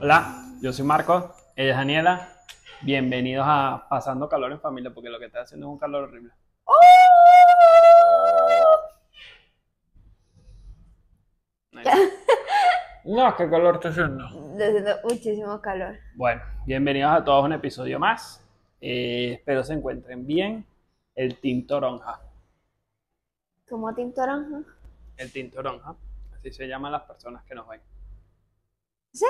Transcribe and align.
Hola, 0.00 0.44
yo 0.60 0.72
soy 0.72 0.84
Marco, 0.84 1.34
ella 1.56 1.70
es 1.70 1.76
Daniela. 1.76 2.28
Bienvenidos 2.82 3.46
a 3.48 3.86
Pasando 3.88 4.28
Calor 4.28 4.52
en 4.52 4.60
Familia, 4.60 4.92
porque 4.92 5.08
lo 5.08 5.18
que 5.18 5.26
está 5.26 5.42
haciendo 5.42 5.66
es 5.66 5.72
un 5.72 5.78
calor 5.78 6.04
horrible. 6.04 6.32
No, 13.04 13.36
qué 13.36 13.50
calor 13.50 13.76
está 13.76 13.88
haciendo. 13.88 14.24
Está 14.52 14.66
haciendo 14.66 14.90
muchísimo 15.04 15.60
calor. 15.60 15.96
Bueno, 16.14 16.42
bienvenidos 16.66 17.12
a 17.12 17.24
todos 17.24 17.42
a 17.42 17.46
un 17.46 17.52
episodio 17.52 17.98
más. 17.98 18.44
Eh, 18.80 19.34
espero 19.34 19.64
se 19.64 19.74
encuentren 19.74 20.26
bien. 20.26 20.66
El 21.14 21.38
Team 21.38 21.66
Toronja. 21.66 22.20
¿Cómo 23.68 23.92
Team 23.94 24.12
Toronja? 24.12 24.62
El 25.16 25.32
Team 25.32 25.50
Toronja. 25.50 25.96
Así 26.34 26.50
se 26.50 26.66
llaman 26.66 26.92
las 26.92 27.02
personas 27.02 27.44
que 27.44 27.54
nos 27.54 27.68
ven. 27.68 27.80
¿Sí? 29.12 29.26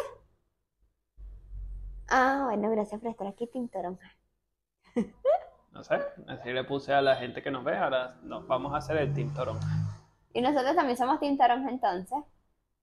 Ah, 2.09 2.42
bueno, 2.45 2.70
gracias 2.70 3.00
por 3.00 3.10
estar 3.10 3.27
aquí, 3.27 3.48
Toronja. 3.73 4.10
No 5.73 5.82
sé, 5.82 5.98
así 6.28 6.52
le 6.52 6.64
puse 6.64 6.92
a 6.92 7.00
la 7.00 7.16
gente 7.16 7.42
que 7.42 7.50
nos 7.50 7.64
ve. 7.64 7.76
Ahora 7.76 8.18
nos 8.23 8.46
vamos 8.46 8.74
a 8.74 8.76
hacer 8.76 8.98
el 8.98 9.32
Toronja. 9.32 9.66
Y 10.34 10.40
nosotros 10.40 10.76
también 10.76 10.96
somos 10.96 11.18
Toronja 11.18 11.70
entonces. 11.70 12.18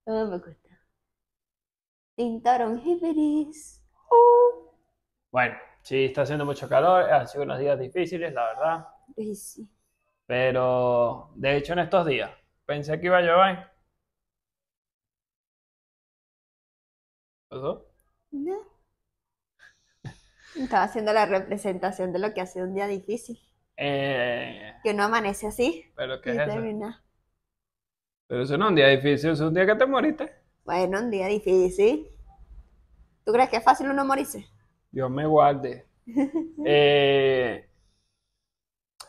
No 0.05 0.25
me 0.25 0.37
gusta. 0.37 0.69
Team 2.15 2.41
Toronjibiris. 2.41 3.83
Uh. 4.09 4.71
Bueno, 5.31 5.55
sí, 5.83 6.05
está 6.05 6.23
haciendo 6.23 6.45
mucho 6.45 6.67
calor. 6.67 7.03
Han 7.11 7.27
sido 7.27 7.43
unos 7.43 7.59
días 7.59 7.79
difíciles, 7.79 8.33
la 8.33 8.45
verdad. 8.45 8.87
Ay, 9.15 9.35
sí. 9.35 9.69
Pero, 10.25 11.31
de 11.35 11.57
hecho, 11.57 11.73
en 11.73 11.79
estos 11.79 12.05
días 12.07 12.31
pensé 12.69 12.99
que 12.99 13.07
iba 13.07 13.17
a 13.17 13.21
llover. 13.21 13.55
¿Qué 13.57 13.69
pasó? 17.49 17.85
No. 18.31 18.65
Estaba 20.55 20.83
haciendo 20.83 21.11
la 21.11 21.25
representación 21.25 22.13
de 22.13 22.19
lo 22.19 22.35
que 22.35 22.41
ha 22.41 22.45
sido 22.45 22.65
un 22.67 22.75
día 22.75 22.85
difícil. 22.85 23.39
Eh, 23.77 24.73
Que 24.83 24.91
uno 24.91 25.03
amanece 25.03 25.47
así 25.47 25.85
¿Pero 25.95 26.19
qué 26.21 26.31
y 26.31 26.33
es 26.33 26.37
eso? 26.39 26.45
termina. 26.49 27.01
Pero 28.27 28.43
eso 28.43 28.57
no 28.57 28.65
es 28.65 28.69
un 28.69 28.75
día 28.77 28.87
difícil, 28.87 29.31
es 29.31 29.39
un 29.41 29.53
día 29.53 29.65
que 29.65 29.75
te 29.75 29.85
moriste. 29.85 30.33
Bueno, 30.63 30.99
un 31.01 31.11
día 31.11 31.27
difícil. 31.27 32.07
¿Tú 33.23 33.31
crees 33.31 33.49
que 33.49 33.57
es 33.57 33.63
fácil 33.63 33.89
uno 33.89 34.03
morirse? 34.03 34.45
Dios 34.91 35.09
me 35.09 35.25
guarde. 35.25 35.85
Eh, 36.63 37.68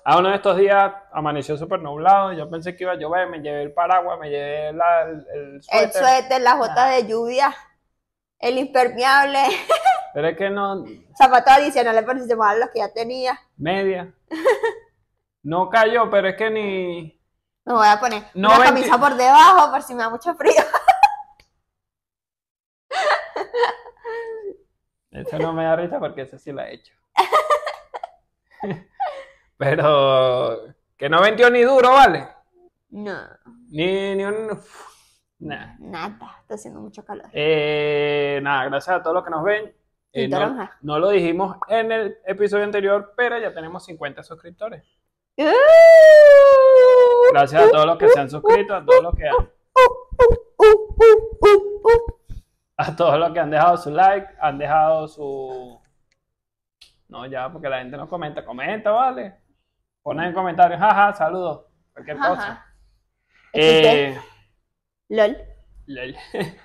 a 0.04 0.18
uno 0.18 0.28
de 0.30 0.36
estos 0.36 0.56
días 0.56 0.92
amaneció 1.12 1.56
súper 1.56 1.80
nublado. 1.80 2.32
Yo 2.32 2.48
pensé 2.50 2.76
que 2.76 2.84
iba 2.84 2.92
a 2.92 2.96
llover, 2.96 3.28
me 3.28 3.40
llevé 3.40 3.62
el 3.62 3.72
paraguas, 3.72 4.18
me 4.18 4.30
llevé 4.30 4.72
la- 4.72 5.02
el, 5.02 5.26
el 5.34 5.54
El 5.56 5.62
suéter. 5.62 5.92
suéter, 5.92 6.40
las 6.42 6.58
botas 6.58 6.78
Ah. 6.78 6.90
de 6.90 7.06
lluvia, 7.06 7.54
el 8.38 8.58
impermeable, 8.58 9.38
Pero 10.14 10.26
es 10.28 10.36
que 10.36 10.50
no, 10.50 10.84
zapatos 11.16 11.52
adicionales 11.52 12.02
por 12.04 12.18
si 12.18 12.26
se 12.26 12.34
mojan 12.34 12.58
los 12.60 12.70
que 12.70 12.80
ya 12.80 12.92
tenía. 12.92 13.38
media. 13.56 14.12
No 15.42 15.70
cayó, 15.70 16.10
pero 16.10 16.28
es 16.28 16.36
que 16.36 16.50
ni. 16.50 17.20
Me 17.64 17.72
voy 17.74 17.86
a 17.86 18.00
poner 18.00 18.24
No, 18.34 18.48
una 18.48 18.58
veinti- 18.58 18.64
camisa 18.64 18.98
por 18.98 19.14
debajo 19.14 19.70
por 19.70 19.82
si 19.82 19.94
me 19.94 20.02
da 20.02 20.10
mucho 20.10 20.34
frío. 20.34 20.52
Eso 25.12 25.38
no 25.38 25.52
me 25.52 25.64
da 25.64 25.76
risa 25.76 25.98
porque 25.98 26.22
eso 26.22 26.38
sí 26.38 26.52
lo 26.52 26.62
he 26.62 26.74
hecho. 26.74 26.92
Pero 29.60 30.72
que 30.96 31.10
no 31.10 31.20
vendió 31.20 31.50
ni 31.50 31.60
duro, 31.60 31.90
¿vale? 31.90 32.26
No, 32.88 33.18
Ni, 33.68 34.14
ni 34.16 34.24
un. 34.24 34.52
uf, 34.52 34.86
nah. 35.40 35.74
nada, 35.78 36.16
está 36.40 36.54
haciendo 36.54 36.80
mucho 36.80 37.04
calor. 37.04 37.26
Eh, 37.34 38.40
nada, 38.42 38.64
gracias 38.64 38.96
a 38.96 39.02
todos 39.02 39.16
los 39.16 39.22
que 39.24 39.30
nos 39.30 39.44
ven. 39.44 39.70
Eh, 40.14 40.28
no, 40.28 40.66
no 40.80 40.98
lo 40.98 41.10
dijimos 41.10 41.58
en 41.68 41.92
el 41.92 42.16
episodio 42.24 42.64
anterior, 42.64 43.12
pero 43.14 43.38
ya 43.38 43.52
tenemos 43.52 43.84
50 43.84 44.22
suscriptores. 44.22 44.82
Gracias 47.30 47.62
a 47.62 47.70
todos 47.70 47.84
los 47.84 47.98
que 47.98 48.08
se 48.08 48.18
han 48.18 48.30
suscrito, 48.30 48.74
a 48.74 48.82
todos 48.82 49.02
los 49.02 49.14
que 49.14 49.28
han, 49.28 49.50
a 52.78 52.96
todos 52.96 53.18
los 53.18 53.30
que 53.32 53.40
han 53.40 53.50
dejado 53.50 53.76
su 53.76 53.90
like, 53.90 54.26
han 54.40 54.56
dejado 54.56 55.06
su. 55.06 55.78
No, 57.08 57.26
ya, 57.26 57.52
porque 57.52 57.68
la 57.68 57.80
gente 57.80 57.98
no 57.98 58.08
comenta. 58.08 58.42
Comenta, 58.42 58.90
vale. 58.90 59.39
Ponen 60.02 60.26
en 60.28 60.34
comentarios, 60.34 60.80
jaja, 60.80 61.14
saludos, 61.14 61.66
cualquier 61.92 62.16
cosa. 62.16 62.32
Ajá. 62.32 62.66
Eh, 63.52 64.18
LOL. 65.08 65.36
lol. 65.86 66.16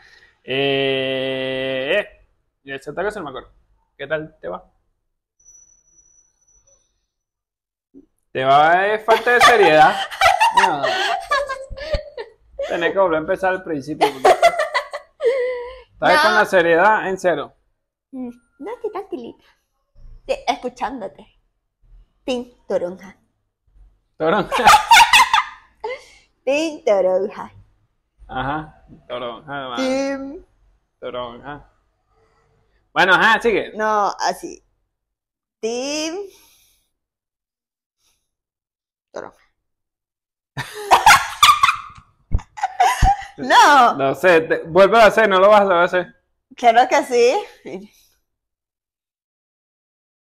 eh, 0.44 2.06
y 2.64 2.72
ese 2.74 2.92
otra 2.92 3.04
cosa 3.04 3.20
no 3.20 3.26
me 3.26 3.30
acuerdo. 3.32 3.52
¿Qué 3.98 4.08
tal 4.08 4.38
te 4.40 4.48
va? 4.48 4.72
¿Te 8.32 8.44
va 8.44 8.78
de 8.82 9.00
falta 9.00 9.34
de 9.34 9.42
seriedad? 9.42 9.96
No. 10.58 10.84
Tenés 12.70 12.94
que 12.94 12.98
volver 13.00 13.18
a 13.18 13.20
empezar 13.20 13.52
al 13.52 13.62
principio. 13.62 14.08
¿Estás 14.08 14.30
No. 16.00 16.22
con 16.24 16.36
la 16.36 16.46
seriedad 16.46 17.10
en 17.10 17.18
cero? 17.20 17.54
Mm, 18.12 18.30
No, 18.60 18.72
estoy 18.74 18.90
tranquilita. 18.92 19.44
Escuchándote. 20.48 21.28
Team 22.24 22.46
Toronja. 22.70 23.18
Toronja. 24.18 24.66
Team 26.46 26.84
Toronja. 26.86 27.52
Ajá. 28.28 28.86
Toronja. 29.08 29.70
man. 29.70 29.78
Team. 29.78 30.46
Toronja. 31.00 31.70
Bueno, 32.94 33.14
ajá, 33.14 33.42
sigue. 33.42 33.72
No, 33.76 34.14
así. 34.20 34.64
Team. 35.60 36.16
Toronja. 39.12 39.38
no, 43.38 43.96
No 43.98 44.16
sé, 44.16 44.42
te- 44.42 44.64
vuelve 44.64 45.02
a 45.02 45.08
hacer, 45.08 45.28
no 45.28 45.40
lo 45.40 45.50
vas 45.50 45.70
a 45.70 45.84
hacer. 45.84 46.16
claro 46.56 46.88
que 46.88 47.04
sí. 47.04 47.90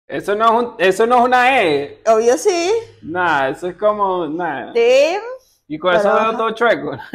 Eso 0.07 0.35
no 0.35 0.45
es, 0.45 0.51
un, 0.51 0.75
eso 0.77 1.07
no 1.07 1.17
es 1.17 1.23
una 1.23 1.61
E. 1.63 2.01
Obvio 2.05 2.37
sí. 2.37 2.71
Nada, 3.01 3.49
eso 3.49 3.67
es 3.67 3.75
como. 3.75 4.27
Team. 4.73 5.21
Y 5.67 5.79
con 5.79 5.95
eso 5.95 6.13
veo 6.13 6.37
todo 6.37 6.51
chueco. 6.51 6.91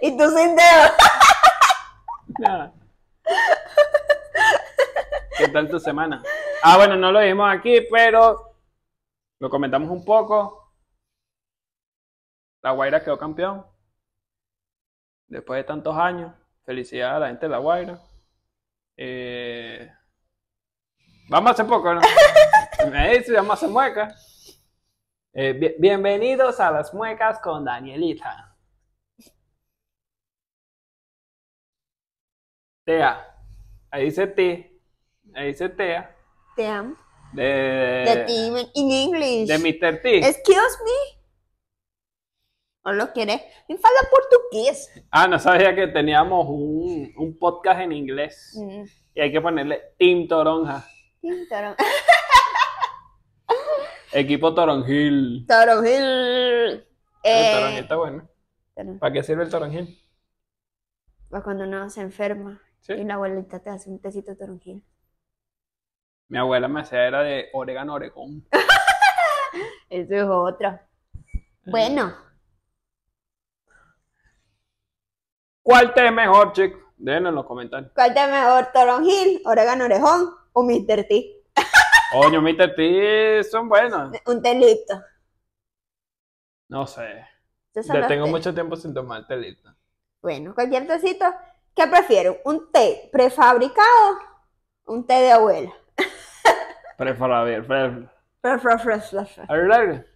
Y 0.00 0.16
tú 0.16 0.28
sin 0.30 0.56
dedo. 0.56 0.90
Nada. 2.40 2.72
¿Qué 5.38 5.46
tal 5.48 5.68
tu 5.70 5.78
semana? 5.78 6.20
Ah, 6.60 6.76
bueno, 6.76 6.96
no 6.96 7.12
lo 7.12 7.20
dijimos 7.20 7.48
aquí, 7.52 7.86
pero 7.88 8.56
lo 9.38 9.48
comentamos 9.48 9.90
un 9.90 10.04
poco. 10.04 10.74
La 12.62 12.72
Guaira 12.72 13.02
quedó 13.02 13.16
campeón. 13.16 13.64
Después 15.28 15.58
de 15.58 15.64
tantos 15.64 15.96
años. 15.96 16.32
Felicidades 16.64 17.16
a 17.16 17.20
la 17.20 17.28
gente 17.28 17.46
de 17.46 17.50
La 17.50 17.58
Guaira. 17.58 18.00
Eh, 18.96 19.88
Vamos 21.32 21.48
a 21.48 21.52
hacer 21.52 21.66
poco, 21.66 21.94
¿no? 21.94 22.00
Me 22.90 23.16
dice, 23.18 23.32
vamos 23.32 23.50
a 23.52 23.54
hacer 23.54 23.68
muecas. 23.70 24.60
Eh, 25.32 25.52
bi- 25.54 25.74
bienvenidos 25.78 26.60
a 26.60 26.70
las 26.70 26.92
muecas 26.92 27.38
con 27.40 27.64
Danielita. 27.64 28.54
Tea. 32.84 33.34
Ahí 33.90 34.04
dice 34.06 34.26
T. 34.26 34.80
Ahí 35.34 35.46
dice 35.48 35.68
Tea. 35.70 36.14
Te 36.54 36.66
amo. 36.66 36.96
De, 37.32 37.42
De 37.44 38.24
team 38.26 38.56
in 38.74 38.90
English. 38.92 39.48
de 39.48 39.58
Mr. 39.58 40.02
T. 40.02 40.18
Excuse 40.18 40.76
me. 40.84 41.22
¿O 42.84 42.92
lo 42.92 43.10
quieres? 43.14 43.40
Me 43.70 43.78
fala 43.78 44.00
portugués. 44.10 44.90
Ah, 45.10 45.26
no 45.28 45.38
sabía 45.38 45.74
que 45.74 45.86
teníamos 45.86 46.44
un, 46.46 47.10
un 47.16 47.38
podcast 47.38 47.80
en 47.80 47.92
inglés. 47.92 48.54
Mm, 48.60 48.84
Y 49.14 49.20
hay 49.22 49.32
que 49.32 49.40
ponerle 49.40 49.94
Team 49.98 50.28
Toronja. 50.28 50.84
Toron- 51.22 51.76
Equipo 54.12 54.54
Toronjil. 54.54 55.46
Toronjil. 55.46 56.02
El 56.02 56.86
Eh, 57.22 57.52
Toronjil 57.54 57.78
está 57.78 57.96
bueno. 57.96 58.28
¿Para 59.00 59.12
qué 59.12 59.22
sirve 59.22 59.44
el 59.44 59.50
Toronjil? 59.50 59.98
pues 61.30 61.42
cuando 61.44 61.64
uno 61.64 61.88
se 61.88 62.02
enferma 62.02 62.60
Sí. 62.80 62.92
y 62.92 63.04
la 63.04 63.14
abuelita 63.14 63.62
te 63.62 63.70
hace 63.70 63.88
un 63.88 64.02
tecito 64.02 64.32
de 64.32 64.36
toronjil. 64.36 64.84
Mi 66.28 66.36
abuela 66.36 66.68
me 66.68 66.82
hacía 66.82 67.06
era 67.06 67.22
de 67.22 67.48
orégano 67.54 67.94
oregón. 67.94 68.46
Eso 69.88 70.14
es 70.14 70.24
otro. 70.24 70.78
Bueno, 71.64 72.14
¿Cuál 75.62 75.94
té 75.94 76.06
es 76.06 76.12
mejor, 76.12 76.52
chicos? 76.52 76.80
Déjenlo 76.98 77.30
en 77.30 77.34
los 77.36 77.46
comentarios. 77.46 77.92
¿cuál 77.94 78.12
te 78.12 78.26
mejor? 78.26 78.66
¿Toronjil, 78.74 79.40
orégano 79.46 79.84
orejón 79.84 80.34
o 80.52 80.62
Mr. 80.62 81.04
T? 81.08 81.42
Coño, 82.12 82.42
Mr. 82.42 82.74
T 82.74 83.44
son 83.44 83.68
buenos. 83.68 84.12
Un 84.26 84.42
té 84.42 84.54
lipto. 84.54 85.02
No 86.68 86.86
sé. 86.86 87.26
Ya 87.74 88.06
tengo 88.06 88.26
mucho 88.26 88.52
tiempo 88.52 88.76
sin 88.76 88.92
tomar 88.92 89.26
telita. 89.26 89.74
Bueno, 90.20 90.54
cualquier 90.54 90.86
tecito. 90.86 91.24
¿Qué 91.74 91.86
prefiero? 91.86 92.36
¿Un 92.44 92.70
té 92.70 93.08
prefabricado? 93.10 94.18
¿Un 94.84 95.06
té 95.06 95.14
de 95.14 95.32
abuela? 95.32 95.72
Prefera 96.98 97.42
ver, 97.44 97.66
pre- 97.66 98.08
Pre- 98.40 98.58
pre- 98.58 98.78
pre- 98.78 98.98
pre- 98.98 99.24
pre- 99.24 99.44
a 99.48 99.54
ver, 99.54 100.06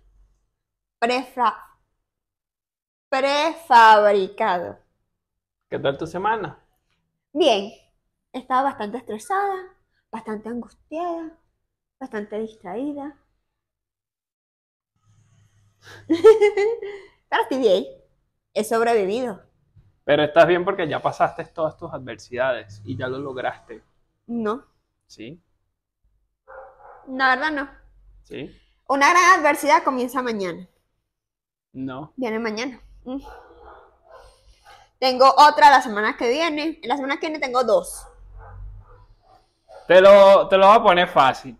Prefra- 1.00 1.56
prefabricado. 3.08 4.78
¿Qué 5.70 5.78
tal 5.78 5.96
tu 5.96 6.06
semana? 6.06 6.58
Bien, 7.32 7.72
estaba 8.32 8.64
bastante 8.64 8.98
estresada, 8.98 9.54
bastante 10.16 10.48
angustiada, 10.48 11.38
bastante 12.00 12.38
distraída. 12.38 13.14
Pero 16.08 17.42
estoy 17.42 17.58
bien, 17.58 17.84
he 18.54 18.64
sobrevivido. 18.64 19.42
Pero 20.04 20.22
estás 20.22 20.46
bien 20.46 20.64
porque 20.64 20.88
ya 20.88 21.02
pasaste 21.02 21.44
todas 21.44 21.76
tus 21.76 21.92
adversidades 21.92 22.80
y 22.84 22.96
ya 22.96 23.08
lo 23.08 23.18
lograste. 23.18 23.82
No, 24.26 24.64
¿Sí? 25.06 25.38
la 27.08 27.36
verdad 27.36 27.52
no. 27.52 27.68
¿Sí? 28.22 28.58
Una 28.88 29.10
gran 29.10 29.38
adversidad 29.38 29.84
comienza 29.84 30.22
mañana. 30.22 30.66
No. 31.72 32.14
Viene 32.16 32.38
mañana. 32.38 32.80
Mm. 33.04 33.18
Tengo 34.98 35.26
otra 35.36 35.68
la 35.68 35.82
semana 35.82 36.16
que 36.16 36.30
viene. 36.30 36.80
La 36.84 36.96
semana 36.96 37.18
que 37.18 37.26
viene 37.26 37.38
tengo 37.38 37.62
dos. 37.64 38.06
Te 39.86 40.00
lo, 40.00 40.48
te 40.48 40.56
lo 40.56 40.66
voy 40.66 40.76
a 40.76 40.82
poner 40.82 41.08
fácil. 41.08 41.56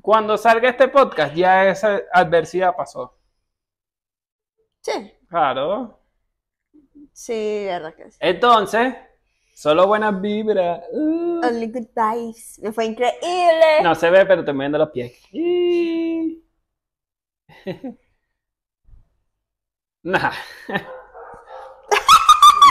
Cuando 0.00 0.36
salga 0.36 0.70
este 0.70 0.88
podcast, 0.88 1.34
ya 1.34 1.68
esa 1.68 2.00
adversidad 2.12 2.74
pasó. 2.76 3.16
Sí, 4.82 5.12
Claro. 5.28 5.98
sí, 7.12 7.64
verdad 7.66 7.94
que 7.94 8.10
sí. 8.10 8.18
Entonces, 8.20 8.94
solo 9.54 9.86
buenas 9.86 10.20
vibras. 10.20 10.82
Uh. 10.92 11.40
Only 11.44 11.66
good 11.68 11.88
vibes. 11.94 12.58
Me 12.60 12.72
fue 12.72 12.86
increíble. 12.86 13.82
No 13.82 13.94
se 13.94 14.10
ve, 14.10 14.26
pero 14.26 14.44
te 14.44 14.52
moviendo 14.52 14.78
los 14.78 14.90
pies. 14.90 15.12
Nah. 20.04 20.32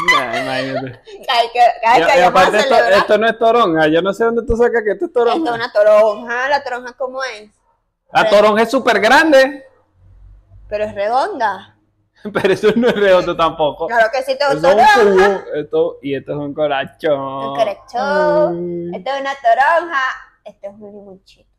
Nah, 0.08 0.40
imagínate. 0.42 1.02
Que, 1.54 2.20
Y- 2.20 2.22
aparte 2.22 2.58
esto, 2.58 3.18
no 3.18 3.28
es 3.28 3.38
toronja. 3.38 3.88
Yo 3.88 4.02
no 4.02 4.14
sé 4.14 4.26
dónde 4.26 4.44
tú 4.44 4.56
sacas 4.56 4.84
que 4.84 4.92
esto 4.92 5.06
es 5.06 5.10
esto 5.10 5.20
es 5.20 5.26
toronja. 5.34 5.54
una 5.54 5.72
toronja. 5.72 6.50
La 6.50 6.64
toronja, 6.64 6.94
¿cómo 6.98 7.24
es? 7.24 7.50
La 8.12 8.30
toronja 8.30 8.64
es 8.64 8.72
súper 8.72 9.00
grande. 9.00 9.66
Pero 10.68 10.86
es 10.86 10.96
redonda. 10.96 11.78
Pero 12.34 12.54
eso 12.54 12.68
no 12.76 12.88
es 12.88 12.96
redondo 12.96 13.36
tampoco. 13.36 13.88
Claro 13.88 14.10
que 14.12 14.22
sí, 14.24 14.38
te 14.38 14.46
gusta 14.54 14.72
es 14.72 14.98
un 14.98 15.18
toronja. 15.18 15.44
Esto, 15.56 16.00
y 16.02 16.16
esto 16.16 16.32
es 16.32 16.38
un 16.38 16.54
corachón. 16.54 17.20
Un 17.20 17.56
corachón. 17.56 18.92
Ay. 18.94 19.00
Esto 19.00 19.12
es 19.12 19.22
una 19.22 19.34
toronja. 19.36 20.02
Esto 20.44 20.68
es 20.68 20.74
un 20.74 20.92
limonchito. 20.92 21.50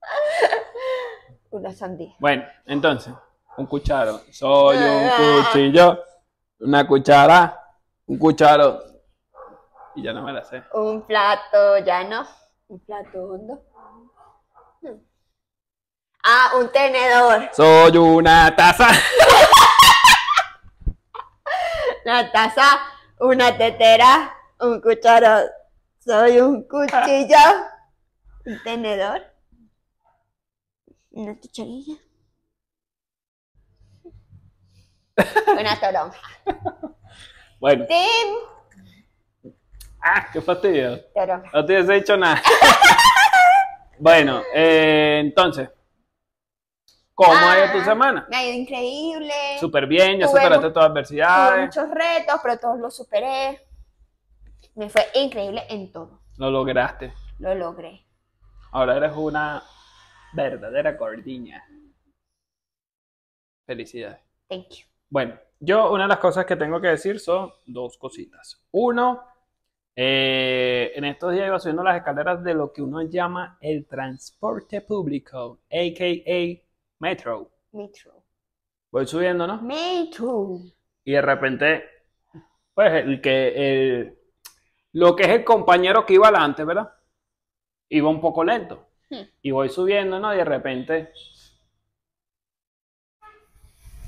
una 1.50 1.72
sandía. 1.72 2.14
Bueno, 2.18 2.44
entonces, 2.66 3.12
un 3.60 3.66
cucharo. 3.66 4.20
Soy 4.32 4.76
un 4.76 4.82
Ah. 5.10 5.16
cuchillo. 5.52 6.02
Una 6.60 6.86
cuchara. 6.86 7.62
Un 8.06 8.18
cucharo. 8.18 8.82
Y 9.94 10.02
ya 10.02 10.12
no 10.12 10.22
me 10.22 10.32
la 10.32 10.42
sé. 10.44 10.62
Un 10.72 11.02
plato 11.06 11.78
llano. 11.78 12.26
Un 12.68 12.78
plato 12.80 13.18
hondo. 13.22 13.62
No. 14.82 14.98
Ah, 16.24 16.52
un 16.58 16.70
tenedor. 16.72 17.48
Soy 17.52 17.96
una 17.96 18.54
taza. 18.56 18.88
Una 22.04 22.32
taza. 22.32 22.62
Una 23.20 23.56
tetera. 23.56 24.32
Un 24.60 24.80
cucharo. 24.80 25.48
Soy 25.98 26.40
un 26.40 26.66
cuchillo. 26.66 27.36
Un 28.46 28.58
tenedor. 28.64 29.20
Una 31.10 31.36
cucharilla. 31.38 31.94
Una 35.58 35.78
toronja. 35.80 36.20
Bueno, 37.58 37.84
Tim. 37.86 39.52
ah, 40.02 40.26
qué 40.32 40.40
fastidio. 40.40 41.00
Toronja. 41.14 41.50
No 41.52 41.66
te 41.66 41.72
hubiese 41.74 41.92
dicho 41.94 42.16
nada. 42.16 42.40
bueno, 43.98 44.42
eh, 44.54 45.18
entonces, 45.22 45.68
¿cómo 47.14 47.32
ha 47.32 47.58
ido 47.58 47.72
tu 47.72 47.78
Ah, 47.80 47.84
semana? 47.84 48.26
Me 48.30 48.36
ha 48.36 48.44
ido 48.46 48.54
increíble. 48.58 49.32
Súper 49.58 49.86
bien, 49.86 50.18
ya 50.20 50.26
superaste 50.28 50.70
todas 50.70 50.84
las 50.88 50.90
adversidades. 50.92 51.66
muchos 51.66 51.90
retos, 51.90 52.40
pero 52.42 52.58
todos 52.58 52.78
los 52.78 52.96
superé. 52.96 53.66
Me 54.74 54.88
fue 54.88 55.06
increíble 55.14 55.64
en 55.68 55.92
todo. 55.92 56.22
Lo 56.38 56.50
lograste. 56.50 57.12
Lo 57.38 57.54
logré. 57.54 58.06
Ahora 58.72 58.96
eres 58.96 59.12
una 59.16 59.62
verdadera 60.32 60.92
gordiña. 60.92 61.62
Felicidades. 63.66 64.20
Thank 64.48 64.68
you. 64.70 64.86
Bueno, 65.10 65.36
yo 65.58 65.92
una 65.92 66.04
de 66.04 66.08
las 66.08 66.18
cosas 66.18 66.46
que 66.46 66.54
tengo 66.54 66.80
que 66.80 66.86
decir 66.86 67.18
son 67.18 67.52
dos 67.66 67.98
cositas. 67.98 68.64
Uno, 68.70 69.24
eh, 69.96 70.92
en 70.94 71.04
estos 71.04 71.32
días 71.32 71.48
iba 71.48 71.58
subiendo 71.58 71.82
las 71.82 71.96
escaleras 71.96 72.44
de 72.44 72.54
lo 72.54 72.72
que 72.72 72.80
uno 72.80 73.02
llama 73.02 73.58
el 73.60 73.86
transporte 73.86 74.80
público, 74.82 75.58
a.k.a. 75.68 76.62
metro. 77.00 77.50
Metro. 77.72 78.22
Voy 78.92 79.06
subiendo, 79.06 79.48
¿no? 79.48 79.60
Metro. 79.60 80.60
Y 81.04 81.12
de 81.12 81.22
repente, 81.22 81.84
pues 82.72 83.04
el 83.04 83.20
que, 83.20 83.48
el, 83.56 84.18
lo 84.92 85.16
que 85.16 85.24
es 85.24 85.30
el 85.30 85.44
compañero 85.44 86.06
que 86.06 86.14
iba 86.14 86.28
adelante, 86.28 86.64
¿verdad? 86.64 86.88
Iba 87.88 88.08
un 88.08 88.20
poco 88.20 88.44
lento. 88.44 88.86
Hmm. 89.10 89.24
Y 89.42 89.50
voy 89.50 89.68
subiendo, 89.70 90.20
¿no? 90.20 90.32
Y 90.32 90.36
de 90.36 90.44
repente, 90.44 91.12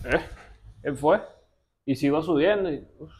¿eh? 0.04 0.41
¿Qué 0.82 0.92
fue? 0.92 1.20
Y 1.84 1.96
sigo 1.96 2.22
subiendo 2.22 2.70
y, 2.70 2.86
uf. 2.98 3.12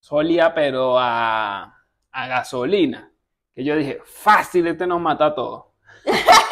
Solía, 0.00 0.54
pero 0.54 0.98
a, 0.98 1.82
a 2.10 2.26
gasolina. 2.26 3.10
Que 3.54 3.64
yo 3.64 3.76
dije, 3.76 4.00
fácil, 4.04 4.66
este 4.66 4.86
nos 4.86 5.00
mata 5.00 5.26
a 5.26 5.34
todos. 5.34 5.66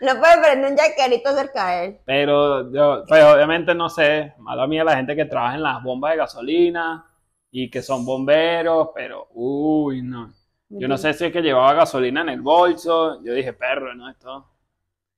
No 0.00 0.18
puede 0.18 0.40
prender 0.40 0.72
un 0.72 0.78
jaquerito 0.78 1.30
cerca 1.34 1.66
de 1.68 1.84
él. 1.84 1.98
Pero 2.06 2.72
yo, 2.72 3.04
pues 3.06 3.22
obviamente 3.22 3.74
no 3.74 3.90
sé, 3.90 4.32
mala 4.38 4.66
mía 4.66 4.82
la 4.82 4.96
gente 4.96 5.14
que 5.14 5.26
trabaja 5.26 5.56
en 5.56 5.62
las 5.62 5.82
bombas 5.82 6.12
de 6.12 6.16
gasolina 6.16 7.04
y 7.50 7.70
que 7.70 7.82
son 7.82 8.06
bomberos, 8.06 8.88
pero 8.94 9.28
uy, 9.34 10.00
no. 10.00 10.32
Yo 10.70 10.88
no 10.88 10.96
sé 10.96 11.12
si 11.12 11.26
es 11.26 11.32
que 11.32 11.42
llevaba 11.42 11.74
gasolina 11.74 12.22
en 12.22 12.30
el 12.30 12.40
bolso. 12.40 13.22
Yo 13.22 13.34
dije, 13.34 13.52
perro, 13.52 13.94
¿no? 13.94 14.08
Esto. 14.08 14.36
O 14.36 14.46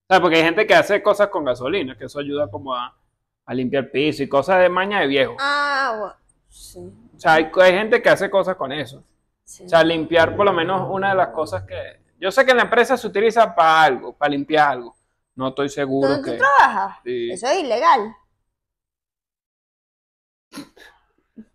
sea, 0.09 0.21
porque 0.21 0.39
hay 0.39 0.43
gente 0.43 0.67
que 0.67 0.75
hace 0.75 1.01
cosas 1.01 1.29
con 1.29 1.45
gasolina, 1.45 1.97
que 1.97 2.07
eso 2.07 2.19
ayuda 2.19 2.51
como 2.51 2.75
a, 2.75 2.97
a 3.45 3.55
limpiar 3.55 3.91
piso 3.91 4.23
y 4.23 4.29
cosas 4.29 4.61
de 4.61 4.69
maña 4.69 5.01
de 5.01 5.07
viejo. 5.07 5.37
Ah, 5.41 5.97
bueno. 5.99 6.15
Sí. 6.49 6.93
O 7.17 7.19
sea, 7.19 7.35
hay, 7.35 7.51
hay 7.55 7.73
gente 7.73 8.03
que 8.03 8.09
hace 8.09 8.31
cosas 8.31 8.57
con 8.57 8.73
eso. 8.73 9.03
sí. 9.45 9.65
O 9.65 9.69
sea, 9.69 9.83
limpiar 9.83 10.37
por 10.37 10.47
lo 10.47 10.53
menos 10.53 10.89
una 10.91 11.11
de 11.11 11.17
las 11.17 11.29
cosas 11.29 11.65
que... 11.65 12.01
Yo 12.19 12.31
sé 12.31 12.45
que 12.45 12.53
en 12.53 12.59
la 12.59 12.65
empresa 12.65 12.97
se 12.97 13.07
utiliza 13.07 13.55
para 13.55 13.83
algo, 13.83 14.13
para 14.13 14.31
limpiar 14.31 14.71
algo. 14.73 14.95
No 15.35 15.49
estoy 15.49 15.69
seguro 15.69 16.09
¿Dónde 16.09 16.31
que... 16.31 16.37
tú 16.37 16.45
trabajas? 16.45 16.99
Sí. 17.05 17.31
Eso 17.33 17.47
es 17.49 17.59
ilegal. 17.61 18.15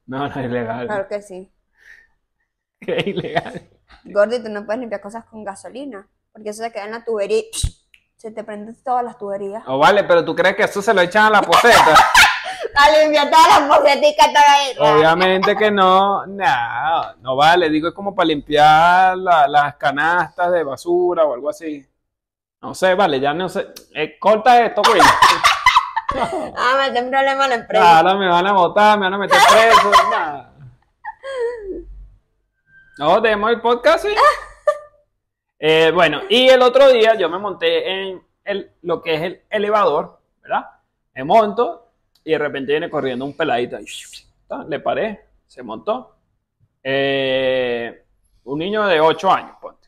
No, 0.06 0.20
no 0.20 0.26
es 0.28 0.38
ilegal. 0.38 0.88
Claro 0.88 1.08
que 1.08 1.22
sí. 1.22 1.52
Que 2.80 2.98
es 2.98 3.08
ilegal. 3.08 3.70
Gordy, 4.06 4.42
tú 4.42 4.50
no 4.50 4.66
puedes 4.66 4.80
limpiar 4.80 5.02
cosas 5.02 5.26
con 5.26 5.44
gasolina. 5.44 6.08
Porque 6.32 6.50
eso 6.50 6.64
se 6.64 6.72
queda 6.72 6.86
en 6.86 6.92
la 6.92 7.04
tubería 7.04 7.40
y 7.40 7.52
se 8.18 8.32
te 8.32 8.44
prenden 8.44 8.76
todas 8.84 9.04
las 9.04 9.18
tuberías. 9.18 9.64
O 9.68 9.78
vale, 9.78 10.04
pero 10.04 10.26
tú 10.26 10.36
crees 10.36 10.56
que 10.56 10.64
eso 10.64 10.82
se 10.82 10.94
lo 10.94 11.02
echan 11.02 11.26
a 11.26 11.30
la 11.30 11.42
poseta. 11.42 11.96
A 12.80 12.90
limpiar 12.92 13.30
todas 13.32 13.48
las 13.60 13.78
poseticas 13.78 14.28
todas. 14.34 14.94
Obviamente 14.96 15.56
que 15.56 15.72
no, 15.72 16.26
no, 16.28 17.16
no 17.22 17.36
vale. 17.36 17.70
Digo, 17.72 17.88
es 17.88 17.94
como 17.94 18.14
para 18.14 18.28
limpiar 18.28 19.18
la- 19.18 19.48
las 19.48 19.76
canastas 19.78 20.52
de 20.52 20.64
basura 20.64 21.24
o 21.26 21.34
algo 21.34 21.50
así. 21.50 21.84
No 22.62 22.76
sé, 22.76 22.94
vale, 22.94 23.20
ya 23.20 23.34
no 23.34 23.50
sé. 23.50 23.68
Eh, 23.96 24.18
corta 24.20 24.64
esto, 24.64 24.82
güey. 24.88 25.02
Ah, 26.56 26.78
me 26.80 26.92
ten 26.92 27.10
problema 27.10 27.46
a 27.46 27.48
la 27.50 27.56
empresa. 27.56 27.98
Ahora 27.98 28.16
me 28.16 28.28
van 28.30 28.48
a 28.48 28.54
botar, 28.54 28.98
me 28.98 29.06
van 29.06 29.14
a 29.16 29.18
meter 29.18 29.38
preso. 29.52 29.92
nada. 30.12 30.52
No, 32.98 33.22
demos 33.22 33.50
el 33.52 33.62
podcast, 33.62 34.06
sí. 34.06 34.16
Eh, 35.60 35.92
bueno, 35.94 36.22
y 36.30 36.48
el 36.48 36.62
otro 36.62 36.90
día 36.90 37.16
yo 37.16 37.30
me 37.30 37.40
monté 37.40 37.90
en 37.90 38.22
el, 38.44 38.72
lo 38.84 39.02
que 39.02 39.16
es 39.16 39.22
el 39.22 39.42
elevador, 39.50 40.20
¿verdad? 40.42 40.66
Me 41.14 41.24
monto 41.24 41.92
y 42.24 42.32
de 42.32 42.38
repente 42.38 42.74
viene 42.74 42.90
corriendo 42.90 43.26
un 43.26 43.36
peladito. 43.36 43.78
Le 44.68 44.80
paré, 44.80 45.26
se 45.48 45.64
montó. 45.64 46.16
Eh, 46.84 48.06
un 48.44 48.60
niño 48.60 48.86
de 48.86 49.02
8 49.02 49.32
años, 49.32 49.58
ponte. 49.60 49.88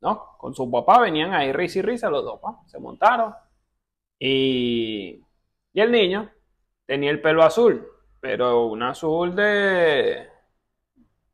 ¿no? 0.00 0.36
Con 0.38 0.54
su 0.54 0.70
papá 0.70 1.00
venían 1.00 1.34
ahí 1.34 1.52
risa 1.52 1.80
y 1.80 1.82
risa 1.82 2.10
los 2.10 2.24
dos, 2.24 2.40
pa, 2.40 2.60
se 2.66 2.78
montaron. 2.78 3.34
Y, 4.18 5.20
y 5.72 5.80
el 5.80 5.90
niño 5.90 6.30
tenía 6.86 7.10
el 7.10 7.20
pelo 7.20 7.42
azul, 7.42 7.86
pero 8.20 8.66
un 8.66 8.82
azul 8.82 9.34
de... 9.34 10.28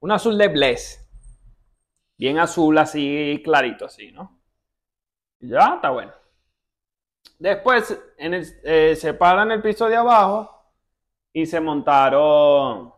Un 0.01 0.13
azul 0.13 0.37
de 0.37 0.49
bless. 0.49 1.04
Bien 2.25 2.39
azul, 2.39 2.79
así 2.79 3.43
clarito, 3.45 3.85
así, 3.85 4.11
¿no? 4.11 4.41
Ya, 5.41 5.75
está 5.75 5.91
bueno. 5.91 6.11
Después 7.39 8.01
eh, 8.17 8.97
se 8.97 9.13
paran 9.13 9.51
el 9.51 9.61
piso 9.61 9.91
de 9.91 9.97
abajo 9.97 10.73
y 11.35 11.45
se 11.45 11.61
montaron 11.61 12.95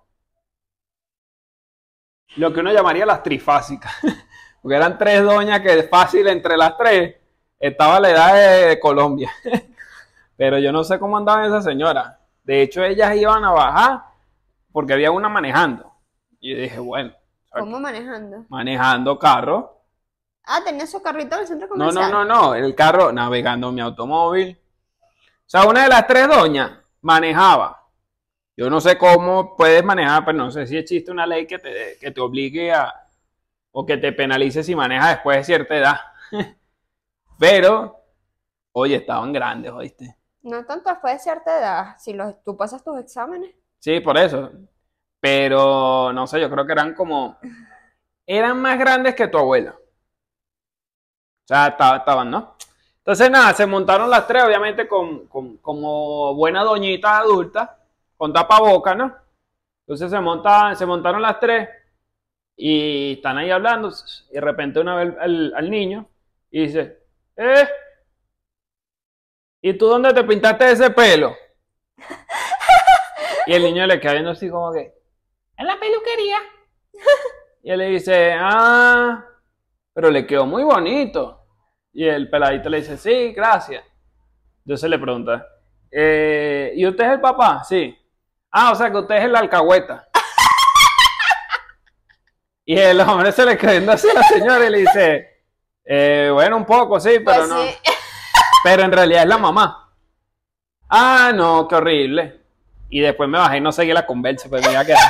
lo 2.37 2.53
que 2.53 2.61
uno 2.61 2.73
llamaría 2.73 3.05
las 3.05 3.25
trifásicas. 3.25 3.93
Porque 4.63 4.77
eran 4.77 4.97
tres 4.97 5.25
doñas 5.25 5.61
que 5.61 5.83
fácil 5.83 6.29
entre 6.29 6.57
las 6.57 6.77
tres 6.79 7.17
estaba 7.59 7.99
la 7.99 8.11
edad 8.11 8.69
de, 8.69 8.79
Colombia. 8.79 9.33
Pero 10.37 10.61
yo 10.61 10.71
no 10.71 10.85
sé 10.85 11.01
cómo 11.01 11.17
andaban 11.17 11.47
esas 11.47 11.65
señoras. 11.65 12.17
De 12.45 12.63
hecho, 12.63 12.85
ellas 12.85 13.17
iban 13.17 13.45
a 13.45 13.51
bajar 13.51 14.05
porque 14.71 14.93
había 14.93 15.11
una 15.11 15.29
manejando. 15.29 15.93
Y 16.39 16.55
dije, 16.55 16.79
bueno, 16.79 17.13
¿Cómo 17.61 17.81
manejando? 17.81 18.47
manejando 18.49 19.19
carro. 19.19 19.83
Ah, 20.45 20.61
tenía 20.65 20.87
su 20.87 21.03
carrito 21.03 21.35
en 21.37 21.41
el 21.43 21.47
centro 21.49 21.69
No, 21.75 21.91
comercial. 21.91 22.11
no, 22.11 22.25
no, 22.25 22.25
no, 22.25 22.55
el 22.55 22.75
carro 22.75 23.13
navegando 23.13 23.73
mi 23.73 23.81
automóvil. 23.81 24.59
O 24.61 25.49
sea, 25.49 25.65
una 25.67 25.85
de 25.85 25.89
las 25.89 26.07
tres 26.07 26.29
doñas 26.29 26.73
manejaba. 27.03 27.83
Yo 28.57 28.71
no 28.71 28.81
sé 28.81 28.97
cómo 28.99 29.57
puedes 29.57 29.85
manejar, 29.85 30.25
pero 30.25 30.39
no 30.39 30.51
sé 30.51 30.67
si 30.67 30.77
existe 30.77 31.11
una 31.11 31.27
ley 31.27 31.47
que 31.47 31.59
te, 31.59 31.99
que 32.01 32.11
te 32.11 32.21
obligue 32.21 32.73
a 32.73 32.93
o 33.73 33.85
que 33.87 33.99
te 33.99 34.13
penalice 34.13 34.63
si 34.63 34.75
manejas 34.75 35.11
después 35.17 35.39
de 35.39 35.45
cierta 35.45 35.77
edad. 35.77 35.97
Pero, 37.39 38.01
oye, 38.73 38.97
estaban 38.97 39.33
grandes, 39.33 39.73
¿oíste? 39.73 40.17
No 40.43 40.65
tanto 40.65 40.89
después 40.89 41.13
de 41.15 41.19
cierta 41.19 41.59
edad. 41.59 41.97
Si 41.99 42.15
los, 42.15 42.43
tú 42.43 42.57
pasas 42.57 42.83
tus 42.83 42.99
exámenes. 42.99 43.55
Sí, 43.79 44.01
por 44.01 44.17
eso. 44.19 44.51
Pero, 45.27 46.13
no 46.13 46.25
sé, 46.29 46.41
yo 46.41 46.49
creo 46.49 46.65
que 46.65 46.71
eran 46.73 46.95
como... 46.95 47.37
Eran 48.29 48.61
más 48.63 48.79
grandes 48.79 49.17
que 49.17 49.27
tu 49.27 49.39
abuela. 49.39 49.73
O 49.73 49.81
sea, 51.49 51.67
esta- 51.69 51.97
estaban, 51.97 52.31
¿no? 52.31 52.57
Entonces, 52.99 53.29
nada, 53.29 53.53
se 53.53 53.67
montaron 53.67 54.09
las 54.09 54.25
tres, 54.29 54.45
obviamente, 54.45 54.87
con, 54.87 55.27
con- 55.27 55.57
como 55.59 56.33
buena 56.37 56.63
doñita 56.63 57.19
adulta, 57.19 57.77
con 58.17 58.33
tapaboca, 58.33 58.95
¿no? 58.95 59.17
Entonces 59.81 60.11
se, 60.13 60.21
monta, 60.21 60.77
se 60.77 60.87
montaron 60.87 61.23
las 61.23 61.41
tres 61.41 61.69
y 62.57 63.15
están 63.15 63.39
ahí 63.39 63.51
hablando. 63.51 63.91
Y 64.31 64.35
de 64.35 64.41
repente 64.41 64.79
una 64.81 64.97
vez 64.97 65.15
al, 65.21 65.53
al 65.57 65.71
niño 65.71 66.09
y 66.53 66.67
dice, 66.67 66.99
¿eh? 67.37 67.69
¿Y 69.63 69.75
tú 69.75 69.87
dónde 69.87 70.15
te 70.15 70.25
pintaste 70.25 70.71
ese 70.71 70.91
pelo? 70.91 71.35
Y 73.47 73.53
el 73.55 73.63
niño 73.63 73.87
le 73.87 74.01
queda 74.01 74.13
viendo 74.15 74.31
así 74.33 74.49
como 74.51 74.73
que, 74.73 74.96
en 75.59 75.67
la 75.67 75.79
peluquería. 75.79 76.39
Y 77.63 77.71
él 77.71 77.79
le 77.79 77.87
dice, 77.89 78.35
ah, 78.39 79.25
pero 79.93 80.11
le 80.11 80.27
quedó 80.27 80.47
muy 80.47 80.63
bonito. 80.63 81.43
Y 81.93 82.07
el 82.07 82.29
peladito 82.31 82.69
le 82.69 82.79
dice, 82.81 82.97
sí, 82.97 83.33
gracias. 83.33 83.83
Entonces 84.65 84.91
le 84.91 84.99
pregunta, 84.99 85.47
"Eh, 85.91 86.73
¿y 86.77 86.87
usted 86.87 87.05
es 87.05 87.11
el 87.13 87.21
papá? 87.21 87.63
Sí. 87.65 87.97
Ah, 88.51 88.73
o 88.73 88.75
sea 88.75 88.91
que 88.91 88.99
usted 88.99 89.17
es 89.17 89.25
el 89.25 89.37
alcahueta. 89.37 90.07
Y 92.65 92.77
el 92.79 93.01
hombre 93.01 93.31
se 93.33 93.45
le 93.47 93.55
viendo 93.57 93.93
así 93.93 94.09
a 94.11 94.15
la 94.15 94.23
señora 94.25 94.67
y 94.67 94.71
le 94.71 94.79
dice, 94.79 95.29
"Eh, 95.85 96.31
bueno, 96.33 96.57
un 96.57 96.65
poco, 96.67 96.99
sí, 96.99 97.21
pero 97.25 97.39
Pues 97.39 97.49
no. 97.49 97.63
sí. 97.63 97.77
Pero 98.65 98.83
en 98.83 98.91
realidad 98.93 99.23
es 99.23 99.29
la 99.29 99.39
mamá. 99.39 99.95
Ah, 100.89 101.31
no, 101.35 101.69
qué 101.69 101.77
horrible. 101.77 102.41
Y 102.91 103.01
después 103.01 103.29
me 103.29 103.39
bajé 103.39 103.59
y 103.59 103.61
no 103.61 103.71
seguí 103.71 103.93
la 103.93 104.05
conversa, 104.07 104.49
pues 104.49 104.65
me 104.67 104.73
iba 104.73 104.81
a 104.81 104.85
quedar. 104.85 105.01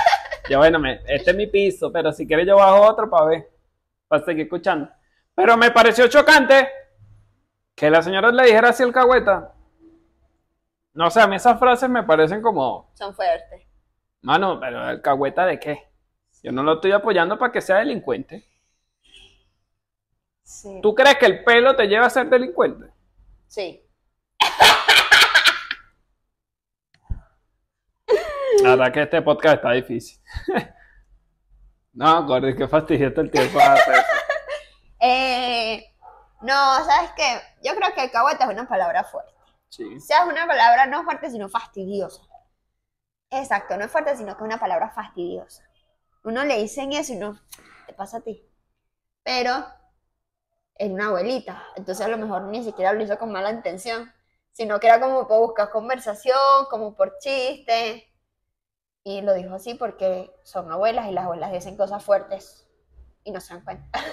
Yo, 0.48 0.58
bueno, 0.58 0.78
me- 0.78 1.00
este 1.06 1.30
es 1.30 1.36
mi 1.36 1.46
piso, 1.46 1.90
pero 1.92 2.12
si 2.12 2.26
quieres 2.26 2.46
yo 2.46 2.56
bajo 2.56 2.82
otro 2.82 3.08
para 3.10 3.26
ver, 3.26 3.50
para 4.08 4.24
seguir 4.24 4.44
escuchando. 4.44 4.88
Pero 5.34 5.56
me 5.56 5.70
pareció 5.70 6.06
chocante 6.08 6.68
que 7.74 7.90
la 7.90 8.02
señora 8.02 8.30
le 8.30 8.44
dijera 8.44 8.68
así 8.70 8.82
el 8.82 8.92
cagüeta. 8.92 9.52
No 10.94 11.10
sé, 11.10 11.20
a 11.20 11.26
mí 11.26 11.36
esas 11.36 11.58
frases 11.58 11.90
me 11.90 12.02
parecen 12.04 12.40
como, 12.40 12.90
Son 12.94 13.14
fuertes. 13.14 13.62
mano, 14.22 14.58
pero 14.60 14.88
el 14.88 15.02
cagüeta 15.02 15.44
de 15.44 15.58
qué? 15.60 15.82
Yo 16.42 16.52
no 16.52 16.62
lo 16.62 16.74
estoy 16.74 16.92
apoyando 16.92 17.38
para 17.38 17.52
que 17.52 17.60
sea 17.60 17.78
delincuente. 17.78 18.46
Sí. 20.42 20.78
¿Tú 20.80 20.94
crees 20.94 21.16
que 21.18 21.26
el 21.26 21.42
pelo 21.44 21.74
te 21.74 21.86
lleva 21.88 22.06
a 22.06 22.10
ser 22.10 22.28
delincuente? 22.30 22.86
Sí. 23.48 23.82
La 28.66 28.74
verdad 28.74 28.92
que 28.92 29.02
este 29.02 29.22
podcast 29.22 29.56
está 29.56 29.70
difícil. 29.70 30.20
no, 31.92 32.26
Gordy, 32.26 32.56
qué 32.56 32.66
fastidioso 32.66 33.20
el 33.20 33.30
tiempo. 33.30 33.58
para. 33.58 33.76
Eh, 34.98 35.94
no, 36.40 36.84
¿sabes 36.84 37.10
qué? 37.16 37.38
Yo 37.62 37.76
creo 37.76 37.94
que 37.94 38.00
alcahueta 38.00 38.44
es 38.44 38.50
una 38.50 38.66
palabra 38.66 39.04
fuerte. 39.04 39.34
Sí. 39.68 39.84
O 39.84 40.00
sea, 40.00 40.24
es 40.24 40.26
una 40.26 40.46
palabra 40.46 40.86
no 40.86 41.04
fuerte, 41.04 41.30
sino 41.30 41.48
fastidiosa. 41.50 42.22
Exacto, 43.30 43.76
no 43.76 43.84
es 43.84 43.90
fuerte, 43.92 44.16
sino 44.16 44.34
que 44.34 44.42
es 44.42 44.46
una 44.46 44.58
palabra 44.58 44.90
fastidiosa. 44.90 45.62
Uno 46.24 46.44
le 46.44 46.58
dicen 46.58 46.92
eso 46.92 47.12
y 47.12 47.16
no, 47.16 47.38
te 47.86 47.92
pasa 47.92 48.16
a 48.16 48.20
ti. 48.22 48.42
Pero 49.22 49.66
es 50.74 50.90
una 50.90 51.08
abuelita, 51.08 51.62
entonces 51.76 52.04
a 52.04 52.08
lo 52.08 52.16
mejor 52.16 52.42
ni 52.44 52.64
siquiera 52.64 52.94
lo 52.94 53.02
hizo 53.02 53.18
con 53.18 53.30
mala 53.30 53.50
intención, 53.50 54.12
sino 54.50 54.80
que 54.80 54.88
era 54.88 54.98
como 54.98 55.28
por 55.28 55.40
buscar 55.40 55.70
conversación, 55.70 56.66
como 56.70 56.96
por 56.96 57.18
chiste. 57.18 58.15
Y 59.06 59.22
lo 59.22 59.34
dijo 59.34 59.54
así 59.54 59.74
porque 59.74 60.32
son 60.42 60.68
abuelas 60.72 61.08
y 61.08 61.12
las 61.12 61.26
abuelas 61.26 61.52
dicen 61.52 61.76
cosas 61.76 62.02
fuertes 62.02 62.68
y 63.22 63.30
no 63.30 63.38
se 63.40 63.54
dan 63.54 63.62
cuenta. 63.62 63.86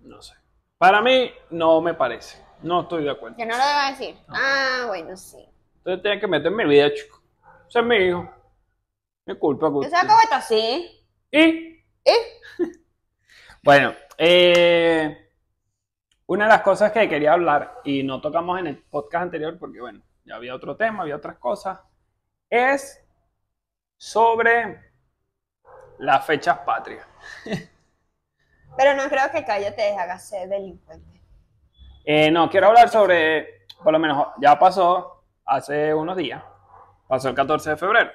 No 0.00 0.20
sé. 0.20 0.34
Para 0.76 1.00
mí, 1.00 1.30
no 1.50 1.80
me 1.80 1.94
parece. 1.94 2.44
No 2.60 2.80
estoy 2.80 3.04
de 3.04 3.10
acuerdo. 3.12 3.36
Que 3.36 3.46
no 3.46 3.56
lo 3.56 3.64
deba 3.64 3.92
decir. 3.92 4.16
Ah, 4.26 4.86
bueno, 4.88 5.16
sí. 5.16 5.48
Entonces 5.76 6.02
tiene 6.02 6.20
que 6.20 6.26
meter 6.26 6.48
en 6.48 6.56
mi 6.56 6.64
vida, 6.64 6.92
chico. 6.92 7.22
Ese 7.68 7.78
es 7.78 7.84
mi 7.84 7.96
hijo. 7.98 8.28
Mi 9.24 9.38
culpa. 9.38 9.68
Yo 9.68 9.72
culpa. 9.74 9.88
soy 9.88 9.98
alcahueta, 10.00 10.40
sí. 10.40 11.06
Y, 11.30 11.38
¿Eh? 12.04 12.40
bueno, 13.62 13.94
eh, 14.18 15.30
una 16.26 16.46
de 16.46 16.50
las 16.50 16.62
cosas 16.62 16.90
que 16.90 17.08
quería 17.08 17.34
hablar, 17.34 17.78
y 17.84 18.02
no 18.02 18.20
tocamos 18.20 18.58
en 18.58 18.66
el 18.66 18.82
podcast 18.82 19.22
anterior, 19.22 19.56
porque 19.60 19.80
bueno, 19.80 20.02
ya 20.24 20.34
había 20.34 20.56
otro 20.56 20.76
tema, 20.76 21.04
había 21.04 21.14
otras 21.14 21.38
cosas, 21.38 21.78
es 22.50 23.02
sobre 24.02 24.80
las 25.98 26.26
fechas 26.26 26.58
patrias. 26.66 27.06
Pero 28.76 28.96
no 28.96 29.08
creo 29.08 29.30
que 29.30 29.44
Cayo 29.44 29.72
te 29.76 29.96
haga 29.96 30.18
ser 30.18 30.48
delincuente. 30.48 31.22
Eh, 32.04 32.28
no, 32.28 32.50
quiero 32.50 32.66
hablar 32.66 32.88
sobre, 32.88 33.64
por 33.80 33.92
lo 33.92 34.00
menos 34.00 34.26
ya 34.40 34.58
pasó 34.58 35.22
hace 35.44 35.94
unos 35.94 36.16
días, 36.16 36.42
pasó 37.06 37.28
el 37.28 37.36
14 37.36 37.70
de 37.70 37.76
febrero. 37.76 38.10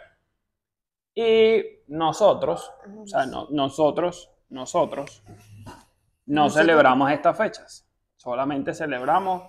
Y 1.16 1.64
nosotros, 1.88 2.70
o 3.04 3.08
sea, 3.08 3.26
no- 3.26 3.48
nosotros, 3.52 4.30
nosotros, 4.50 5.24
no 6.26 6.50
celebramos 6.50 7.10
estas 7.12 7.38
fechas. 7.38 7.88
Solamente 8.18 8.74
celebramos, 8.74 9.42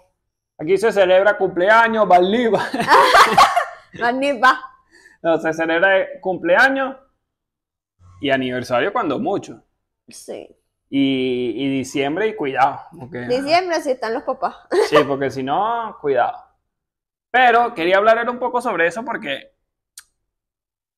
aquí 0.57 0.79
se 0.79 0.93
celebra 0.93 1.37
cumpleaños, 1.37 2.07
Valiva, 2.07 2.63
Magnifa. 3.95 4.61
no, 5.23 5.39
se 5.39 5.53
celebra 5.53 6.21
cumpleaños 6.21 6.97
y 8.21 8.31
aniversario 8.31 8.93
cuando 8.93 9.19
mucho. 9.19 9.63
Sí. 10.09 10.49
Y, 10.91 11.53
y 11.57 11.69
diciembre 11.69 12.29
y 12.29 12.37
cuidado. 12.37 12.81
porque- 12.99 13.27
Diciembre 13.29 13.81
sí 13.83 13.91
están 13.93 14.15
los 14.15 14.23
papás. 14.23 14.57
Sí, 14.89 14.97
porque 15.07 15.31
si 15.31 15.43
no, 15.43 15.97
cuidado. 16.01 16.45
Pero 17.31 17.75
quería 17.75 17.99
hablar 17.99 18.29
un 18.31 18.39
poco 18.39 18.61
sobre 18.63 18.87
eso 18.87 19.05
porque 19.05 19.55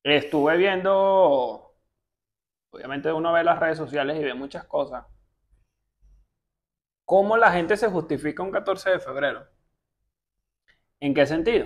estuve 0.03 0.57
viendo, 0.57 1.75
obviamente 2.71 3.11
uno 3.11 3.33
ve 3.33 3.43
las 3.43 3.59
redes 3.59 3.77
sociales 3.77 4.17
y 4.19 4.23
ve 4.23 4.33
muchas 4.33 4.63
cosas. 4.65 5.05
¿Cómo 7.05 7.35
la 7.35 7.51
gente 7.51 7.75
se 7.75 7.89
justifica 7.89 8.41
un 8.43 8.51
14 8.51 8.91
de 8.91 8.99
febrero? 8.99 9.45
¿En 11.01 11.13
qué 11.13 11.25
sentido? 11.25 11.65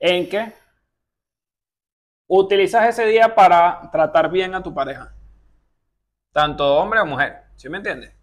En 0.00 0.28
que 0.28 0.52
utilizas 2.40 2.88
ese 2.88 3.06
día 3.06 3.34
para 3.34 3.90
tratar 3.90 4.30
bien 4.30 4.54
a 4.54 4.62
tu 4.62 4.72
pareja. 4.72 5.12
Tanto 6.32 6.76
hombre 6.76 7.00
o 7.00 7.06
mujer, 7.06 7.42
¿sí 7.56 7.68
me 7.68 7.76
entiendes? 7.76 8.14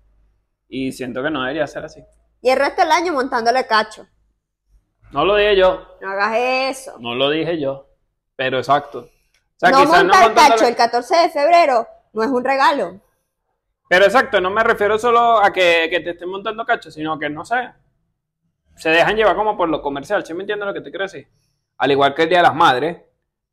Y 0.68 0.92
siento 0.92 1.22
que 1.22 1.30
no 1.30 1.42
debería 1.42 1.68
ser 1.68 1.86
así. 1.86 2.04
Y 2.42 2.50
el 2.50 2.58
resto 2.58 2.82
del 2.82 2.92
año 2.92 3.13
montándole 3.13 3.68
cacho. 3.68 4.08
No 5.12 5.25
lo 5.25 5.36
dije 5.36 5.56
yo, 5.56 5.98
No 6.01 6.10
hagas 6.12 6.36
eso. 6.38 6.98
No 7.00 7.13
lo 7.13 7.30
dije 7.30 7.60
yo, 7.60 7.88
pero 8.36 8.58
exacto. 8.58 9.00
O 9.00 9.10
sea, 9.58 9.70
no 9.72 9.80
montar 9.86 10.06
montándole- 10.06 10.34
cacho 10.36 10.66
el 10.68 10.75
14 10.75 11.16
de 11.18 11.30
febrero 11.30 11.88
no 12.13 12.24
es 12.24 12.30
un 12.30 12.44
regalo. 12.44 13.00
Pero 13.88 14.06
exacto, 14.06 14.39
no 14.42 14.50
me 14.50 14.63
refiero 14.63 14.98
solo 14.98 15.39
a 15.44 15.51
que, 15.54 15.88
que 15.89 16.00
te 16.00 16.12
estén 16.12 16.30
montando 16.30 16.66
cacho, 16.66 16.89
sino 16.89 17.18
que 17.20 17.30
no 17.30 17.46
sé. 17.46 17.72
Se 18.75 18.89
dejan 18.89 19.16
llevar 19.16 19.36
como 19.36 19.56
por 19.58 19.70
lo 19.70 19.82
comercial, 19.82 20.25
¿sí 20.25 20.34
me 20.34 20.42
entiendes 20.42 20.68
lo 20.68 20.74
que 20.74 20.82
te 20.82 20.89
quiero 20.89 21.04
decir? 21.06 21.28
Al 21.78 21.92
igual 21.92 22.16
que 22.16 22.24
el 22.24 22.30
Día 22.30 22.39
de 22.39 22.44
las 22.44 22.56
Madres, 22.56 22.98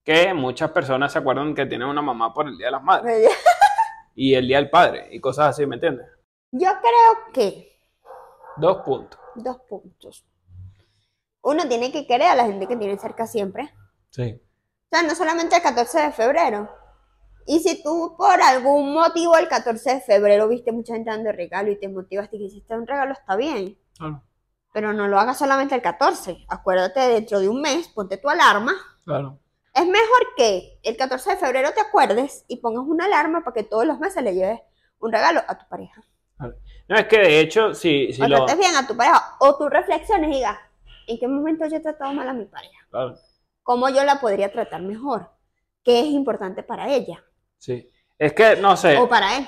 que 0.06 0.32
muchas 0.32 0.70
personas 0.70 1.12
se 1.12 1.18
acuerdan 1.18 1.52
que 1.52 1.66
tienen 1.66 1.88
una 1.88 2.00
mamá 2.00 2.32
por 2.32 2.46
el 2.46 2.56
Día 2.56 2.68
de 2.68 2.72
las 2.72 2.82
Madres 2.82 3.28
y 4.14 4.34
el 4.34 4.46
Día 4.46 4.58
del 4.58 4.70
Padre 4.70 5.08
y 5.10 5.20
cosas 5.20 5.48
así, 5.48 5.66
¿me 5.66 5.74
entiendes? 5.74 6.06
Yo 6.52 6.70
creo 6.80 7.32
que 7.34 7.76
Dos 8.56 8.78
puntos. 8.82 9.18
dos 9.34 9.58
puntos. 9.68 10.24
Uno 11.42 11.68
tiene 11.68 11.90
que 11.90 12.06
querer 12.06 12.28
a 12.28 12.34
la 12.36 12.46
gente 12.46 12.68
que 12.68 12.76
tiene 12.76 12.96
cerca 12.98 13.26
siempre. 13.26 13.68
Sí. 14.10 14.40
O 14.40 14.88
sea, 14.96 15.02
no 15.02 15.14
solamente 15.16 15.56
el 15.56 15.62
14 15.62 16.00
de 16.00 16.12
febrero. 16.12 16.70
Y 17.44 17.58
si 17.60 17.82
tú 17.82 18.14
por 18.16 18.40
algún 18.40 18.94
motivo 18.94 19.36
el 19.36 19.48
14 19.48 19.94
de 19.96 20.00
febrero 20.00 20.48
viste 20.48 20.70
mucha 20.72 20.94
gente 20.94 21.10
dando 21.10 21.32
regalo 21.32 21.70
y 21.70 21.78
te 21.78 21.88
motivaste 21.88 22.36
y 22.36 22.38
quisiste 22.40 22.74
un 22.74 22.86
regalo, 22.86 23.12
está 23.12 23.36
bien. 23.36 23.76
Claro. 23.98 24.22
Pero 24.72 24.92
no 24.92 25.08
lo 25.08 25.18
hagas 25.18 25.38
solamente 25.38 25.74
el 25.74 25.82
14. 25.82 26.46
Acuérdate, 26.48 27.00
dentro 27.00 27.40
de 27.40 27.48
un 27.48 27.60
mes, 27.60 27.88
ponte 27.88 28.16
tu 28.16 28.28
alarma. 28.28 28.72
Claro. 29.04 29.40
Es 29.76 29.86
mejor 29.86 30.34
que 30.36 30.78
el 30.82 30.96
14 30.96 31.30
de 31.30 31.36
febrero 31.36 31.70
te 31.74 31.80
acuerdes 31.80 32.44
y 32.48 32.56
pongas 32.56 32.84
una 32.86 33.04
alarma 33.04 33.44
para 33.44 33.54
que 33.54 33.62
todos 33.62 33.84
los 33.86 33.98
meses 33.98 34.22
le 34.22 34.34
lleves 34.34 34.60
un 35.00 35.12
regalo 35.12 35.40
a 35.46 35.58
tu 35.58 35.68
pareja. 35.68 36.02
No, 36.88 36.96
es 36.96 37.06
que 37.06 37.18
de 37.18 37.40
hecho, 37.40 37.74
si, 37.74 38.12
si 38.12 38.22
o 38.22 38.28
lo. 38.28 38.36
trates 38.38 38.58
bien 38.58 38.74
a 38.74 38.86
tu 38.86 38.96
pareja. 38.96 39.36
O 39.40 39.56
tú 39.56 39.68
reflexiones 39.68 40.30
y 40.30 40.34
digas, 40.36 40.56
¿en 41.06 41.18
qué 41.18 41.28
momento 41.28 41.66
yo 41.66 41.76
he 41.76 41.80
tratado 41.80 42.12
mal 42.14 42.28
a 42.28 42.32
mi 42.32 42.46
pareja? 42.46 42.86
Claro, 42.90 43.14
¿Cómo 43.62 43.88
yo 43.88 44.02
la 44.04 44.20
podría 44.20 44.50
tratar 44.52 44.80
mejor? 44.82 45.28
¿Qué 45.84 46.00
es 46.00 46.06
importante 46.06 46.62
para 46.62 46.88
ella? 46.92 47.22
sí. 47.58 47.90
Es 48.18 48.32
que, 48.32 48.56
no 48.56 48.78
sé. 48.78 48.96
O 48.96 49.06
para 49.06 49.36
él. 49.36 49.46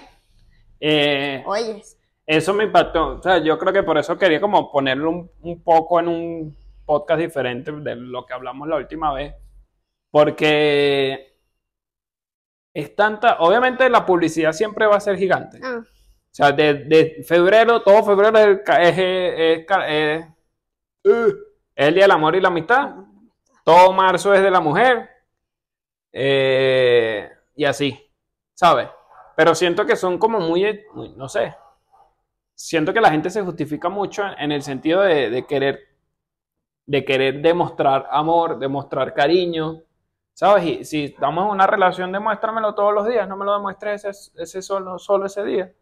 eh, 0.80 1.42
Oyes. 1.46 1.98
Eso 2.26 2.52
me 2.52 2.64
impactó. 2.64 3.16
O 3.16 3.22
sea, 3.22 3.38
yo 3.38 3.58
creo 3.58 3.72
que 3.72 3.82
por 3.82 3.96
eso 3.96 4.18
quería 4.18 4.42
como 4.42 4.70
ponerlo 4.70 5.08
un, 5.08 5.30
un 5.40 5.62
poco 5.62 5.98
en 6.00 6.08
un 6.08 6.58
podcast 6.84 7.18
diferente 7.20 7.72
de 7.72 7.96
lo 7.96 8.26
que 8.26 8.34
hablamos 8.34 8.68
la 8.68 8.76
última 8.76 9.14
vez. 9.14 9.34
Porque 10.10 11.34
es 12.74 12.94
tanta. 12.94 13.38
Obviamente 13.40 13.88
la 13.88 14.04
publicidad 14.06 14.52
siempre 14.52 14.86
va 14.86 14.96
a 14.96 15.00
ser 15.00 15.16
gigante. 15.16 15.58
Ah, 15.62 15.80
O 15.82 16.34
sea, 16.34 16.52
de, 16.52 16.74
de 16.84 17.24
febrero, 17.26 17.82
todo 17.82 18.04
febrero 18.04 18.38
es, 18.38 18.60
es, 18.66 18.98
es- 18.98 19.66
es- 19.68 20.24
es 21.04 21.34
el 21.76 21.94
Día 21.94 22.04
del 22.04 22.10
Amor 22.12 22.36
y 22.36 22.40
la 22.40 22.48
Amistad. 22.48 22.94
Todo 23.64 23.92
marzo 23.92 24.34
es 24.34 24.42
de 24.42 24.50
la 24.50 24.60
mujer. 24.60 25.08
eh, 26.12 27.30
y 27.54 27.64
así, 27.64 27.98
¿sabes? 28.54 28.88
Pero 29.36 29.54
siento 29.54 29.86
que 29.86 29.96
son 29.96 30.18
como 30.18 30.40
muy, 30.40 30.80
muy- 30.94 31.10
no 31.10 31.28
sé. 31.28 31.54
Siento 32.54 32.92
que 32.92 33.00
la 33.00 33.10
gente 33.10 33.30
se 33.30 33.42
justifica 33.42 33.88
mucho 33.88 34.22
en, 34.26 34.38
en 34.38 34.52
el 34.52 34.62
sentido 34.62 35.00
de, 35.02 35.30
de 35.30 35.46
querer, 35.46 35.80
de 36.86 37.04
querer 37.04 37.40
demostrar 37.42 38.06
amor, 38.10 38.58
demostrar 38.58 39.14
cariño, 39.14 39.82
¿sabes? 40.38 40.64
Y 40.64 40.84
si 40.84 41.04
estamos 41.06 41.46
en 41.46 41.50
una 41.50 41.66
relación, 41.66 42.12
demuéstramelo 42.12 42.72
todos 42.72 42.94
los 42.94 43.08
días, 43.08 43.28
no 43.28 43.36
me 43.36 43.44
lo 43.44 43.54
demuestres 43.54 44.04
ese, 44.04 44.30
ese 44.40 44.62
solo, 44.62 44.96
solo 44.96 45.26
ese 45.26 45.44
día. 45.44 45.72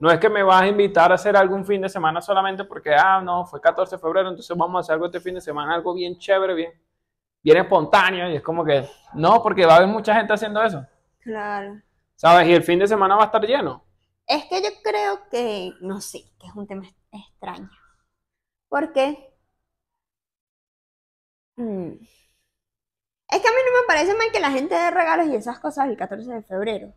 No 0.00 0.10
es 0.10 0.18
que 0.18 0.28
me 0.28 0.42
vas 0.42 0.62
a 0.62 0.66
invitar 0.66 1.12
a 1.12 1.14
hacer 1.14 1.36
algún 1.36 1.64
fin 1.64 1.80
de 1.80 1.88
semana 1.88 2.20
solamente 2.20 2.64
porque, 2.64 2.92
ah, 2.92 3.20
no, 3.22 3.46
fue 3.46 3.60
14 3.60 3.94
de 3.94 4.02
febrero, 4.02 4.30
entonces 4.30 4.56
vamos 4.56 4.78
a 4.78 4.80
hacer 4.80 4.94
algo 4.94 5.06
este 5.06 5.20
fin 5.20 5.36
de 5.36 5.40
semana, 5.40 5.76
algo 5.76 5.94
bien 5.94 6.18
chévere, 6.18 6.54
bien, 6.54 6.72
bien 7.40 7.58
espontáneo. 7.58 8.28
Y 8.28 8.34
es 8.34 8.42
como 8.42 8.64
que, 8.64 8.84
no, 9.14 9.40
porque 9.44 9.64
va 9.64 9.74
a 9.74 9.76
haber 9.76 9.88
mucha 9.88 10.12
gente 10.12 10.32
haciendo 10.32 10.60
eso, 10.60 10.84
claro. 11.20 11.80
¿sabes? 12.16 12.48
Y 12.48 12.54
el 12.54 12.64
fin 12.64 12.80
de 12.80 12.88
semana 12.88 13.14
va 13.14 13.22
a 13.22 13.26
estar 13.26 13.46
lleno. 13.46 13.84
Es 14.26 14.44
que 14.46 14.60
yo 14.60 14.70
creo 14.82 15.20
que, 15.30 15.72
no 15.82 16.00
sé, 16.00 16.24
que 16.40 16.48
es 16.48 16.54
un 16.56 16.66
tema 16.66 16.82
extraño. 17.12 17.70
Porque 18.68 19.36
mm, 21.54 21.92
es 23.30 23.40
que 23.40 23.48
a 23.48 23.50
mí 23.50 23.56
no 23.64 23.80
me 23.80 23.86
parece 23.86 24.14
mal 24.14 24.32
que 24.32 24.40
la 24.40 24.50
gente 24.50 24.74
dé 24.74 24.90
regalos 24.90 25.28
y 25.28 25.36
esas 25.36 25.60
cosas 25.60 25.88
el 25.88 25.96
14 25.96 26.32
de 26.32 26.42
febrero. 26.42 26.92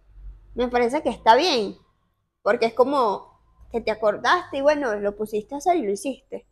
Me 0.55 0.67
parece 0.67 1.01
que 1.03 1.09
está 1.09 1.35
bien. 1.35 1.75
Porque 2.41 2.65
es 2.67 2.73
como 2.73 3.39
que 3.71 3.81
te 3.81 3.91
acordaste 3.91 4.57
y 4.57 4.61
bueno, 4.61 4.95
lo 4.95 5.15
pusiste 5.15 5.55
a 5.55 5.59
hacer 5.59 5.77
y 5.77 5.83
lo 5.83 5.91
hiciste. 5.91 6.47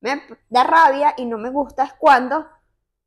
Me 0.00 0.22
da 0.48 0.64
rabia 0.64 1.14
y 1.16 1.24
no 1.24 1.38
me 1.38 1.50
gusta 1.50 1.84
es 1.84 1.94
cuando, 1.94 2.46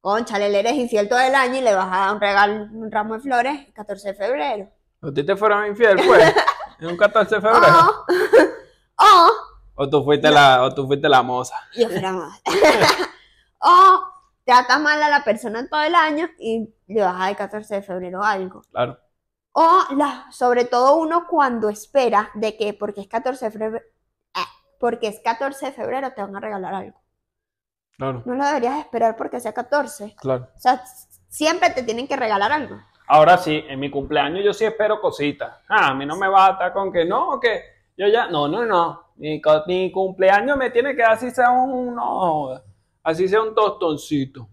conchale, 0.01 0.49
le 0.49 0.59
eres 0.59 0.73
infiel 0.73 1.07
todo 1.07 1.19
el 1.19 1.35
año 1.35 1.57
y 1.57 1.61
le 1.61 1.73
vas 1.73 1.87
a 1.87 1.99
dar 1.99 2.13
un 2.13 2.21
regalo, 2.21 2.67
un 2.71 2.91
ramo 2.91 3.15
de 3.15 3.19
flores 3.19 3.67
el 3.67 3.73
14 3.73 4.07
de 4.09 4.13
febrero. 4.15 4.69
¿A 5.01 5.11
ti 5.11 5.23
te 5.23 5.35
fueron 5.35 5.67
infiel, 5.67 5.97
pues? 6.05 6.33
En 6.79 6.89
un 6.89 6.97
14 6.97 7.35
de 7.35 7.41
febrero. 7.41 7.65
Oh, 7.65 8.05
oh, 8.97 9.31
O 9.73 9.89
tú 9.89 10.03
fuiste 10.03 10.29
la, 10.29 10.63
o 10.63 10.75
tú 10.75 10.85
fuiste 10.85 11.09
la 11.09 11.23
moza. 11.23 11.55
Yo 11.75 11.89
fuera 11.89 12.11
más. 12.11 12.39
o 13.59 14.16
tratas 14.47 14.79
mal 14.79 15.03
a 15.03 15.09
la 15.09 15.23
persona 15.23 15.67
todo 15.69 15.83
el 15.83 15.93
año 15.93 16.29
y 16.39 16.73
le 16.87 17.01
vas 17.01 17.15
a 17.15 17.19
dar 17.19 17.29
el 17.29 17.35
14 17.35 17.75
de 17.75 17.81
febrero 17.81 18.23
algo. 18.23 18.61
Claro. 18.71 18.97
O 19.51 19.83
la, 19.95 20.25
sobre 20.31 20.65
todo 20.65 20.95
uno 20.97 21.27
cuando 21.27 21.69
espera 21.69 22.31
de 22.33 22.55
que 22.55 22.73
porque 22.73 23.01
es 23.01 23.07
14 23.07 23.45
de 23.45 23.51
febrero, 23.51 23.85
porque 24.79 25.07
es 25.07 25.19
14 25.19 25.67
de 25.67 25.71
febrero 25.73 26.13
te 26.13 26.21
van 26.21 26.35
a 26.35 26.39
regalar 26.39 26.73
algo. 26.73 26.99
Claro, 27.97 28.23
No 28.25 28.35
lo 28.35 28.45
deberías 28.45 28.79
esperar 28.79 29.17
porque 29.17 29.39
sea 29.39 29.53
14. 29.53 30.15
claro. 30.19 30.47
O 30.55 30.59
sea, 30.59 30.81
siempre 31.27 31.71
te 31.71 31.83
tienen 31.83 32.07
que 32.07 32.15
regalar 32.15 32.51
algo. 32.51 32.77
Ahora 33.07 33.37
sí, 33.37 33.63
en 33.67 33.79
mi 33.79 33.89
cumpleaños 33.89 34.45
yo 34.45 34.53
sí 34.53 34.65
espero 34.65 35.01
cositas. 35.01 35.57
Ah, 35.67 35.89
a 35.89 35.93
mí 35.93 36.05
no 36.05 36.15
me 36.15 36.27
va 36.27 36.47
a 36.47 36.51
estar 36.51 36.73
con 36.73 36.91
que 36.91 37.05
no, 37.05 37.39
que 37.39 37.63
yo 37.97 38.07
ya, 38.07 38.27
no, 38.27 38.47
no, 38.47 38.65
no. 38.65 39.07
Mi, 39.15 39.41
cumpleaños 39.91 40.57
me 40.57 40.69
tiene 40.69 40.95
que 40.95 41.01
dar 41.01 41.13
así 41.13 41.31
sea 41.31 41.49
un, 41.49 41.95
no, 41.95 42.61
así 43.07 43.27
sea 43.27 43.41
un 43.41 43.55
tostoncito. 43.55 44.49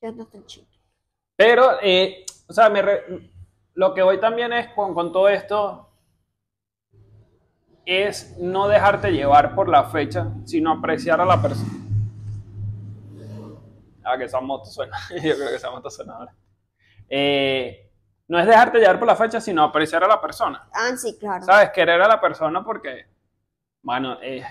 Estoy 0.00 0.44
chido. 0.46 0.66
Pero, 1.36 1.78
eh, 1.82 2.24
o 2.48 2.52
sea, 2.52 2.70
me 2.70 2.80
re- 2.82 3.30
lo 3.74 3.92
que 3.92 4.02
voy 4.02 4.20
también 4.20 4.52
es 4.52 4.68
con, 4.74 4.94
con 4.94 5.10
todo 5.12 5.28
esto 5.28 5.90
es 7.84 8.38
no 8.38 8.68
dejarte 8.68 9.10
llevar 9.12 9.54
por 9.54 9.68
la 9.68 9.84
fecha, 9.84 10.28
sino 10.44 10.72
apreciar 10.72 11.20
a 11.20 11.24
la 11.24 11.42
persona. 11.42 11.70
Ah, 14.04 14.16
que 14.18 14.24
esa 14.24 14.40
moto 14.40 14.66
suena. 14.66 14.96
Yo 15.10 15.34
creo 15.34 15.48
que 15.48 15.56
esa 15.56 15.70
moto 15.70 15.90
suena 15.90 16.14
ahora. 16.14 16.34
Eh, 17.08 17.90
no 18.28 18.38
es 18.38 18.46
dejarte 18.46 18.78
llevar 18.78 18.98
por 18.98 19.08
la 19.08 19.16
fecha, 19.16 19.40
sino 19.40 19.64
apreciar 19.64 20.04
a 20.04 20.08
la 20.08 20.20
persona. 20.20 20.68
Ah, 20.72 20.96
sí, 20.96 21.18
claro. 21.18 21.44
¿Sabes? 21.44 21.70
Querer 21.70 22.00
a 22.00 22.08
la 22.08 22.20
persona 22.20 22.64
porque, 22.64 23.06
bueno, 23.82 24.18
eh, 24.22 24.44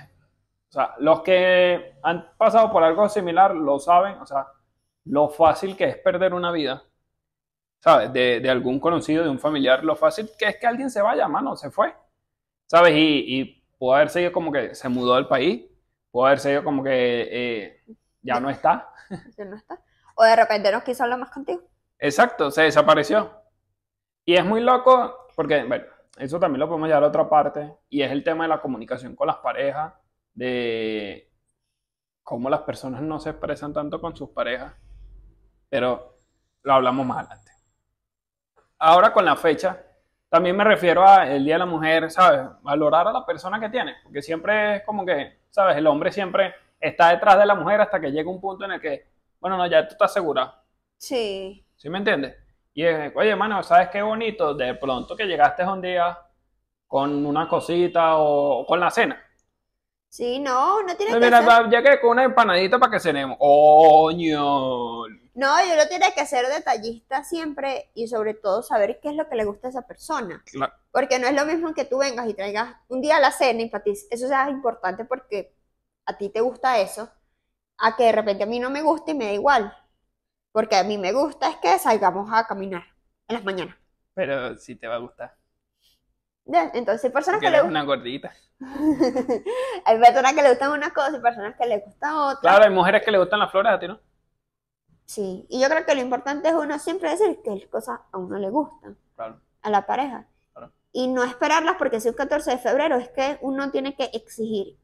o 0.74 0.76
sea, 0.76 0.96
los 0.98 1.22
que 1.22 2.00
han 2.02 2.36
pasado 2.36 2.72
por 2.72 2.84
algo 2.84 3.08
similar 3.08 3.54
lo 3.54 3.78
saben, 3.78 4.18
o 4.18 4.26
sea, 4.26 4.48
lo 5.06 5.30
fácil 5.30 5.78
que 5.78 5.84
es 5.84 5.98
perder 5.98 6.34
una 6.34 6.52
vida, 6.52 6.84
¿sabes? 7.80 8.12
De, 8.12 8.40
de 8.40 8.50
algún 8.50 8.80
conocido, 8.80 9.24
de 9.24 9.30
un 9.30 9.38
familiar, 9.38 9.84
lo 9.84 9.96
fácil 9.96 10.32
que 10.36 10.46
es 10.46 10.58
que 10.58 10.66
alguien 10.66 10.90
se 10.90 11.04
vaya, 11.04 11.28
mano, 11.28 11.56
se 11.56 11.70
fue, 11.70 11.94
¿sabes? 12.66 12.96
Y, 12.96 13.40
y 13.40 13.64
pudo 13.78 13.94
haber 13.94 14.10
sido 14.10 14.32
como 14.32 14.52
que 14.52 14.74
se 14.74 14.90
mudó 14.90 15.14
del 15.14 15.28
país, 15.28 15.64
pudo 16.10 16.26
haber 16.26 16.40
sido 16.40 16.64
como 16.64 16.84
que 16.84 17.28
eh, 17.32 17.84
ya 18.24 18.40
no 18.40 18.50
está. 18.50 18.90
Ya 19.38 19.46
no 19.46 19.56
está. 19.56 19.80
O 20.16 20.24
de 20.24 20.36
repente 20.36 20.72
no 20.72 20.84
quiso 20.84 21.04
hablar 21.04 21.20
más 21.20 21.30
contigo. 21.30 21.62
Exacto, 22.00 22.50
se 22.50 22.64
desapareció. 22.64 23.32
Y 24.26 24.34
es 24.34 24.44
muy 24.44 24.60
loco 24.60 25.28
porque, 25.36 25.66
bueno, 25.66 25.86
eso 26.18 26.40
también 26.40 26.62
lo 26.62 26.68
podemos 26.68 26.88
llevar 26.88 27.04
a 27.04 27.08
otra 27.08 27.30
parte, 27.30 27.76
y 27.90 28.02
es 28.02 28.12
el 28.12 28.24
tema 28.24 28.46
de 28.46 28.48
la 28.48 28.60
comunicación 28.62 29.16
con 29.16 29.28
las 29.28 29.38
parejas, 29.38 29.94
de 30.34 31.32
cómo 32.24 32.50
las 32.50 32.62
personas 32.62 33.02
no 33.02 33.20
se 33.20 33.32
expresan 33.32 33.74
tanto 33.74 34.00
con 34.00 34.16
sus 34.16 34.30
parejas, 34.30 34.74
pero 35.70 36.18
lo 36.64 36.74
hablamos 36.74 37.06
más 37.06 37.20
adelante. 37.20 37.52
Ahora 38.80 39.14
con 39.14 39.26
la 39.26 39.36
fecha, 39.36 39.82
también 40.30 40.56
me 40.56 40.64
refiero 40.64 41.08
a 41.08 41.30
el 41.30 41.46
Día 41.46 41.56
de 41.56 41.60
la 41.60 41.66
Mujer, 41.66 42.10
¿sabes? 42.12 42.42
Valorar 42.62 43.08
a 43.08 43.14
la 43.14 43.26
persona 43.26 43.60
que 43.60 43.70
tiene, 43.70 43.96
porque 44.04 44.22
siempre 44.22 44.78
es 44.78 44.84
como 44.84 45.06
que, 45.06 45.42
¿sabes? 45.50 45.78
El 45.78 45.88
hombre 45.88 46.12
siempre 46.12 46.54
está 46.80 47.10
detrás 47.10 47.38
de 47.38 47.46
la 47.46 47.56
mujer 47.56 47.82
hasta 47.82 48.00
que 48.00 48.12
llega 48.12 48.30
un 48.30 48.42
punto 48.42 48.66
en 48.66 48.72
el 48.72 48.82
que, 48.82 49.08
bueno, 49.40 49.58
no, 49.58 49.68
ya 49.68 49.88
tú 49.88 49.94
estás 49.94 50.14
segura, 50.14 50.64
Sí. 51.04 51.66
¿Sí 51.76 51.90
me 51.90 51.98
entiendes? 51.98 52.34
Y 52.74 52.86
es, 52.86 53.12
oye, 53.14 53.32
hermano, 53.32 53.62
¿sabes 53.62 53.90
qué 53.90 54.02
bonito? 54.02 54.54
De 54.54 54.74
pronto 54.76 55.18
que 55.18 55.26
llegaste 55.26 55.66
un 55.66 55.82
día 55.82 56.18
con 56.88 57.26
una 57.26 57.46
cosita 57.46 58.16
o 58.16 58.66
con 58.66 58.80
la 58.80 58.90
cena. 58.90 59.22
Sí, 60.14 60.40
no, 60.40 60.84
no 60.84 60.96
tiene 60.96 61.18
que 61.18 61.20
mira, 61.20 61.40
ser. 61.40 61.50
va, 61.50 61.68
llegué 61.68 62.00
con 62.00 62.12
una 62.12 62.24
empanadita 62.26 62.78
para 62.78 62.92
que 62.92 63.00
cenemos. 63.00 63.36
¡Coño! 63.40 65.08
No, 65.34 65.66
yo 65.66 65.76
lo 65.76 65.88
tiene 65.88 66.14
que 66.14 66.24
ser 66.28 66.46
detallista 66.48 67.24
siempre 67.24 67.90
y 67.96 68.08
sobre 68.08 68.36
todo 68.36 68.62
saber 68.62 69.00
qué 69.02 69.10
es 69.10 69.16
lo 69.16 69.28
que 69.28 69.36
le 69.36 69.46
gusta 69.46 69.68
a 69.68 69.70
esa 69.72 69.88
persona. 69.88 70.44
Claro, 70.46 70.72
Porque 70.92 71.18
no 71.18 71.26
es 71.28 71.34
lo 71.34 71.46
mismo 71.46 71.74
que 71.74 71.86
tú 71.86 71.98
vengas 71.98 72.28
y 72.30 72.36
traigas 72.36 72.76
un 72.90 73.02
día 73.02 73.18
a 73.18 73.20
la 73.20 73.32
cena 73.32 73.64
y 73.64 73.70
para 73.70 73.84
ti 73.84 73.94
eso 74.12 74.28
sea 74.28 74.50
importante 74.52 75.04
porque 75.06 75.56
a 76.06 76.16
ti 76.16 76.30
te 76.30 76.42
gusta 76.42 76.78
eso, 76.80 77.10
a 77.80 77.96
que 77.96 78.04
de 78.04 78.12
repente 78.12 78.44
a 78.44 78.48
mí 78.48 78.60
no 78.60 78.70
me 78.70 78.84
gusta 78.84 79.12
y 79.12 79.16
me 79.16 79.26
da 79.26 79.34
igual. 79.34 79.76
Porque 80.52 80.76
a 80.76 80.84
mí 80.84 81.00
me 81.00 81.12
gusta 81.12 81.50
es 81.50 81.58
que 81.58 81.80
salgamos 81.80 82.30
a 82.32 82.46
caminar 82.46 82.84
en 83.28 83.36
las 83.36 83.44
mañanas. 83.44 83.76
pero 84.14 84.56
sí 84.58 84.76
te 84.76 84.88
va 84.88 84.96
a 84.96 85.00
gustar. 85.00 85.36
Entonces 86.46 87.06
hay 87.06 87.12
personas 87.12 87.40
Que 87.40 87.46
que 87.48 87.52
le 87.52 87.58
gustan, 87.60 87.72
una 87.72 87.84
gordita. 87.84 88.34
hay 89.86 90.00
personas 90.00 90.34
que 90.34 90.42
le 90.42 90.50
gustan 90.50 90.72
una 90.72 90.92
cosa 90.94 91.18
y 91.18 91.20
personas 91.22 91.56
que 91.58 91.66
le 91.66 91.80
gustan 91.80 92.14
otra. 92.16 92.42
Claro, 92.42 92.64
hay 92.66 92.70
mujeres 92.70 93.04
que 93.04 93.12
le 93.12 93.18
gustan 93.18 93.40
las 93.40 93.52
flores, 93.52 93.72
a 93.74 93.80
ti 93.80 93.88
no. 93.88 94.00
Sí, 95.06 95.46
y 95.50 95.62
yo 95.62 95.68
creo 95.70 95.86
que 95.86 95.96
lo 95.96 96.02
importante 96.02 96.50
es 96.50 96.54
uno 96.56 96.80
siempre 96.80 97.10
decir 97.10 97.40
que 97.44 97.52
las 97.56 97.66
cosas 97.68 98.00
a 98.12 98.18
uno 98.18 98.38
le 98.38 98.50
gustan, 98.50 98.98
Claro. 99.16 99.40
a 99.62 99.70
la 99.70 99.86
pareja. 99.86 100.28
Claro. 100.54 100.72
Y 100.92 101.08
no 101.08 101.24
esperarlas 101.24 101.76
porque 101.78 102.00
si 102.00 102.10
es 102.10 102.16
14 102.16 102.52
de 102.52 102.58
febrero, 102.58 102.96
es 102.98 103.10
que 103.10 103.38
uno 103.42 103.70
tiene 103.72 103.96
que 103.96 104.10
exigir. 104.14 104.78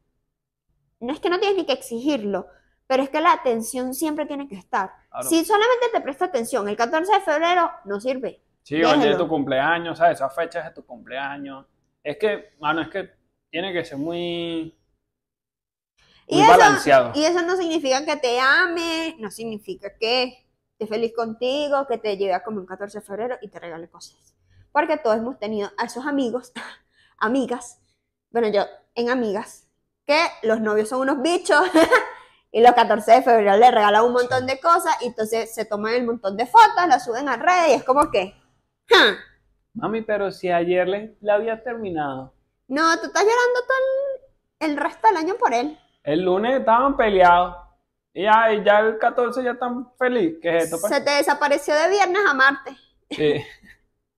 No 1.00 1.12
es 1.12 1.20
que 1.20 1.30
no 1.30 1.40
tienes 1.40 1.56
ni 1.56 1.64
que 1.66 1.72
exigirlo, 1.72 2.46
pero 2.86 3.02
es 3.02 3.08
que 3.10 3.20
la 3.20 3.32
atención 3.32 3.94
siempre 3.94 4.26
tiene 4.26 4.46
que 4.48 4.56
estar. 4.56 4.92
Claro. 5.10 5.28
Si 5.28 5.44
solamente 5.44 5.86
te 5.92 6.00
presta 6.00 6.26
atención 6.26 6.68
el 6.68 6.76
14 6.76 7.12
de 7.12 7.20
febrero, 7.20 7.70
no 7.86 8.00
sirve. 8.00 8.42
Sí, 8.62 8.76
Déjelo. 8.76 9.16
tu 9.18 9.28
cumpleaños, 9.28 9.98
¿sabes? 9.98 10.16
Esas 10.18 10.34
fechas 10.34 10.64
de 10.64 10.70
tu 10.72 10.84
cumpleaños. 10.86 11.66
Es 12.02 12.16
que, 12.18 12.52
mano, 12.60 12.82
es 12.82 12.88
que 12.88 13.10
tiene 13.50 13.72
que 13.72 13.84
ser 13.84 13.98
muy, 13.98 14.76
Y 16.26 16.34
muy 16.36 16.42
eso, 16.42 16.50
balanceado. 16.50 17.12
y 17.14 17.24
eso 17.24 17.42
no 17.42 17.56
significa 17.56 18.04
que 18.04 18.16
te 18.16 18.38
ame, 18.38 19.16
no 19.18 19.30
significa 19.30 19.96
que 19.98 20.46
esté 20.78 20.86
feliz 20.86 21.12
contigo, 21.14 21.86
que 21.86 21.98
te 21.98 22.16
lleve 22.16 22.34
a 22.34 22.42
comer 22.42 22.60
un 22.60 22.66
14 22.66 23.00
de 23.00 23.04
febrero 23.04 23.36
y 23.42 23.48
te 23.48 23.58
regale 23.58 23.88
cosas. 23.88 24.34
Porque 24.72 24.96
todos 24.98 25.16
hemos 25.16 25.38
tenido 25.38 25.70
a 25.76 25.84
esos 25.86 26.06
amigos, 26.06 26.52
amigas, 27.18 27.80
bueno, 28.30 28.48
yo 28.48 28.64
en 28.94 29.10
amigas, 29.10 29.66
que 30.06 30.18
los 30.42 30.60
novios 30.60 30.88
son 30.88 31.00
unos 31.00 31.20
bichos 31.22 31.60
y 32.52 32.60
los 32.62 32.72
14 32.72 33.12
de 33.12 33.22
febrero 33.22 33.56
le 33.56 33.70
regalan 33.70 34.04
un 34.04 34.12
montón 34.12 34.46
de 34.46 34.60
cosas 34.60 34.96
y 35.02 35.06
entonces 35.06 35.52
se 35.54 35.64
toman 35.64 35.94
el 35.94 36.04
montón 36.04 36.36
de 36.36 36.46
fotos, 36.46 36.86
las 36.88 37.04
suben 37.04 37.28
a 37.28 37.36
redes 37.36 37.70
y 37.70 37.72
es 37.74 37.84
como 37.84 38.10
que, 38.10 38.34
"Ja, 38.90 39.16
Mami, 39.74 40.02
pero 40.02 40.30
si 40.32 40.50
ayer 40.50 40.86
le, 40.88 41.16
la 41.20 41.34
había 41.34 41.62
terminado. 41.62 42.32
no, 42.68 42.98
tú 43.00 43.06
estás 43.06 43.22
llorando 43.24 43.60
todo 43.66 43.78
el, 44.60 44.70
el 44.72 44.76
resto 44.76 45.08
del 45.08 45.16
año 45.16 45.34
por 45.36 45.52
él. 45.54 45.78
El 46.02 46.22
lunes 46.24 46.58
estaban 46.60 46.96
peleados. 46.96 47.56
Y 48.12 48.22
ya, 48.24 48.52
y 48.52 48.64
ya 48.64 48.80
el 48.80 48.98
14 48.98 49.42
ya 49.44 49.52
están 49.52 49.92
feliz. 49.96 50.38
¿Qué 50.42 50.56
es 50.56 50.64
esto? 50.64 50.78
pues? 50.80 50.92
Se 50.92 51.00
te 51.00 51.10
desapareció 51.12 51.74
de 51.74 51.88
viernes 51.88 52.22
a 52.28 52.34
martes. 52.34 52.76
Sí, 53.10 53.34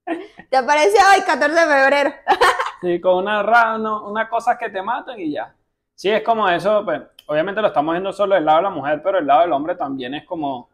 Te 0.51 0.57
apareció 0.57 1.01
hoy, 1.15 1.23
14 1.23 1.55
de 1.61 1.67
febrero. 1.67 2.13
sí, 2.81 3.01
con 3.01 3.17
una, 3.19 3.43
ra- 3.43 3.79
no- 3.79 4.09
una 4.11 4.29
cosa 4.29 4.57
que 4.59 4.69
te 4.71 4.83
matan 4.83 5.19
y 5.21 5.33
ya. 5.33 5.55
Sí, 5.95 6.11
es 6.11 6.23
como 6.23 6.49
eso, 6.49 6.85
pues, 6.85 7.01
obviamente 7.27 7.61
lo 7.61 7.69
estamos 7.69 7.93
viendo 7.93 8.13
solo 8.13 8.35
del 8.35 8.45
lado 8.45 8.59
de 8.59 8.63
la 8.65 8.71
mujer, 8.71 9.01
pero 9.03 9.19
el 9.19 9.27
lado 9.27 9.43
del 9.43 9.53
hombre 9.53 9.77
también 9.77 10.15
es 10.15 10.25
como, 10.27 10.71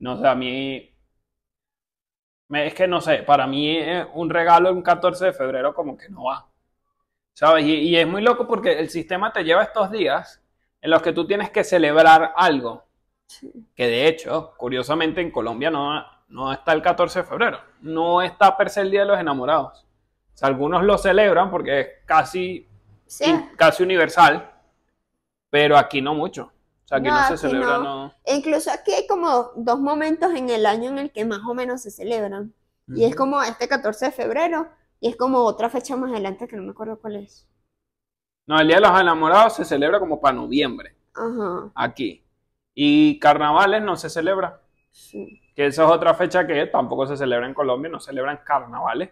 no 0.00 0.18
sé, 0.20 0.28
a 0.28 0.34
mí, 0.34 0.93
es 2.50 2.74
que 2.74 2.86
no 2.86 3.00
sé, 3.00 3.18
para 3.22 3.46
mí 3.46 3.78
un 4.14 4.30
regalo 4.30 4.70
un 4.72 4.82
14 4.82 5.26
de 5.26 5.32
febrero 5.32 5.74
como 5.74 5.96
que 5.96 6.08
no 6.08 6.24
va. 6.24 6.46
¿Sabes? 7.32 7.64
Y, 7.64 7.74
y 7.74 7.96
es 7.96 8.06
muy 8.06 8.22
loco 8.22 8.46
porque 8.46 8.78
el 8.78 8.90
sistema 8.90 9.32
te 9.32 9.42
lleva 9.44 9.62
estos 9.64 9.90
días 9.90 10.40
en 10.80 10.90
los 10.90 11.02
que 11.02 11.12
tú 11.12 11.26
tienes 11.26 11.50
que 11.50 11.64
celebrar 11.64 12.32
algo. 12.36 12.84
Que 13.74 13.86
de 13.88 14.06
hecho, 14.06 14.52
curiosamente 14.56 15.20
en 15.20 15.30
Colombia 15.32 15.70
no, 15.70 16.04
no 16.28 16.52
está 16.52 16.72
el 16.72 16.82
14 16.82 17.20
de 17.20 17.24
febrero. 17.24 17.58
No 17.80 18.22
está 18.22 18.56
per 18.56 18.70
se 18.70 18.82
el 18.82 18.90
Día 18.90 19.00
de 19.00 19.06
los 19.06 19.18
Enamorados. 19.18 19.84
O 20.34 20.36
sea, 20.36 20.48
algunos 20.48 20.84
lo 20.84 20.96
celebran 20.98 21.50
porque 21.50 21.80
es 21.80 21.88
casi, 22.04 22.68
Sí. 23.06 23.28
in- 23.30 23.50
casi 23.56 23.82
universal, 23.82 24.50
pero 25.50 25.76
aquí 25.76 26.00
no 26.02 26.14
mucho. 26.14 26.52
O 26.84 26.88
sea, 26.88 26.98
aquí 26.98 27.10
no, 27.10 27.20
No, 27.20 27.24
se 27.24 27.36
celebra, 27.38 27.78
no. 27.78 27.82
no. 27.82 28.14
E 28.24 28.36
incluso 28.36 28.70
aquí 28.70 28.92
hay 28.92 29.06
como 29.06 29.52
dos 29.56 29.78
momentos 29.80 30.32
en 30.34 30.50
el 30.50 30.66
año 30.66 30.90
en 30.90 30.98
el 30.98 31.12
que 31.12 31.24
más 31.24 31.40
o 31.48 31.54
menos 31.54 31.82
se 31.82 31.90
celebran. 31.90 32.54
Y 32.92 33.04
es 33.04 33.16
como 33.16 33.42
este 33.42 33.68
14 33.68 34.06
de 34.06 34.12
febrero 34.12 34.68
y 35.00 35.08
es 35.08 35.16
como 35.16 35.38
otra 35.40 35.70
fecha 35.70 35.96
más 35.96 36.10
adelante 36.12 36.46
que 36.48 36.56
no 36.56 36.62
me 36.62 36.70
acuerdo 36.72 37.00
cuál 37.00 37.16
es. 37.16 37.48
No, 38.46 38.58
el 38.60 38.66
Día 38.68 38.76
de 38.76 38.82
los 38.82 39.00
Enamorados 39.00 39.54
se 39.56 39.64
celebra 39.64 39.98
como 39.98 40.20
para 40.20 40.34
noviembre, 40.36 40.94
Ajá, 41.14 41.72
aquí. 41.74 42.24
Y 42.74 43.18
carnavales 43.20 43.82
no 43.82 43.96
se 43.96 44.10
celebra. 44.10 44.60
sí. 44.90 45.40
Que 45.54 45.66
esa 45.66 45.84
es 45.84 45.90
otra 45.90 46.14
fecha 46.14 46.46
que 46.46 46.66
tampoco 46.66 47.06
se 47.06 47.16
celebra 47.16 47.46
en 47.46 47.54
Colombia, 47.54 47.90
no 47.90 48.00
celebran 48.00 48.40
carnavales. 48.44 49.10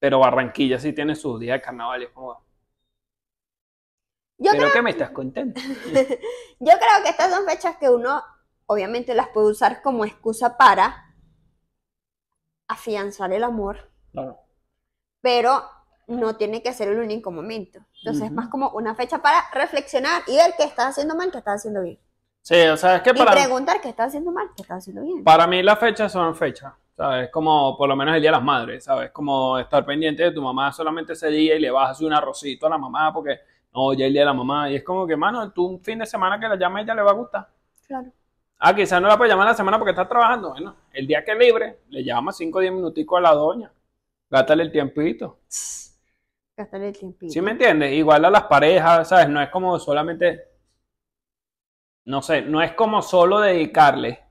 Pero 0.00 0.20
Barranquilla 0.20 0.78
sí 0.80 0.92
tiene 0.94 1.14
sus 1.16 1.40
días 1.40 1.58
de 1.58 1.62
carnavales. 1.62 2.10
Como, 2.14 2.40
Yo 4.38 4.52
¿Pero 4.52 4.62
creo, 4.62 4.72
qué 4.72 4.82
me 4.82 4.90
estás 4.90 5.10
contando? 5.10 5.60
yo 5.84 6.72
creo 6.72 7.02
que 7.02 7.10
estas 7.10 7.32
son 7.32 7.44
fechas 7.44 7.76
que 7.78 7.90
uno 7.90 8.22
obviamente 8.66 9.14
las 9.14 9.28
puede 9.28 9.48
usar 9.50 9.82
como 9.82 10.04
excusa 10.04 10.56
para 10.56 11.14
afianzar 12.68 13.32
el 13.32 13.42
amor, 13.44 13.90
Claro. 14.12 14.38
pero 15.20 15.62
no 16.06 16.36
tiene 16.36 16.62
que 16.62 16.72
ser 16.72 16.88
el 16.88 16.98
único 16.98 17.30
momento. 17.30 17.80
Entonces 17.98 18.22
es 18.24 18.28
Ujú. 18.28 18.34
más 18.36 18.48
como 18.48 18.70
una 18.70 18.94
fecha 18.94 19.20
para 19.20 19.44
reflexionar 19.52 20.22
y 20.26 20.36
ver 20.36 20.54
qué 20.56 20.64
estás 20.64 20.88
haciendo 20.90 21.14
mal, 21.16 21.30
qué 21.30 21.38
estás 21.38 21.56
haciendo 21.56 21.82
bien. 21.82 21.98
Sí, 22.42 22.60
o 22.68 22.76
sea, 22.76 22.96
es 22.96 23.02
que 23.02 23.10
Y 23.10 23.14
para, 23.14 23.32
preguntar 23.32 23.80
qué 23.80 23.88
estás 23.88 24.08
haciendo 24.08 24.30
mal, 24.32 24.48
qué 24.56 24.62
estás 24.62 24.78
haciendo 24.78 25.02
bien. 25.02 25.24
para 25.24 25.46
mí 25.46 25.62
las 25.62 25.78
fechas 25.78 26.12
son 26.12 26.34
fechas. 26.36 26.72
¿Sabes? 26.96 27.30
Como 27.30 27.76
por 27.76 27.88
lo 27.88 27.94
menos 27.94 28.16
el 28.16 28.20
Día 28.20 28.30
de 28.32 28.36
las 28.38 28.44
Madres, 28.44 28.82
¿sabes? 28.82 29.12
Como 29.12 29.56
estar 29.56 29.86
pendiente 29.86 30.24
de 30.24 30.32
tu 30.32 30.42
mamá 30.42 30.72
solamente 30.72 31.12
ese 31.12 31.28
día 31.28 31.54
y 31.54 31.60
le 31.60 31.70
vas 31.70 31.86
a 31.88 31.90
hacer 31.92 32.04
un 32.06 32.12
arrocito 32.12 32.66
a 32.66 32.70
la 32.70 32.78
mamá 32.78 33.12
porque 33.12 33.38
no, 33.72 33.92
ya 33.92 34.06
el 34.06 34.12
Día 34.12 34.22
de 34.22 34.26
la 34.26 34.32
Mamá. 34.32 34.70
Y 34.70 34.76
es 34.76 34.84
como 34.84 35.06
que, 35.06 35.16
mano, 35.16 35.50
tú 35.52 35.66
un 35.66 35.80
fin 35.80 35.98
de 35.98 36.06
semana 36.06 36.38
que 36.38 36.48
la 36.48 36.56
llame 36.56 36.80
a 36.80 36.82
ella 36.82 36.94
le 36.94 37.02
va 37.02 37.10
a 37.10 37.14
gustar. 37.14 37.48
Claro. 37.86 38.12
Ah, 38.58 38.74
quizás 38.74 39.00
no 39.00 39.08
la 39.08 39.16
puedes 39.16 39.32
llamar 39.32 39.46
la 39.46 39.54
semana 39.54 39.78
porque 39.78 39.90
está 39.90 40.08
trabajando. 40.08 40.50
Bueno, 40.50 40.74
el 40.92 41.06
día 41.06 41.24
que 41.24 41.32
es 41.32 41.38
libre, 41.38 41.80
le 41.90 42.02
llama 42.02 42.32
5 42.32 42.58
o 42.58 42.60
10 42.60 42.72
minuticos 42.72 43.18
a 43.18 43.22
la 43.22 43.34
doña. 43.34 43.72
Gátale 44.30 44.64
el 44.64 44.72
tiempito. 44.72 45.38
Gastar 46.56 46.82
el 46.82 46.98
tiempito. 46.98 47.32
¿Sí 47.32 47.40
me 47.40 47.52
entiendes? 47.52 47.92
Igual 47.92 48.24
a 48.24 48.30
las 48.30 48.44
parejas, 48.44 49.08
¿sabes? 49.08 49.28
No 49.28 49.40
es 49.40 49.48
como 49.48 49.78
solamente. 49.78 50.48
No 52.04 52.20
sé, 52.20 52.42
no 52.42 52.60
es 52.62 52.72
como 52.72 53.00
solo 53.00 53.38
dedicarle 53.38 54.28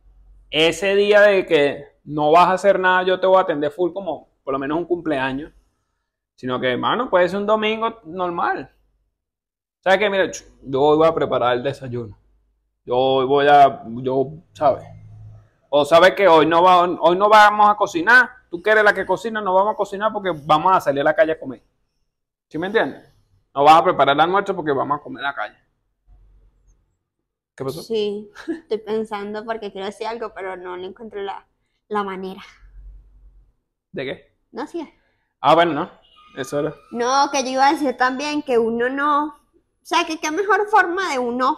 ese 0.50 0.96
día 0.96 1.22
de 1.22 1.46
que 1.46 1.86
no 2.06 2.32
vas 2.32 2.48
a 2.48 2.54
hacer 2.54 2.80
nada, 2.80 3.04
yo 3.04 3.20
te 3.20 3.28
voy 3.28 3.38
a 3.38 3.42
atender 3.42 3.72
full 3.72 3.92
como 3.94 4.30
por 4.44 4.54
lo 4.54 4.60
menos 4.60 4.78
un 4.78 4.86
cumpleaños. 4.86 5.52
Sino 6.36 6.60
que, 6.60 6.72
hermano, 6.72 7.10
puede 7.10 7.28
ser 7.30 7.40
un 7.40 7.46
domingo 7.46 8.02
normal. 8.06 8.72
¿Sabes 9.80 10.00
qué? 10.00 10.10
Mira, 10.10 10.32
yo 10.64 10.82
hoy 10.82 10.98
voy 10.98 11.08
a 11.08 11.14
preparar 11.14 11.56
el 11.56 11.64
desayuno. 11.64 12.18
Yo 12.86 12.98
hoy 12.98 13.26
voy 13.26 13.48
a. 13.48 13.84
Yo, 14.02 14.32
¿sabes? 14.54 14.86
O 15.70 15.86
sabes 15.86 16.14
que 16.14 16.28
hoy 16.28 16.46
no, 16.46 16.64
va, 16.64 16.84
hoy 16.84 17.18
no 17.18 17.30
vamos 17.30 17.70
a 17.70 17.76
cocinar. 17.76 18.30
Tú 18.50 18.62
que 18.62 18.70
eres 18.70 18.84
la 18.84 18.94
que 18.94 19.06
cocina, 19.06 19.42
no 19.42 19.54
vamos 19.54 19.74
a 19.74 19.78
cocinar 19.78 20.12
porque 20.14 20.32
vamos 20.46 20.76
a 20.76 20.80
salir 20.80 21.02
a 21.02 21.06
la 21.06 21.16
calle 21.16 21.34
a 21.34 21.40
comer. 21.40 21.62
¿Sí 22.48 22.58
me 22.58 22.68
entiendes? 22.68 23.14
No 23.54 23.64
vas 23.64 23.82
a 23.82 23.84
preparar 23.84 24.16
el 24.16 24.22
almuerzo 24.22 24.56
porque 24.56 24.72
vamos 24.72 25.00
a 25.00 25.04
comer 25.04 25.20
en 25.20 25.24
la 25.24 25.36
calle. 25.36 25.58
¿Qué 27.56 27.66
pasó? 27.66 27.82
Sí, 27.82 28.30
estoy 28.48 28.78
pensando 28.78 29.44
porque 29.44 29.72
quiero 29.72 29.88
decir 29.88 30.08
algo, 30.08 30.34
pero 30.34 30.56
no 30.56 30.78
le 30.78 30.88
encuentro 30.88 31.22
la, 31.22 31.46
la 31.90 32.04
manera. 32.04 32.42
¿De 33.92 34.06
qué? 34.06 34.38
No, 34.52 34.66
sí. 34.68 34.88
Ah, 35.42 35.56
bueno, 35.56 35.74
no. 35.74 35.92
Eso 36.38 36.60
era. 36.60 36.74
No, 36.92 37.30
que 37.32 37.44
yo 37.44 37.50
iba 37.50 37.68
a 37.68 37.74
decir 37.74 37.98
también 37.98 38.44
que 38.44 38.60
uno 38.60 38.90
no. 38.90 39.37
O 39.88 39.90
sea, 39.90 40.06
que 40.06 40.20
qué 40.20 40.32
mejor 40.32 40.68
forma 40.68 41.14
de 41.14 41.18
uno 41.18 41.58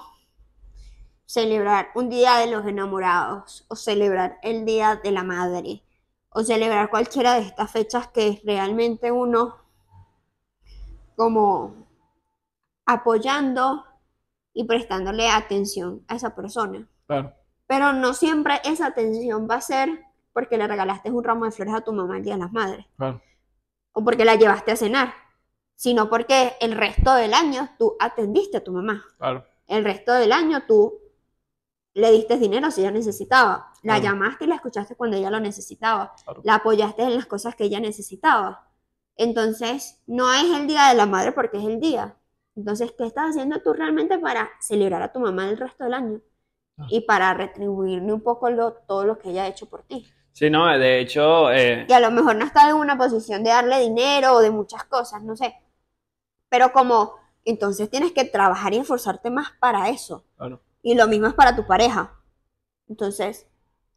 celebrar 1.25 1.89
un 1.95 2.11
día 2.11 2.35
de 2.35 2.45
los 2.45 2.63
enamorados, 2.67 3.65
o 3.69 3.75
celebrar 3.75 4.37
el 4.43 4.65
día 4.65 4.97
de 4.97 5.11
la 5.11 5.23
madre, 5.23 5.81
o 6.29 6.43
celebrar 6.43 6.91
cualquiera 6.91 7.33
de 7.33 7.41
estas 7.41 7.71
fechas 7.71 8.07
que 8.09 8.39
realmente 8.45 9.11
uno 9.11 9.57
como 11.15 11.87
apoyando 12.85 13.83
y 14.53 14.63
prestándole 14.65 15.27
atención 15.27 16.05
a 16.07 16.13
esa 16.13 16.35
persona. 16.35 16.87
Claro. 17.07 17.33
Pero 17.65 17.93
no 17.93 18.13
siempre 18.13 18.61
esa 18.63 18.85
atención 18.85 19.47
va 19.49 19.55
a 19.55 19.61
ser 19.61 20.05
porque 20.33 20.55
le 20.55 20.67
regalaste 20.67 21.09
un 21.09 21.23
ramo 21.23 21.45
de 21.45 21.51
flores 21.51 21.73
a 21.73 21.81
tu 21.81 21.93
mamá 21.93 22.17
el 22.17 22.23
Día 22.23 22.33
de 22.35 22.41
las 22.41 22.51
Madres 22.51 22.85
Claro. 22.95 23.23
o 23.93 24.03
porque 24.03 24.23
la 24.23 24.35
llevaste 24.35 24.71
a 24.71 24.75
cenar, 24.75 25.15
sino 25.79 26.09
porque 26.09 26.57
el 26.59 26.73
resto 26.73 27.13
del 27.15 27.33
año 27.33 27.69
tú 27.79 27.95
atendiste 28.01 28.57
a 28.57 28.63
tu 28.65 28.73
mamá. 28.73 29.01
Claro. 29.17 29.45
El 29.65 29.85
resto 29.85 30.11
del 30.13 30.33
año 30.33 30.63
tú 30.67 30.99
le 31.93 32.11
diste 32.11 32.35
dinero 32.37 32.69
si 32.69 32.81
ella 32.81 32.91
necesitaba. 32.91 33.71
La 33.83 33.93
Claro. 33.97 34.03
llamaste 34.03 34.43
y 34.43 34.47
la 34.47 34.55
escuchaste 34.55 34.97
cuando 34.97 35.15
ella 35.15 35.29
lo 35.31 35.39
necesitaba. 35.39 36.13
Claro. 36.25 36.41
La 36.43 36.55
apoyaste 36.55 37.03
en 37.03 37.15
las 37.15 37.27
cosas 37.27 37.55
que 37.55 37.63
ella 37.63 37.79
necesitaba. 37.79 38.67
Entonces, 39.15 40.01
no 40.05 40.33
es 40.33 40.43
el 40.53 40.67
día 40.67 40.89
de 40.89 40.95
la 40.95 41.05
madre 41.05 41.31
porque 41.31 41.57
es 41.59 41.63
el 41.63 41.79
día. 41.79 42.13
Entonces, 42.57 42.91
¿qué 42.97 43.05
estás 43.05 43.29
haciendo 43.29 43.61
tú 43.61 43.71
realmente 43.71 44.19
para 44.19 44.49
celebrar 44.59 45.01
a 45.01 45.13
tu 45.13 45.21
mamá 45.21 45.47
el 45.49 45.55
resto 45.57 45.85
del 45.85 45.93
año? 45.93 46.19
Ah. 46.77 46.87
Y 46.89 47.01
para 47.01 47.33
retribuirle 47.33 48.11
un 48.11 48.21
poco 48.21 48.49
lo- 48.49 48.73
todo 48.73 49.05
lo 49.05 49.17
que 49.17 49.29
ella 49.29 49.43
ha 49.43 49.47
hecho 49.47 49.69
por 49.69 49.83
ti. 49.83 50.05
Sí, 50.33 50.49
no, 50.49 50.67
de 50.77 50.99
hecho, 50.99 51.51
eh, 51.51 51.85
Y 51.87 51.93
a 51.93 51.99
lo 52.01 52.11
mejor 52.11 52.35
no 52.35 52.43
estás 52.45 52.67
en 52.69 52.75
una 52.75 52.97
posición 52.97 53.43
de 53.45 53.49
darle 53.49 53.79
dinero 53.79 54.33
o 54.33 54.39
de 54.41 54.51
muchas 54.51 54.83
cosas, 54.85 55.21
no 55.23 55.35
sé. 55.37 55.55
Pero 56.49 56.71
como, 56.71 57.15
entonces 57.45 57.89
tienes 57.89 58.11
que 58.11 58.25
trabajar 58.25 58.73
y 58.73 58.77
esforzarte 58.77 59.29
más 59.29 59.51
para 59.59 59.89
eso. 59.89 60.23
claro. 60.37 60.59
Y 60.81 60.95
lo 60.95 61.07
mismo 61.07 61.27
es 61.27 61.33
para 61.33 61.55
tu 61.55 61.65
pareja. 61.67 62.13
Entonces, 62.87 63.45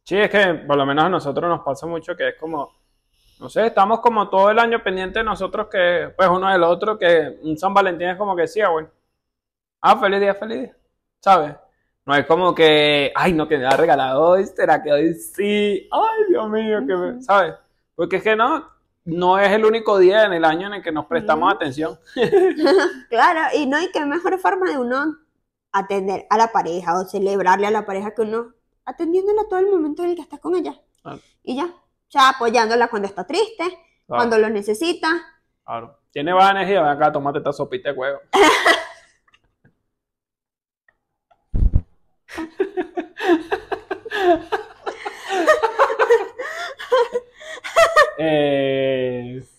Sí, 0.05 0.17
es 0.17 0.29
que 0.29 0.53
por 0.67 0.75
lo 0.75 0.85
menos 0.85 1.05
a 1.05 1.09
nosotros 1.09 1.49
nos 1.49 1.61
pasa 1.61 1.87
mucho 1.87 2.15
que 2.15 2.27
es 2.29 2.35
como, 2.37 2.71
No 3.39 3.49
sé, 3.49 3.67
estamos 3.67 4.01
como 4.01 4.29
todo 4.29 4.51
el 4.51 4.59
año 4.59 4.83
pendientes 4.83 5.21
de 5.21 5.23
nosotros 5.23 5.67
que, 5.71 6.13
pues 6.15 6.29
uno 6.29 6.49
del 6.51 6.63
otro, 6.63 6.97
que 6.97 7.39
un 7.41 7.57
San 7.57 7.73
Valentín 7.73 8.09
es 8.09 8.17
como 8.17 8.35
que 8.35 8.47
sí, 8.47 8.59
ah, 8.61 8.69
bueno. 8.69 8.89
Ah, 9.81 9.97
feliz 9.97 10.19
día, 10.19 10.35
feliz 10.35 10.61
día. 10.61 10.75
¿Sabes? 11.19 11.55
No 12.05 12.15
es 12.15 12.25
como 12.25 12.53
que, 12.53 13.11
ay, 13.15 13.31
no, 13.33 13.47
que 13.47 13.57
me 13.57 13.65
ha 13.65 13.77
regalado 13.77 14.21
hoy, 14.21 14.45
será 14.45 14.83
que 14.83 14.91
hoy 14.91 15.13
sí. 15.13 15.87
Ay, 15.91 16.23
Dios 16.29 16.49
mío, 16.49 16.79
que 16.85 16.95
me, 16.95 17.21
¿sabes? 17.21 17.55
Porque 17.95 18.17
es 18.17 18.23
que 18.23 18.35
no, 18.35 18.65
no 19.05 19.37
es 19.37 19.51
el 19.51 19.65
único 19.65 19.97
día 19.97 20.25
en 20.25 20.33
el 20.33 20.45
año 20.45 20.67
en 20.67 20.75
el 20.75 20.83
que 20.83 20.91
nos 20.91 21.05
prestamos 21.05 21.53
atención. 21.53 21.99
Claro, 23.09 23.41
y 23.55 23.65
no 23.65 23.77
hay 23.77 23.91
que 23.91 24.05
mejor 24.05 24.39
forma 24.39 24.71
de 24.71 24.77
uno 24.77 25.17
atender 25.71 26.25
a 26.29 26.37
la 26.37 26.51
pareja 26.51 26.99
o 26.99 27.05
celebrarle 27.05 27.67
a 27.67 27.71
la 27.71 27.85
pareja 27.85 28.13
que 28.15 28.21
uno 28.21 28.53
atendiéndola 28.85 29.43
todo 29.49 29.59
el 29.59 29.71
momento 29.71 30.03
en 30.03 30.11
el 30.11 30.15
que 30.15 30.21
está 30.21 30.37
con 30.37 30.55
ella. 30.55 30.73
Claro. 31.01 31.19
Y 31.43 31.55
ya. 31.55 31.65
O 31.65 32.11
sea, 32.13 32.29
apoyándola 32.29 32.89
cuando 32.89 33.07
está 33.07 33.25
triste, 33.25 33.63
cuando 34.07 34.37
lo 34.37 34.49
necesita. 34.49 35.09
Claro. 35.65 35.97
Tiene 36.11 36.31
baja 36.31 36.51
energía, 36.51 36.81
ven 36.81 36.91
acá, 36.91 37.11
tomate 37.11 37.39
esta 37.39 37.51
sopita 37.51 37.91
de 37.91 37.97
huevo. 37.97 38.19
eh, 48.25 49.43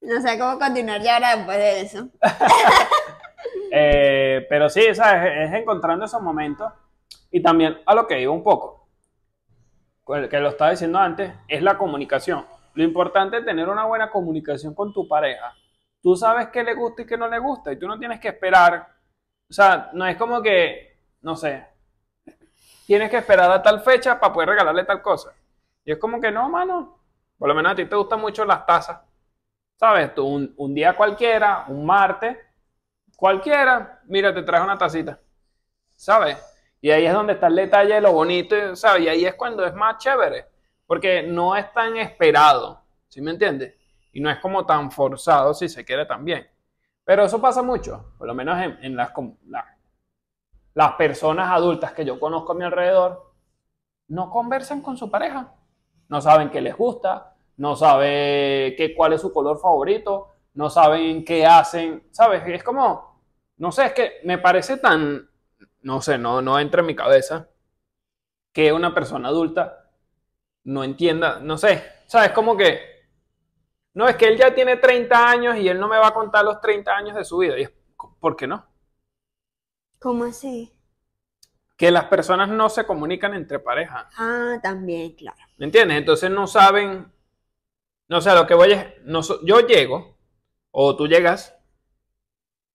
No 0.00 0.20
sé 0.20 0.38
cómo 0.38 0.58
continuar 0.58 1.02
ya 1.02 1.16
ahora 1.16 1.36
después 1.36 1.58
de 1.58 1.80
eso. 1.80 2.08
eh, 3.72 4.46
pero 4.48 4.68
sí, 4.68 4.94
¿sabes? 4.94 5.48
Es 5.48 5.52
encontrando 5.52 6.04
esos 6.04 6.22
momentos. 6.22 6.72
Y 7.30 7.42
también 7.42 7.78
a 7.84 7.94
lo 7.94 8.06
que 8.06 8.14
digo 8.14 8.32
un 8.32 8.44
poco, 8.44 8.88
que 10.06 10.38
lo 10.38 10.48
estaba 10.48 10.70
diciendo 10.70 10.98
antes, 10.98 11.32
es 11.48 11.60
la 11.60 11.76
comunicación. 11.76 12.46
Lo 12.74 12.84
importante 12.84 13.38
es 13.38 13.44
tener 13.44 13.68
una 13.68 13.84
buena 13.84 14.08
comunicación 14.08 14.74
con 14.74 14.92
tu 14.92 15.08
pareja. 15.08 15.52
Tú 16.00 16.14
sabes 16.14 16.48
qué 16.52 16.62
le 16.62 16.74
gusta 16.74 17.02
y 17.02 17.06
qué 17.06 17.16
no 17.16 17.26
le 17.26 17.40
gusta, 17.40 17.72
y 17.72 17.78
tú 17.78 17.88
no 17.88 17.98
tienes 17.98 18.20
que 18.20 18.28
esperar. 18.28 18.86
O 19.48 19.52
sea, 19.52 19.90
no 19.92 20.06
es 20.06 20.16
como 20.16 20.42
que, 20.42 20.98
no 21.20 21.36
sé, 21.36 21.64
tienes 22.86 23.10
que 23.10 23.18
esperar 23.18 23.50
a 23.50 23.62
tal 23.62 23.80
fecha 23.80 24.18
para 24.18 24.32
poder 24.32 24.50
regalarle 24.50 24.84
tal 24.84 25.02
cosa. 25.02 25.32
Y 25.84 25.92
es 25.92 25.98
como 25.98 26.20
que 26.20 26.30
no, 26.30 26.48
mano. 26.48 26.98
Por 27.38 27.48
lo 27.48 27.54
menos 27.54 27.72
a 27.72 27.74
ti 27.76 27.84
te 27.84 27.96
gustan 27.96 28.20
mucho 28.20 28.44
las 28.44 28.66
tazas. 28.66 29.00
¿Sabes? 29.76 30.14
Tú 30.14 30.52
un, 30.56 30.74
día 30.74 30.96
cualquiera, 30.96 31.66
un 31.68 31.84
martes, 31.84 32.36
cualquiera, 33.14 34.00
mira, 34.06 34.32
te 34.34 34.42
traes 34.42 34.64
una 34.64 34.78
tacita. 34.78 35.20
¿Sabes? 35.94 36.38
Y 36.80 36.90
ahí 36.90 37.06
es 37.06 37.12
donde 37.12 37.34
está 37.34 37.48
el 37.48 37.56
detalle 37.56 37.94
de 37.94 38.00
lo 38.00 38.12
bonito, 38.12 38.74
¿sabes? 38.74 39.02
Y 39.02 39.08
ahí 39.08 39.26
es 39.26 39.34
cuando 39.34 39.64
es 39.64 39.74
más 39.74 39.98
chévere. 39.98 40.46
Porque 40.86 41.22
no 41.22 41.56
es 41.56 41.72
tan 41.72 41.96
esperado, 41.96 42.82
¿sí 43.08 43.20
me 43.20 43.32
entiendes? 43.32 43.74
Y 44.12 44.20
no 44.20 44.30
es 44.30 44.38
como 44.38 44.64
tan 44.64 44.90
forzado 44.90 45.52
si 45.52 45.68
se 45.68 45.84
quiere 45.84 46.06
también. 46.06 46.48
Pero 47.06 47.24
eso 47.24 47.40
pasa 47.40 47.62
mucho, 47.62 48.12
por 48.18 48.26
lo 48.26 48.34
menos 48.34 48.58
en, 48.82 48.96
las, 48.96 49.10
la- 49.48 49.78
las 50.74 50.92
personas 50.92 51.50
adultas 51.50 51.92
que 51.92 52.04
yo 52.04 52.20
conozco 52.20 52.52
a 52.52 52.54
mi 52.54 52.64
alrededor, 52.64 53.32
no 54.08 54.30
conversan 54.30 54.82
con 54.82 54.96
su 54.96 55.10
pareja. 55.10 55.54
No 56.08 56.20
saben 56.20 56.50
qué 56.50 56.60
les 56.60 56.76
gusta, 56.76 57.36
no 57.58 57.76
saben 57.76 58.76
qué, 58.76 58.94
cuál 58.96 59.14
es 59.14 59.22
su 59.22 59.32
color 59.32 59.58
favorito, 59.60 60.32
no 60.54 60.70
saben 60.70 61.24
qué 61.24 61.46
hacen, 61.46 62.04
¿sabes? 62.12 62.42
Es 62.46 62.64
como, 62.64 63.20
no 63.58 63.72
sé, 63.72 63.86
es 63.86 63.92
que 63.94 64.12
me 64.24 64.38
parece 64.38 64.78
tan, 64.78 65.28
no 65.82 66.00
sé, 66.02 66.18
no, 66.18 66.42
no 66.42 66.58
entra 66.60 66.80
en 66.80 66.86
mi 66.86 66.96
cabeza 66.96 67.48
que 68.52 68.72
una 68.72 68.94
persona 68.94 69.28
adulta 69.28 69.90
no 70.64 70.84
entienda, 70.84 71.40
no 71.40 71.58
sé, 71.58 71.84
¿sabes? 72.06 72.32
Como 72.32 72.56
que, 72.56 72.80
no, 73.96 74.06
es 74.06 74.16
que 74.16 74.26
él 74.26 74.36
ya 74.36 74.54
tiene 74.54 74.76
30 74.76 75.26
años 75.26 75.56
y 75.56 75.66
él 75.70 75.80
no 75.80 75.88
me 75.88 75.96
va 75.96 76.08
a 76.08 76.14
contar 76.14 76.44
los 76.44 76.60
30 76.60 76.94
años 76.94 77.16
de 77.16 77.24
su 77.24 77.38
vida. 77.38 77.58
Y 77.58 77.62
es, 77.62 77.72
¿por 78.20 78.36
qué 78.36 78.46
no? 78.46 78.62
¿Cómo 79.98 80.24
así? 80.24 80.70
Que 81.78 81.90
las 81.90 82.04
personas 82.04 82.50
no 82.50 82.68
se 82.68 82.84
comunican 82.84 83.32
entre 83.32 83.58
parejas. 83.58 84.04
Ah, 84.18 84.58
también, 84.62 85.14
claro. 85.14 85.38
¿Me 85.56 85.64
entiendes? 85.64 85.96
Entonces 85.96 86.30
no 86.30 86.46
saben, 86.46 87.10
no 88.08 88.20
sé, 88.20 88.34
lo 88.34 88.46
que 88.46 88.52
voy 88.52 88.72
es, 88.72 88.86
no 89.04 89.22
yo 89.42 89.60
llego, 89.60 90.18
o 90.72 90.94
tú 90.94 91.08
llegas, 91.08 91.56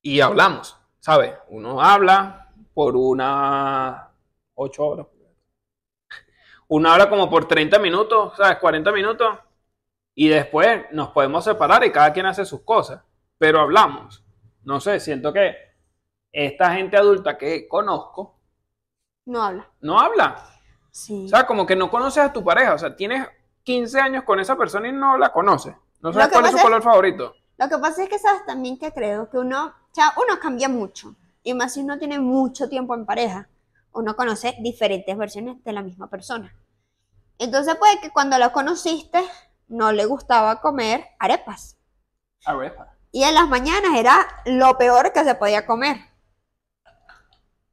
y 0.02 0.22
hablamos, 0.22 0.76
¿sabes? 1.02 1.36
Uno 1.50 1.84
habla 1.84 2.52
por 2.74 2.96
unas 2.96 4.08
8 4.56 4.84
horas. 4.84 5.06
Uno 6.70 6.90
habla 6.90 7.08
como 7.12 7.30
por 7.30 7.48
30 7.48 7.78
minutos, 7.78 8.34
¿sabes? 8.38 8.58
40 8.58 8.92
minutos, 8.92 9.38
y 10.16 10.28
después 10.30 10.86
nos 10.92 11.10
podemos 11.10 11.44
separar 11.44 11.84
y 11.86 11.92
cada 11.92 12.12
quien 12.14 12.26
hace 12.26 12.46
sus 12.46 12.62
cosas, 12.62 13.02
pero 13.38 13.60
hablamos. 13.60 14.24
No 14.64 14.80
sé, 14.80 15.00
siento 15.00 15.32
que 15.34 15.56
esta 16.32 16.74
gente 16.74 16.98
adulta 16.98 17.38
que 17.38 17.68
conozco 17.68 18.40
No 19.26 19.44
habla. 19.44 19.68
no 19.82 20.00
habla. 20.00 20.48
Sí. 20.92 21.26
O 21.26 21.28
sea, 21.30 21.46
como 21.48 21.66
que 21.66 21.76
no 21.76 21.90
conoces 21.90 22.24
a 22.24 22.34
tu 22.34 22.44
pareja. 22.44 22.74
O 22.74 22.78
sea, 22.78 22.96
tienes 22.96 23.26
15 23.64 24.00
años 24.00 24.24
con 24.24 24.40
esa 24.40 24.58
persona 24.58 24.88
y 24.90 24.92
no 24.92 25.18
la 25.18 25.32
conoces. 25.32 25.74
No 26.02 26.12
sabes 26.12 26.30
cuál 26.30 26.46
es 26.46 26.52
su 26.52 26.58
es- 26.58 26.64
color 26.64 26.82
favorito. 26.82 27.34
Lo 27.58 27.70
que 27.70 27.78
pasa 27.78 28.04
es 28.04 28.10
que 28.10 28.18
sabes 28.20 28.46
también 28.46 28.78
que 28.78 28.92
creo 28.92 29.30
que 29.30 29.38
uno, 29.38 29.68
o 29.68 29.94
sea, 29.94 30.14
uno 30.18 30.40
cambia 30.42 30.68
mucho. 30.68 31.16
Y 31.44 31.54
más 31.54 31.74
si 31.74 31.82
uno 31.82 31.98
tiene 31.98 32.20
mucho 32.20 32.68
tiempo 32.70 32.94
en 32.96 33.06
pareja. 33.06 33.48
Uno 33.94 34.16
conoce 34.16 34.56
diferentes 34.62 35.16
versiones 35.18 35.64
de 35.64 35.74
la 35.74 35.82
misma 35.82 36.10
persona. 36.10 36.56
Entonces 37.38 37.76
puede 37.76 38.00
que 38.00 38.10
cuando 38.12 38.38
la 38.38 38.52
conociste 38.52 39.22
no 39.72 39.92
le 39.92 40.06
gustaba 40.06 40.62
comer 40.62 41.08
arepas. 41.18 41.78
A 42.46 42.54
ver. 42.56 42.76
Y 43.12 43.24
en 43.24 43.34
las 43.34 43.48
mañanas 43.48 43.92
era 43.96 44.28
lo 44.46 44.78
peor 44.78 45.12
que 45.14 45.24
se 45.24 45.36
podía 45.36 45.66
comer. 45.66 45.98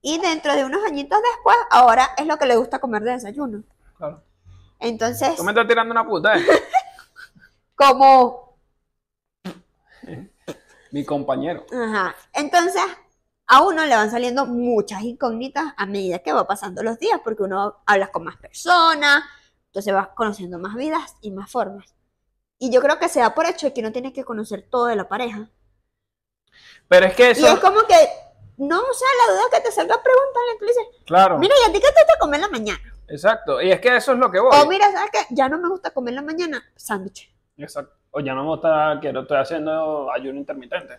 Y 0.00 0.20
dentro 0.20 0.54
de 0.54 0.64
unos 0.64 0.84
añitos 0.84 1.18
después, 1.34 1.56
ahora 1.70 2.10
es 2.16 2.26
lo 2.26 2.36
que 2.38 2.46
le 2.46 2.56
gusta 2.56 2.78
comer 2.78 3.02
de 3.02 3.12
desayuno. 3.12 3.64
Claro. 3.96 4.22
Entonces, 4.78 5.36
Tú 5.36 5.44
me 5.44 5.50
estás 5.50 5.66
tirando 5.66 5.92
una 5.92 6.06
puta, 6.06 6.38
¿eh? 6.38 6.44
como 7.74 8.56
Mi 10.92 11.04
compañero. 11.04 11.66
Ajá. 11.72 12.14
Entonces, 12.32 12.82
a 13.46 13.62
uno 13.62 13.84
le 13.86 13.96
van 13.96 14.10
saliendo 14.10 14.46
muchas 14.46 15.02
incógnitas 15.02 15.74
a 15.76 15.86
medida 15.86 16.20
que 16.20 16.32
va 16.32 16.46
pasando 16.46 16.82
los 16.82 16.98
días, 16.98 17.20
porque 17.24 17.42
uno 17.42 17.82
habla 17.86 18.08
con 18.12 18.24
más 18.24 18.36
personas, 18.36 19.24
entonces 19.78 19.94
vas 19.94 20.08
conociendo 20.16 20.58
más 20.58 20.74
vidas 20.74 21.14
y 21.20 21.30
más 21.30 21.52
formas. 21.52 21.94
Y 22.58 22.72
yo 22.72 22.80
creo 22.80 22.98
que 22.98 23.08
se 23.08 23.20
da 23.20 23.32
por 23.32 23.46
hecho 23.46 23.66
de 23.68 23.72
que 23.72 23.80
uno 23.80 23.92
tiene 23.92 24.12
que 24.12 24.24
conocer 24.24 24.66
todo 24.68 24.86
de 24.86 24.96
la 24.96 25.08
pareja. 25.08 25.48
Pero 26.88 27.06
es 27.06 27.14
que 27.14 27.28
Y 27.28 27.30
eso. 27.30 27.46
es 27.46 27.60
como 27.60 27.82
que, 27.82 27.94
no, 28.56 28.80
o 28.80 28.92
sea, 28.94 29.08
la 29.24 29.32
duda 29.34 29.42
que 29.52 29.60
te 29.60 29.70
salga 29.70 30.02
preguntarle, 30.02 30.58
tú 30.58 30.64
le 30.64 30.72
dices, 30.72 30.86
Claro. 31.06 31.38
mira, 31.38 31.54
¿y 31.64 31.70
a 31.70 31.72
ti 31.72 31.78
qué 31.80 31.92
te 31.92 32.00
gusta 32.02 32.18
comer 32.18 32.40
en 32.40 32.42
la 32.42 32.48
mañana? 32.50 32.94
Exacto. 33.06 33.62
Y 33.62 33.70
es 33.70 33.80
que 33.80 33.96
eso 33.96 34.12
es 34.14 34.18
lo 34.18 34.30
que 34.32 34.40
voy. 34.40 34.50
O 34.60 34.66
mira, 34.66 34.90
¿sabes 34.90 35.10
qué? 35.12 35.20
Ya 35.30 35.48
no 35.48 35.58
me 35.58 35.68
gusta 35.68 35.90
comer 35.92 36.10
en 36.12 36.16
la 36.16 36.22
mañana, 36.22 36.60
sándwich. 36.74 37.32
Exacto. 37.56 37.94
O 38.10 38.18
ya 38.18 38.34
no 38.34 38.42
me 38.42 38.48
gusta, 38.48 38.98
quiero, 39.00 39.20
estoy 39.20 39.36
haciendo 39.38 40.10
ayuno 40.12 40.40
intermitente. 40.40 40.98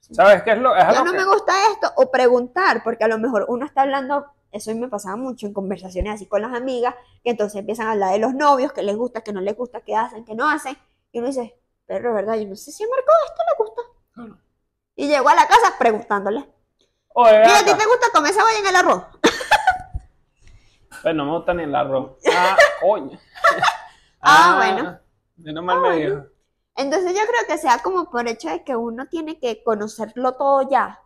¿Sabes 0.00 0.42
qué 0.42 0.52
es 0.52 0.58
lo, 0.58 0.74
es 0.74 0.82
Ya 0.84 0.92
lo 0.98 1.04
no 1.04 1.12
que- 1.12 1.18
me 1.18 1.24
gusta 1.24 1.52
esto, 1.70 1.92
o 1.96 2.10
preguntar, 2.10 2.82
porque 2.82 3.04
a 3.04 3.08
lo 3.08 3.18
mejor 3.18 3.44
uno 3.48 3.64
está 3.66 3.82
hablando, 3.82 4.26
eso 4.56 4.70
a 4.70 4.74
mí 4.74 4.80
me 4.80 4.88
pasaba 4.88 5.16
mucho 5.16 5.46
en 5.46 5.52
conversaciones 5.54 6.14
así 6.14 6.26
con 6.26 6.42
las 6.42 6.54
amigas, 6.54 6.94
que 7.22 7.30
entonces 7.30 7.58
empiezan 7.60 7.86
a 7.88 7.92
hablar 7.92 8.12
de 8.12 8.18
los 8.18 8.34
novios, 8.34 8.72
que 8.72 8.82
les 8.82 8.96
gusta, 8.96 9.20
que 9.22 9.32
no 9.32 9.40
les 9.40 9.56
gusta, 9.56 9.80
que 9.82 9.94
hacen, 9.94 10.24
que 10.24 10.34
no 10.34 10.48
hacen, 10.48 10.76
y 11.12 11.18
uno 11.18 11.28
dice, 11.28 11.58
pero 11.86 12.12
verdad, 12.14 12.34
yo 12.36 12.46
no 12.48 12.56
sé 12.56 12.72
si 12.72 12.82
a 12.84 12.86
Marco 12.88 13.12
esto 13.26 13.42
le 13.48 13.64
gusta. 13.64 13.82
Claro. 14.12 14.38
Y 14.96 15.08
llegó 15.08 15.28
a 15.28 15.34
la 15.34 15.46
casa 15.46 15.74
preguntándole, 15.78 16.48
Oye, 17.18 17.38
mira, 17.40 17.58
¿a 17.60 17.64
ti 17.64 17.72
te 17.74 17.86
gusta 17.86 18.06
comer 18.12 18.32
cebolla 18.32 18.58
en 18.58 18.66
el 18.66 18.76
arroz? 18.76 19.04
Pues 21.02 21.14
no 21.14 21.24
me 21.24 21.32
gusta 21.36 21.54
ni 21.54 21.62
el 21.64 21.74
arroz. 21.74 22.16
Ah, 22.34 22.56
coño. 22.80 23.18
Ah, 24.20 24.54
bueno. 24.56 24.98
Menos 25.36 25.62
mal 25.64 25.76
Ah, 25.76 25.80
me 25.80 25.88
bueno. 25.88 26.14
dijo. 26.16 26.26
Entonces 26.74 27.12
yo 27.12 27.20
creo 27.26 27.46
que 27.46 27.58
sea 27.58 27.78
como 27.78 28.10
por 28.10 28.26
hecho 28.28 28.48
de 28.48 28.64
que 28.64 28.74
uno 28.76 29.06
tiene 29.06 29.38
que 29.38 29.62
conocerlo 29.62 30.34
todo 30.36 30.68
ya, 30.68 31.00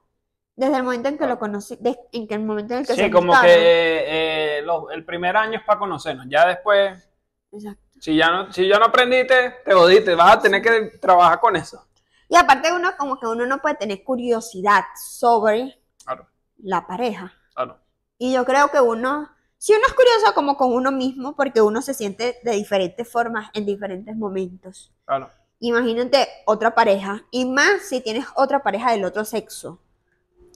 desde 0.60 0.76
el 0.76 0.82
momento 0.82 1.08
en 1.08 1.16
que 1.16 1.26
lo 1.26 1.38
conocí, 1.38 1.78
en 2.12 2.28
que 2.28 2.34
el 2.34 2.40
momento 2.44 2.74
en 2.74 2.80
el 2.80 2.86
que 2.86 2.94
se 2.94 3.04
Sí, 3.06 3.10
como 3.10 3.28
gustaron. 3.28 3.46
que 3.50 4.58
eh, 4.58 4.62
lo- 4.62 4.90
el 4.90 5.04
primer 5.06 5.34
año 5.36 5.58
es 5.58 5.64
para 5.64 5.78
conocernos. 5.78 6.26
Ya 6.28 6.46
después, 6.46 7.08
Exacto. 7.50 7.80
si 7.98 8.14
ya 8.14 8.30
no, 8.30 8.52
si 8.52 8.68
ya 8.68 8.78
no 8.78 8.84
aprendiste, 8.84 9.54
te 9.64 9.72
jodiste. 9.72 10.14
Vas 10.14 10.36
a 10.36 10.40
tener 10.42 10.60
que 10.60 10.98
trabajar 11.00 11.40
con 11.40 11.56
eso. 11.56 11.86
Y 12.28 12.36
aparte 12.36 12.70
uno 12.72 12.90
como 12.98 13.18
que 13.18 13.26
uno 13.26 13.46
no 13.46 13.58
puede 13.62 13.76
tener 13.76 14.04
curiosidad 14.04 14.84
sobre 14.94 15.80
Claro, 16.04 16.26
la 16.58 16.86
pareja. 16.86 17.32
claro. 17.54 17.78
Y 18.18 18.34
yo 18.34 18.44
creo 18.44 18.68
que 18.68 18.80
uno, 18.82 19.30
si 19.56 19.72
uno 19.72 19.82
es 19.86 19.94
curioso 19.94 20.34
como 20.34 20.58
con 20.58 20.74
uno 20.74 20.92
mismo, 20.92 21.34
porque 21.34 21.62
uno 21.62 21.80
se 21.80 21.94
siente 21.94 22.38
de 22.44 22.52
diferentes 22.52 23.10
formas 23.10 23.48
en 23.54 23.64
diferentes 23.64 24.14
momentos. 24.14 24.92
Claro. 25.06 25.30
Imagínate 25.58 26.28
otra 26.44 26.74
pareja, 26.74 27.22
y 27.30 27.46
más 27.46 27.82
si 27.88 28.00
tienes 28.02 28.26
otra 28.36 28.62
pareja 28.62 28.92
del 28.92 29.04
otro 29.06 29.24
sexo, 29.24 29.80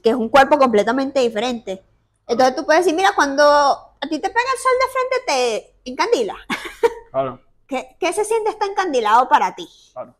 que 0.04 0.10
es 0.10 0.14
un 0.16 0.28
cuerpo 0.28 0.58
completamente 0.58 1.18
diferente. 1.20 1.82
Entonces 2.28 2.54
tú 2.54 2.64
puedes 2.66 2.84
decir, 2.84 2.94
mira, 2.94 3.12
cuando 3.16 3.42
a 3.42 4.06
ti 4.08 4.18
te 4.20 4.28
pega 4.28 4.40
el 4.52 4.58
sol 4.58 4.72
de 4.80 4.92
frente, 4.92 5.74
te 5.84 5.90
encandila. 5.90 6.36
Claro, 7.10 7.40
¿Qué, 7.68 7.96
qué 8.00 8.12
se 8.12 8.24
siente 8.24 8.50
estar 8.50 8.68
encandilado 8.68 9.28
para 9.28 9.54
ti? 9.54 9.68
claro. 9.92 10.16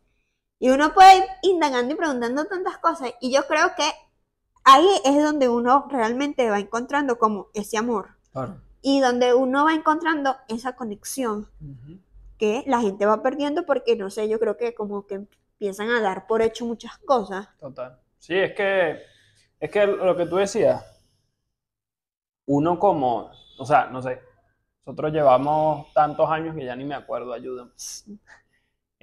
Y 0.61 0.71
uno 0.71 0.95
puede 0.95 1.17
ir 1.19 1.25
indagando 1.43 1.93
y 1.93 1.97
preguntando 1.97 2.45
tantas 2.47 2.79
cosas. 2.79 3.13
Y 3.21 3.35
yo 3.35 3.47
creo 3.49 3.73
que 3.77 3.83
ahí 4.63 4.87
es 5.05 5.21
donde 5.23 5.49
uno 5.49 5.87
realmente 5.91 6.49
va 6.49 6.61
encontrando 6.61 7.19
como 7.19 7.49
ese 7.53 7.77
amor. 7.77 8.11
Claro. 8.33 8.61
Y 8.81 9.01
donde 9.01 9.35
uno 9.35 9.65
va 9.65 9.75
encontrando 9.75 10.37
esa 10.47 10.77
conexión 10.77 11.51
Ujú. 11.61 11.99
que 12.39 12.63
la 12.69 12.81
gente 12.81 13.07
va 13.07 13.23
perdiendo 13.23 13.67
porque, 13.67 13.97
no 13.97 14.09
sé, 14.09 14.29
yo 14.29 14.39
creo 14.39 14.57
que 14.57 14.73
como 14.73 15.07
que 15.09 15.17
empiezan 15.17 15.91
a 15.91 16.01
dar 16.01 16.29
por 16.29 16.43
hecho 16.43 16.65
muchas 16.65 16.97
cosas. 16.99 17.49
Total. 17.59 17.99
Sí, 18.21 18.35
es 18.39 18.55
que, 18.55 19.03
es 19.65 19.71
que 19.71 19.87
lo 19.87 20.15
que 20.15 20.27
tú 20.27 20.37
decías, 20.37 20.85
uno 22.47 22.79
como, 22.79 23.31
o 23.59 23.65
sea, 23.65 23.87
no 23.87 24.03
sé, 24.03 24.21
nosotros 24.85 25.11
llevamos 25.11 25.91
tantos 25.95 26.29
años 26.29 26.55
que 26.55 26.67
ya 26.67 26.77
ni 26.77 26.85
me 26.85 26.95
acuerdo, 26.95 27.33
ayúdame. 27.33 27.71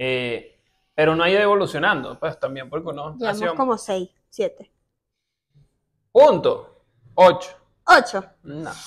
Eh, 0.04 0.60
pero 0.96 1.12
uno 1.14 1.24
ha 1.24 1.30
ido 1.30 1.40
evolucionando, 1.42 2.18
pues 2.20 2.40
también 2.40 2.70
porque 2.72 2.90
uno 2.90 3.14
Llevamos 3.18 3.22
nació 3.22 3.56
como 3.56 3.78
seis, 3.78 4.10
siete, 4.30 4.72
punto, 6.12 6.82
ocho, 7.14 7.52
ocho. 7.86 8.24
no. 8.44 8.72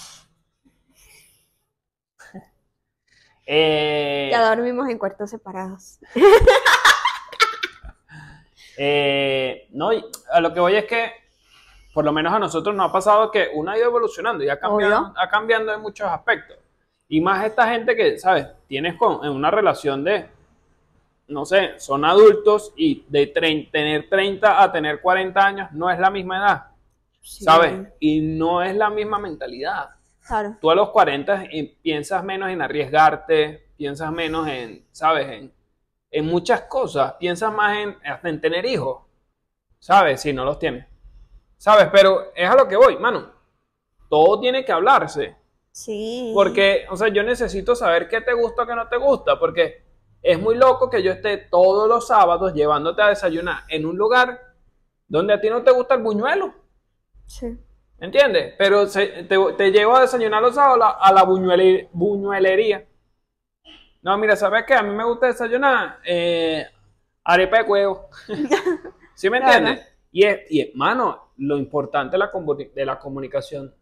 Eh, 3.46 4.28
Ya 4.32 4.48
dormimos 4.48 4.88
en 4.88 4.98
cuartos 4.98 5.30
separados. 5.30 5.98
Eh, 8.76 9.68
no, 9.70 9.92
y 9.92 10.04
a 10.32 10.40
lo 10.40 10.52
que 10.52 10.58
voy 10.58 10.74
es 10.74 10.84
que, 10.86 11.12
por 11.94 12.04
lo 12.04 12.12
menos 12.12 12.32
a 12.32 12.40
nosotros 12.40 12.74
nos 12.74 12.90
ha 12.90 12.92
pasado 12.92 13.30
que 13.30 13.50
uno 13.54 13.70
ha 13.70 13.78
ido 13.78 13.86
evolucionando 13.86 14.42
y 14.42 14.48
ha 14.48 14.58
cambiado, 14.58 15.14
ha 15.16 15.28
cambiando 15.28 15.72
en 15.72 15.80
muchos 15.80 16.08
aspectos. 16.08 16.58
Y 17.08 17.20
más 17.20 17.46
esta 17.46 17.68
gente 17.68 17.94
que, 17.94 18.18
¿sabes? 18.18 18.48
Tienes 18.66 18.96
con, 18.96 19.24
en 19.24 19.30
una 19.30 19.48
relación 19.48 20.02
de, 20.02 20.26
no 21.28 21.46
sé, 21.46 21.78
son 21.78 22.04
adultos 22.04 22.72
y 22.76 23.04
de 23.08 23.28
tener 23.28 24.08
30 24.10 24.60
a 24.60 24.72
tener 24.72 25.00
40 25.00 25.46
años 25.46 25.68
no 25.70 25.88
es 25.88 25.98
la 26.00 26.10
misma 26.10 26.38
edad, 26.38 26.64
Sí, 27.20 27.44
¿sabes? 27.44 27.88
Y 28.00 28.20
no 28.20 28.60
es 28.60 28.74
la 28.74 28.90
misma 28.90 29.20
mentalidad. 29.20 29.90
Claro. 30.26 30.56
Tú 30.60 30.70
a 30.70 30.74
los 30.74 30.90
40 30.90 31.44
eh, 31.44 31.76
piensas 31.80 32.24
menos 32.24 32.50
en 32.50 32.60
arriesgarte, 32.60 33.68
piensas 33.76 34.10
menos 34.10 34.48
en, 34.48 34.84
¿sabes? 34.90 35.28
En, 35.28 35.52
en 36.10 36.26
muchas 36.26 36.62
cosas, 36.62 37.14
piensas 37.20 37.52
más 37.52 37.78
en, 37.78 37.96
hasta 38.04 38.28
en 38.28 38.40
tener 38.40 38.66
hijos, 38.66 39.04
¿sabes? 39.78 40.22
Si 40.22 40.32
no 40.32 40.44
los 40.44 40.58
tienes, 40.58 40.86
¿sabes? 41.58 41.88
Pero 41.92 42.32
es 42.34 42.48
a 42.48 42.54
lo 42.56 42.68
que 42.68 42.76
voy, 42.76 42.96
mano. 42.98 43.32
Todo 44.08 44.40
tiene 44.40 44.64
que 44.64 44.72
hablarse, 44.72 45.36
Sí. 45.72 46.30
porque, 46.34 46.86
o 46.90 46.96
sea, 46.96 47.08
yo 47.08 47.22
necesito 47.22 47.74
saber 47.74 48.08
qué 48.08 48.20
te 48.20 48.32
gusta 48.32 48.62
o 48.62 48.66
qué 48.66 48.74
no 48.74 48.88
te 48.88 48.96
gusta, 48.96 49.38
porque 49.38 49.82
es 50.22 50.38
muy 50.40 50.54
loco 50.56 50.88
que 50.88 51.02
yo 51.02 51.12
esté 51.12 51.36
todos 51.36 51.88
los 51.88 52.06
sábados 52.06 52.54
llevándote 52.54 53.02
a 53.02 53.08
desayunar 53.08 53.64
en 53.68 53.84
un 53.86 53.96
lugar 53.96 54.40
donde 55.08 55.34
a 55.34 55.40
ti 55.40 55.50
no 55.50 55.62
te 55.62 55.70
gusta 55.72 55.94
el 55.94 56.02
buñuelo. 56.02 56.54
Sí. 57.26 57.58
¿Entiendes? 57.98 58.54
Pero 58.58 58.86
se- 58.86 59.24
te, 59.24 59.36
te 59.56 59.70
llevo 59.70 59.96
a 59.96 60.02
desayunar 60.02 60.42
los 60.42 60.54
sábados 60.54 60.76
a 60.76 60.78
la, 60.78 60.90
a 60.90 61.12
la 61.12 61.24
buñuele- 61.24 61.88
buñuelería. 61.92 62.86
No, 64.02 64.18
mira, 64.18 64.36
¿sabes 64.36 64.64
qué? 64.66 64.74
A 64.74 64.82
mí 64.82 64.94
me 64.94 65.04
gusta 65.04 65.26
desayunar 65.28 65.98
eh, 66.04 66.66
arepa 67.24 67.58
de 67.58 67.62
huevo. 67.62 68.08
¿Sí 69.14 69.30
me 69.30 69.40
Claro. 69.40 69.58
entiendes? 69.58 69.88
Y 70.12 70.24
es, 70.24 70.40
y 70.50 70.60
es, 70.60 70.74
mano, 70.74 71.23
lo 71.36 71.56
importante 71.56 72.12
de 72.16 72.18
la, 72.18 72.30
de 72.74 72.84
la 72.86 72.98
comunicación. 72.98 73.74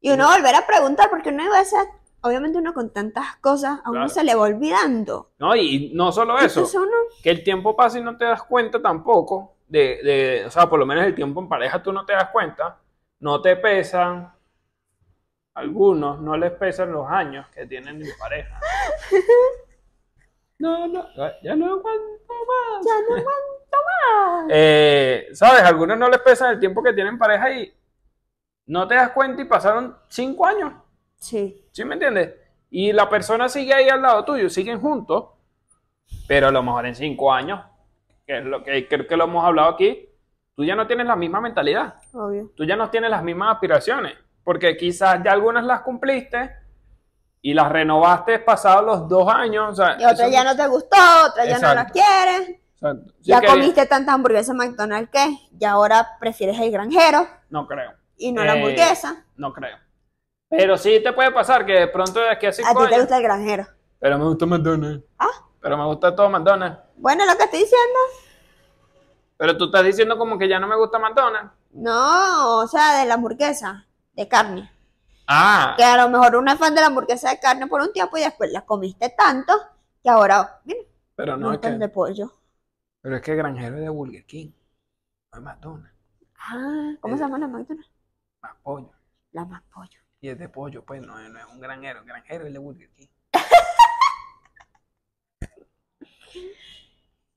Y 0.00 0.10
uno 0.10 0.28
volver 0.30 0.54
a 0.54 0.66
preguntar, 0.66 1.10
porque 1.10 1.28
uno 1.30 1.44
a 1.52 1.58
veces, 1.58 1.78
obviamente 2.22 2.58
uno 2.58 2.72
con 2.72 2.90
tantas 2.90 3.36
cosas, 3.36 3.80
a 3.84 3.90
uno 3.90 4.00
Claro. 4.00 4.08
se 4.08 4.24
le 4.24 4.34
va 4.34 4.42
olvidando. 4.42 5.30
¿No? 5.38 5.54
Y, 5.56 5.92
no 5.94 6.10
solo 6.12 6.36
eso, 6.38 6.60
Entonces 6.60 6.80
uno, 6.80 6.96
que 7.22 7.30
el 7.30 7.44
tiempo 7.44 7.76
pasa 7.76 7.98
y 7.98 8.02
no 8.02 8.16
te 8.16 8.24
das 8.24 8.42
cuenta 8.44 8.80
tampoco. 8.80 9.56
De, 9.68 10.00
de, 10.02 10.44
o 10.46 10.50
sea, 10.50 10.68
por 10.68 10.78
lo 10.80 10.86
menos 10.86 11.04
el 11.04 11.14
tiempo 11.14 11.40
en 11.40 11.48
pareja 11.48 11.82
tú 11.82 11.92
no 11.92 12.04
te 12.04 12.12
das 12.12 12.30
cuenta. 12.30 12.78
No 13.20 13.40
te 13.42 13.56
pesan. 13.56 14.32
Algunos 15.54 16.20
no 16.20 16.36
les 16.36 16.52
pesan 16.52 16.92
los 16.92 17.06
años 17.08 17.46
que 17.54 17.66
tienen 17.66 18.00
en 18.02 18.08
pareja. 18.18 18.58
No, 20.58 20.86
no, 20.88 21.06
ya 21.42 21.56
no 21.56 21.66
aguanto 21.66 22.34
más. 22.46 22.84
ya 22.86 22.92
no 23.08 23.16
aguanto 23.16 23.59
Eh, 24.48 25.28
¿Sabes? 25.32 25.62
Algunos 25.62 25.96
no 25.98 26.08
les 26.08 26.20
pesan 26.20 26.52
el 26.52 26.60
tiempo 26.60 26.82
que 26.82 26.92
tienen 26.92 27.14
en 27.14 27.18
pareja 27.18 27.50
y 27.52 27.72
no 28.66 28.86
te 28.88 28.94
das 28.96 29.10
cuenta 29.10 29.42
y 29.42 29.44
pasaron 29.44 29.96
cinco 30.08 30.46
años. 30.46 30.72
Sí. 31.16 31.66
¿Sí 31.70 31.84
me 31.84 31.94
entiendes? 31.94 32.34
Y 32.70 32.92
la 32.92 33.08
persona 33.08 33.48
sigue 33.48 33.74
ahí 33.74 33.88
al 33.88 34.02
lado 34.02 34.24
tuyo, 34.24 34.48
siguen 34.48 34.80
juntos, 34.80 35.26
pero 36.26 36.48
a 36.48 36.50
lo 36.50 36.62
mejor 36.62 36.86
en 36.86 36.94
cinco 36.94 37.32
años, 37.32 37.60
que 38.26 38.38
es 38.38 38.44
lo 38.44 38.62
que 38.62 38.86
creo 38.88 39.06
que 39.06 39.16
lo 39.16 39.24
hemos 39.24 39.44
hablado 39.44 39.70
aquí, 39.70 40.08
tú 40.54 40.64
ya 40.64 40.74
no 40.76 40.86
tienes 40.86 41.06
la 41.06 41.16
misma 41.16 41.40
mentalidad, 41.40 41.94
Obvio. 42.12 42.52
tú 42.56 42.64
ya 42.64 42.76
no 42.76 42.88
tienes 42.90 43.10
las 43.10 43.22
mismas 43.22 43.54
aspiraciones, 43.54 44.14
porque 44.44 44.76
quizás 44.76 45.20
ya 45.24 45.32
algunas 45.32 45.64
las 45.64 45.80
cumpliste 45.82 46.54
y 47.42 47.54
las 47.54 47.70
renovaste 47.72 48.38
pasados 48.38 48.84
los 48.84 49.08
dos 49.08 49.28
años. 49.32 49.70
O 49.72 49.74
sea, 49.74 49.96
Y 49.98 50.04
otra 50.04 50.28
ya 50.28 50.44
no 50.44 50.54
te 50.56 50.66
gustó, 50.68 50.96
otra 51.28 51.44
ya 51.44 51.58
no 51.58 51.74
la 51.74 51.82
Exacto. 51.82 51.92
quieres. 51.94 52.60
Exacto. 52.82 53.12
Sí 53.20 53.30
Ya 53.30 53.40
que- 53.40 53.46
comiste 53.46 53.86
tantas 53.86 54.14
hamburguesas 54.14 54.54
McDonald's 54.56 55.10
que 55.10 55.36
ya 55.52 55.72
ahora 55.72 56.16
prefieres 56.18 56.58
el 56.58 56.70
granjero 56.70 57.26
No 57.50 57.66
creo, 57.66 57.92
y 58.16 58.32
no 58.32 58.42
la 58.44 58.54
Eh, 58.54 58.56
hamburguesa. 58.58 59.24
no 59.36 59.52
creo. 59.52 59.76
Pero 60.48 60.76
sí 60.78 61.00
te 61.02 61.12
puede 61.12 61.30
pasar 61.30 61.64
que 61.66 61.72
de 61.74 61.88
pronto 61.88 62.18
de 62.20 62.30
aquí 62.30 62.46
a 62.46 62.48
A 62.48 62.52
ti 62.52 62.62
te 62.90 62.98
gusta 63.00 63.16
el 63.18 63.22
granjero. 63.22 63.66
Pero 64.00 64.18
me 64.18 64.24
gusta 64.24 64.46
McDonald's. 64.46 65.04
Ah. 65.18 65.26
Pero 65.60 65.76
me 65.76 65.84
gusta 65.84 66.14
todo 66.16 66.28
McDonald's. 66.30 66.78
Bueno, 66.96 67.24
lo 67.26 67.36
que 67.36 67.44
estoy 67.44 67.60
diciendo. 67.60 67.98
Pero 69.36 69.56
tú 69.56 69.66
estás 69.66 69.84
diciendo 69.84 70.18
como 70.18 70.38
que 70.38 70.48
ya 70.48 70.58
no 70.58 70.66
me 70.66 70.76
gusta 70.76 70.98
McDonald's. 70.98 71.52
No, 71.72 72.58
o 72.58 72.66
sea, 72.66 72.98
de 72.98 73.06
la 73.06 73.14
hamburguesa, 73.14 73.86
de 74.14 74.26
carne. 74.26 74.70
Ah, 75.26 75.74
Que 75.76 75.84
a 75.84 75.96
lo 75.96 76.08
mejor 76.08 76.34
uno 76.36 76.50
es 76.52 76.58
fan 76.58 76.74
de 76.74 76.80
la 76.80 76.88
hamburguesa 76.88 77.30
de 77.30 77.38
carne 77.38 77.66
por 77.68 77.80
un 77.80 77.92
tiempo 77.92 78.16
y 78.16 78.22
después 78.22 78.50
la 78.50 78.62
comiste 78.62 79.14
tanto 79.16 79.52
que 80.02 80.10
ahora, 80.10 80.60
mira, 80.64 80.80
pero 81.14 81.36
no 81.36 81.48
no 81.48 81.52
es 81.52 81.60
el 81.62 81.78
de 81.78 81.86
que, 81.86 81.94
pollo. 81.94 82.32
Pero 83.00 83.16
es 83.16 83.22
que 83.22 83.34
granjero 83.34 83.76
es 83.76 83.82
de 83.82 83.88
Burger 83.88 84.24
King, 84.26 84.50
no 85.32 85.38
es 85.38 85.44
McDonald's, 85.44 85.94
Ah, 86.38 86.94
¿cómo 87.00 87.16
se 87.16 87.22
llama 87.22 87.38
la 87.38 87.48
McDonald's? 87.48 87.90
más 88.42 88.56
pollo. 88.62 88.90
La 89.32 89.44
más 89.44 89.62
pollo. 89.72 89.98
Y 90.22 90.28
es 90.28 90.38
de 90.38 90.48
pollo, 90.48 90.84
pues 90.84 91.00
no, 91.02 91.16
no 91.28 91.38
es 91.38 91.44
un 91.46 91.60
granjero, 91.60 92.00
el 92.00 92.06
granjero 92.06 92.46
es 92.46 92.52
de 92.52 92.58
Burger 92.58 92.90
King. 92.90 93.08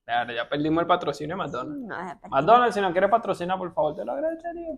Claro, 0.05 0.33
ya 0.33 0.49
perdimos 0.49 0.81
el 0.81 0.87
patrocinio 0.87 1.35
de 1.37 1.43
McDonald's. 1.43 1.87
No. 1.87 2.29
McDonald's, 2.29 2.75
si 2.75 2.81
no 2.81 2.91
quieres 2.91 3.09
patrocinar, 3.09 3.57
por 3.57 3.73
favor, 3.73 3.95
te 3.95 4.03
lo 4.03 4.11
agradecería. 4.11 4.77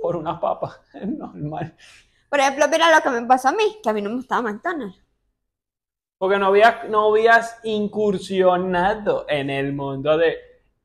Por 0.00 0.16
unas 0.16 0.40
papas, 0.40 0.80
es 0.94 1.06
normal. 1.08 1.76
Por 2.30 2.40
ejemplo, 2.40 2.64
mira 2.70 2.94
lo 2.94 3.02
que 3.02 3.10
me 3.20 3.26
pasó 3.26 3.48
a 3.48 3.52
mí, 3.52 3.76
que 3.82 3.90
a 3.90 3.92
mí 3.92 4.00
no 4.00 4.08
me 4.10 4.16
gustaba 4.16 4.42
McDonald's. 4.50 4.98
Porque 6.18 6.38
no 6.38 6.46
habías, 6.46 6.88
no 6.88 7.10
habías 7.10 7.60
incursionado 7.64 9.26
en 9.28 9.50
el 9.50 9.72
mundo 9.72 10.16
de 10.16 10.36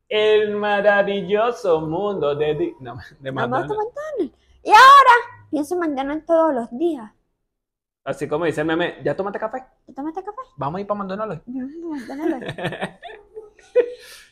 el 0.09 0.57
maravilloso 0.57 1.79
mundo 1.81 2.35
de, 2.35 2.53
di- 2.55 2.75
no, 2.81 2.97
de 3.19 3.31
McDonald's. 3.31 3.73
Y 4.63 4.69
ahora 4.69 5.15
pienso 5.49 5.75
en 5.75 5.79
McDonald's 5.79 6.25
todos 6.25 6.53
los 6.53 6.77
días. 6.77 7.11
Así 8.03 8.27
como 8.27 8.45
dice 8.45 8.61
el 8.61 8.67
meme, 8.67 8.97
¿ya 9.03 9.15
tomaste 9.15 9.39
café? 9.39 9.63
¿Tú 9.85 9.93
tomaste 9.93 10.23
café? 10.23 10.37
Vamos 10.57 10.79
a 10.79 10.81
ir 10.81 10.87
para 10.87 11.03
McDonald's. 11.03 11.41
McDonald's. 11.47 12.55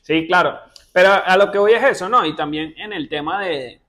Sí, 0.01 0.27
claro. 0.27 0.59
Pero 0.91 1.09
a 1.13 1.37
lo 1.37 1.51
que 1.51 1.59
voy 1.59 1.73
es 1.73 1.83
eso, 1.83 2.09
¿no? 2.09 2.25
Y 2.25 2.35
también 2.35 2.73
en 2.77 2.93
el 2.93 3.07
tema 3.07 3.41
de 3.43 3.81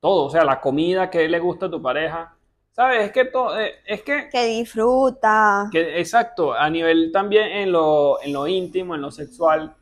todo, 0.00 0.26
o 0.26 0.30
sea, 0.30 0.44
la 0.44 0.60
comida, 0.60 1.10
que 1.10 1.28
le 1.28 1.40
gusta 1.40 1.66
a 1.66 1.70
tu 1.70 1.82
pareja. 1.82 2.33
¿Sabes? 2.74 3.06
Es 3.06 3.12
que 3.12 3.24
todo, 3.26 3.58
eh, 3.58 3.76
es 3.86 4.02
que, 4.02 4.28
que 4.28 4.46
disfruta. 4.46 5.68
que, 5.70 6.00
exacto, 6.00 6.52
a 6.52 6.68
nivel 6.68 7.10
también 7.12 7.44
en 7.44 7.70
lo, 7.72 8.20
en 8.20 8.32
lo 8.32 8.48
íntimo, 8.48 8.96
en 8.96 9.02
lo 9.02 9.12
sexual, 9.12 9.74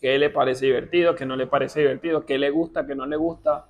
qué 0.00 0.18
le 0.18 0.30
parece 0.30 0.64
divertido, 0.66 1.14
qué 1.14 1.26
no 1.26 1.36
le 1.36 1.46
parece 1.46 1.80
divertido, 1.80 2.24
qué 2.24 2.38
le 2.38 2.48
gusta, 2.50 2.86
qué 2.86 2.94
no 2.94 3.04
le 3.04 3.16
gusta. 3.16 3.66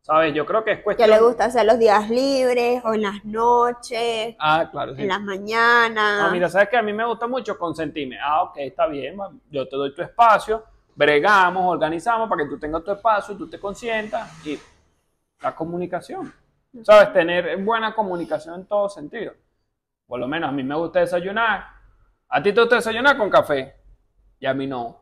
¿Sabes? 0.00 0.34
Yo 0.34 0.44
creo 0.46 0.64
que 0.64 0.72
es 0.72 0.78
Que 0.78 0.82
cuestión. 0.84 1.10
le 1.10 1.20
gusta 1.20 1.44
hacer 1.44 1.64
los 1.64 1.78
días 1.78 2.08
libres 2.10 2.82
o 2.84 2.94
en 2.94 3.02
las 3.02 3.24
noches, 3.24 4.34
Ah, 4.38 4.66
claro, 4.72 4.96
sí. 4.96 5.02
en 5.02 5.08
las 5.08 5.20
mañanas. 5.20 6.22
No, 6.24 6.32
mira, 6.32 6.48
sabes 6.48 6.70
que 6.70 6.76
a 6.76 6.82
mí 6.82 6.92
me 6.92 7.06
gusta 7.06 7.28
mucho 7.28 7.56
consentirme. 7.56 8.18
Ah, 8.20 8.42
ok, 8.44 8.56
está 8.56 8.86
bien, 8.86 9.16
yo 9.50 9.68
te 9.68 9.76
doy 9.76 9.94
tu 9.94 10.02
espacio, 10.02 10.64
bregamos, 10.96 11.66
organizamos 11.72 12.28
para 12.28 12.42
que 12.44 12.48
tú 12.48 12.58
tengas 12.58 12.82
tu 12.82 12.90
espacio, 12.92 13.36
tú 13.36 13.48
te 13.48 13.60
consientas 13.60 14.28
y 14.44 14.58
la 15.40 15.54
comunicación. 15.54 16.32
¿Sabes? 16.82 17.12
Tener 17.12 17.62
buena 17.62 17.94
comunicación 17.94 18.60
en 18.60 18.66
todo 18.66 18.88
sentido. 18.88 19.34
Por 20.06 20.18
lo 20.18 20.26
menos 20.26 20.48
a 20.48 20.52
mí 20.52 20.62
me 20.62 20.74
gusta 20.74 21.00
desayunar. 21.00 21.66
A 22.28 22.42
ti 22.42 22.52
te 22.52 22.60
gusta 22.60 22.76
desayunar 22.76 23.16
con 23.16 23.28
café 23.28 23.74
y 24.38 24.46
a 24.46 24.54
mí 24.54 24.66
no. 24.66 25.00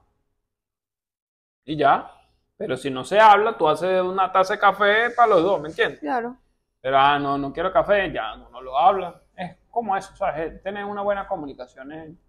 Y 1.64 1.76
ya. 1.76 2.10
Pero 2.56 2.76
si 2.76 2.90
no 2.90 3.04
se 3.04 3.18
habla, 3.18 3.56
tú 3.56 3.68
haces 3.68 4.02
una 4.02 4.30
taza 4.30 4.54
de 4.54 4.60
café 4.60 5.10
para 5.10 5.28
los 5.28 5.42
dos, 5.42 5.60
¿me 5.60 5.68
entiendes? 5.68 6.00
Claro. 6.00 6.36
Pero, 6.80 6.98
ah, 6.98 7.18
no, 7.18 7.38
no 7.38 7.52
quiero 7.52 7.72
café, 7.72 8.12
ya 8.12 8.36
no, 8.36 8.50
no 8.50 8.60
lo 8.60 8.76
habla. 8.76 9.22
Es 9.34 9.56
como 9.70 9.96
eso, 9.96 10.14
¿sabes? 10.16 10.52
Es 10.52 10.62
tener 10.62 10.84
una 10.84 11.00
buena 11.02 11.26
comunicación 11.26 11.92
en, 11.92 12.20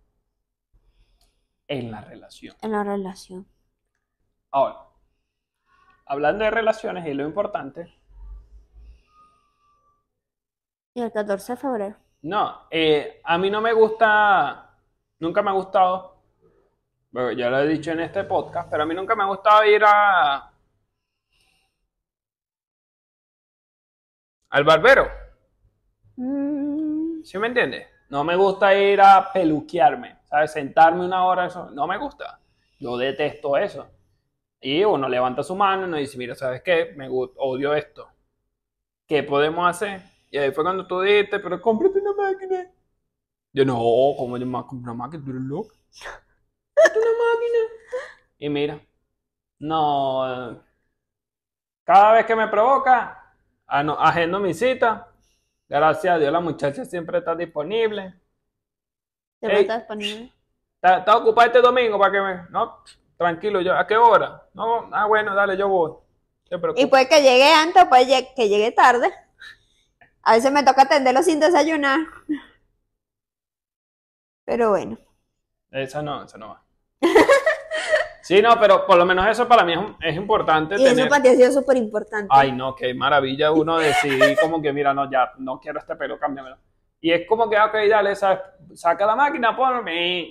en 1.68 1.92
la 1.92 2.02
relación. 2.02 2.56
En 2.62 2.72
la 2.72 2.84
relación. 2.84 3.46
Ahora, 4.52 4.78
hablando 6.06 6.44
de 6.46 6.52
relaciones 6.52 7.06
y 7.08 7.14
lo 7.14 7.26
importante, 7.26 7.94
Y 10.94 11.02
el 11.02 11.12
14 11.12 11.54
de 11.54 11.58
febrero. 11.58 11.96
no, 12.24 12.68
eh, 12.70 13.22
a 13.24 13.38
mí 13.38 13.50
no 13.50 13.62
me 13.62 13.74
gusta, 13.74 14.70
nunca 15.20 15.42
me 15.42 15.50
ha 15.50 15.54
gustado, 15.54 16.22
bueno, 17.12 17.32
ya 17.32 17.50
lo 17.50 17.60
he 17.60 17.68
dicho 17.68 17.92
en 17.92 18.02
este 18.02 18.24
podcast, 18.24 18.70
pero 18.70 18.84
a 18.84 18.86
mí 18.86 18.96
nunca 18.96 19.16
me 19.16 19.24
ha 19.24 19.28
gustado 19.28 19.66
ir 19.66 19.84
a 19.86 20.52
al 24.50 24.64
barbero. 24.64 25.08
Mm, 26.16 27.24
¿Sí 27.24 27.38
me 27.38 27.48
entiendes? 27.48 27.88
No 28.10 28.24
me 28.24 28.36
gusta 28.36 28.74
ir 28.76 29.02
a 29.02 29.32
peluquearme, 29.32 30.20
¿sabes? 30.26 30.52
Sentarme 30.52 31.06
una 31.06 31.26
hora, 31.26 31.46
eso 31.48 31.70
no 31.72 31.88
me 31.88 31.98
gusta. 31.98 32.39
Yo 32.80 32.98
detesto 32.98 33.58
eso. 33.58 33.88
Y 34.62 34.84
uno 34.84 35.08
levanta 35.10 35.44
su 35.44 35.56
mano 35.56 35.88
y 35.88 35.89
nos 35.89 36.00
dice, 36.00 36.18
mira, 36.18 36.36
¿sabes 36.36 36.62
qué? 36.62 36.94
Me 36.96 37.08
odio 37.10 37.74
esto. 37.74 38.10
¿Qué 39.08 39.24
podemos 39.24 39.68
hacer? 39.70 40.02
Y 40.32 40.38
ahí 40.38 40.51
fue 40.51 40.63
cuando 40.63 40.88
tú 40.88 41.01
dijiste, 41.01 41.39
pero 41.39 41.61
cómprate 41.61 41.99
una 41.99 42.13
máquina. 42.13 42.71
Yo 43.53 43.65
no, 43.65 43.75
¿cómo 44.17 44.38
yo 44.38 44.45
me 44.45 44.53
voy 44.53 44.61
a 44.61 44.67
comprar 44.67 44.95
una 44.95 45.05
máquina? 45.05 45.23
¿Tú 45.23 45.32
eres 45.32 45.43
loco? 45.43 45.69
Cómprate 46.75 46.99
una 46.99 47.11
máquina. 47.23 47.59
Y 48.39 48.49
mira, 48.49 48.82
no. 49.59 50.63
Cada 51.84 52.13
vez 52.13 52.25
que 52.25 52.36
me 52.36 52.47
provoca, 52.47 53.36
agendo 53.67 54.39
mi 54.39 54.53
cita. 54.53 55.07
Gracias 55.67 56.15
a 56.15 56.17
Dios, 56.19 56.32
la 56.32 56.39
muchacha 56.41 56.86
siempre 56.86 57.19
está 57.19 57.36
disponible. 57.36 58.13
¿Te 59.39 59.47
Ey. 59.47 59.61
está 59.61 59.77
disponible? 59.77 60.32
¿Está, 60.75 60.99
está 60.99 61.17
ocupado 61.17 61.47
este 61.47 61.61
domingo 61.61 61.99
para 61.99 62.11
que 62.11 62.21
me.? 62.21 62.49
No, 62.49 62.79
tranquilo, 63.17 63.61
yo. 63.61 63.73
¿A 63.77 63.86
qué 63.88 63.97
hora? 63.97 64.47
No, 64.53 64.89
ah, 64.91 65.05
bueno, 65.05 65.36
dale, 65.36 65.55
yo 65.57 65.67
voy. 65.69 65.93
Y 66.75 66.86
puede 66.88 67.07
que 67.07 67.21
llegue 67.21 67.53
antes, 67.53 67.86
puede 67.86 68.05
lle- 68.05 68.34
que 68.36 68.49
llegue 68.49 68.71
tarde. 68.71 69.11
A 70.24 70.34
veces 70.34 70.51
me 70.51 70.63
toca 70.63 70.84
atenderlo 70.84 71.24
sin 71.24 71.39
desayunar. 71.39 71.99
Pero 74.45 74.69
bueno. 74.72 74.97
Esa 75.72 76.01
no, 76.01 76.24
esa 76.24 76.38
no 76.38 76.49
va. 76.49 76.63
Sí, 78.24 78.39
no, 78.39 78.57
pero 78.59 78.86
por 78.86 78.97
lo 78.97 79.05
menos 79.05 79.28
eso 79.28 79.47
para 79.47 79.65
mí 79.65 79.74
es, 79.74 79.80
es 80.11 80.15
importante 80.15 80.76
Y 80.76 80.86
eso 80.86 80.95
tener. 80.95 81.09
para 81.09 81.24
ti 81.24 81.30
ha 81.30 81.36
sido 81.36 81.51
súper 81.51 81.76
importante. 81.76 82.28
Ay, 82.30 82.51
no, 82.51 82.76
qué 82.76 82.93
maravilla 82.93 83.51
uno 83.51 83.80
decidir 83.80 84.38
como 84.39 84.61
que, 84.61 84.72
mira, 84.72 84.93
no, 84.93 85.09
ya, 85.09 85.32
no 85.39 85.59
quiero 85.59 85.80
este 85.80 85.95
pelo, 85.95 86.19
cámbiamelo. 86.19 86.55
Y 87.01 87.11
es 87.11 87.28
como 87.28 87.49
que, 87.49 87.59
ok, 87.59 87.74
dale, 87.89 88.15
¿sabes? 88.15 88.39
saca 88.76 89.07
la 89.07 89.15
máquina, 89.15 89.55
ponme, 89.55 90.28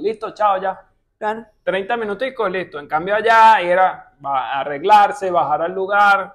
listo, 0.00 0.32
chao, 0.32 0.60
ya. 0.60 0.80
Claro. 1.18 1.44
30 1.62 1.96
minuticos, 1.98 2.50
listo. 2.50 2.78
En 2.78 2.88
cambio 2.88 3.14
allá 3.14 3.60
era 3.60 4.14
arreglarse, 4.24 5.30
bajar 5.30 5.62
al 5.62 5.72
lugar, 5.72 6.34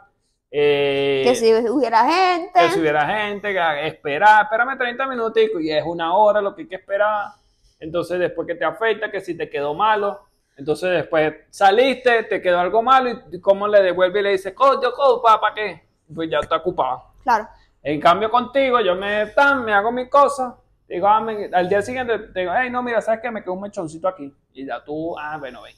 eh, 0.57 1.21
Que 1.25 1.35
si 1.35 1.53
hubiera 1.69 2.05
gente. 2.05 2.51
que 2.59 2.69
si 2.69 2.79
hubiera 2.79 3.05
gente, 3.05 3.51
que 3.53 3.87
esperar, 3.87 4.43
espérame 4.43 4.77
30 4.77 5.05
minuticos 5.07 5.61
y 5.61 5.69
es 5.71 5.83
una 5.85 6.15
hora 6.15 6.41
lo 6.41 6.55
que 6.55 6.61
hay 6.61 6.67
que 6.69 6.75
esperar. 6.75 7.31
Entonces 7.79 8.19
después 8.19 8.47
que 8.47 8.55
te 8.55 8.63
afecta, 8.63 9.11
que 9.11 9.19
si 9.19 9.35
te 9.35 9.49
quedó 9.49 9.73
malo, 9.73 10.21
entonces 10.55 10.91
después 10.91 11.33
saliste, 11.49 12.23
te 12.23 12.41
quedó 12.41 12.59
algo 12.59 12.81
malo 12.81 13.09
y 13.31 13.41
cómo 13.41 13.67
le 13.67 13.81
devuelve 13.81 14.21
y 14.21 14.23
le 14.23 14.29
dice, 14.31 14.53
coño, 14.53 14.93
copa, 14.93 15.41
¿para 15.41 15.53
qué? 15.55 15.83
Pues 16.13 16.29
ya 16.29 16.39
está 16.39 16.55
ocupado. 16.55 17.03
Claro. 17.23 17.47
En 17.83 17.99
cambio 17.99 18.31
contigo, 18.31 18.79
yo 18.79 18.95
me, 18.95 19.25
tan, 19.27 19.65
me 19.65 19.73
hago 19.73 19.91
mi 19.91 20.07
cosa, 20.07 20.55
digo, 20.87 21.07
ah, 21.07 21.19
me- 21.19 21.49
al 21.53 21.67
día 21.67 21.81
siguiente 21.81 22.17
te 22.17 22.39
digo, 22.39 22.53
hey, 22.57 22.69
no, 22.69 22.81
mira, 22.81 23.01
¿sabes 23.01 23.19
qué? 23.21 23.29
Me 23.29 23.43
quedó 23.43 23.53
un 23.53 23.61
mechoncito 23.61 24.07
aquí. 24.07 24.33
Y 24.53 24.65
ya 24.65 24.81
tú, 24.83 25.19
ah, 25.19 25.37
bueno, 25.37 25.61
ven. 25.63 25.75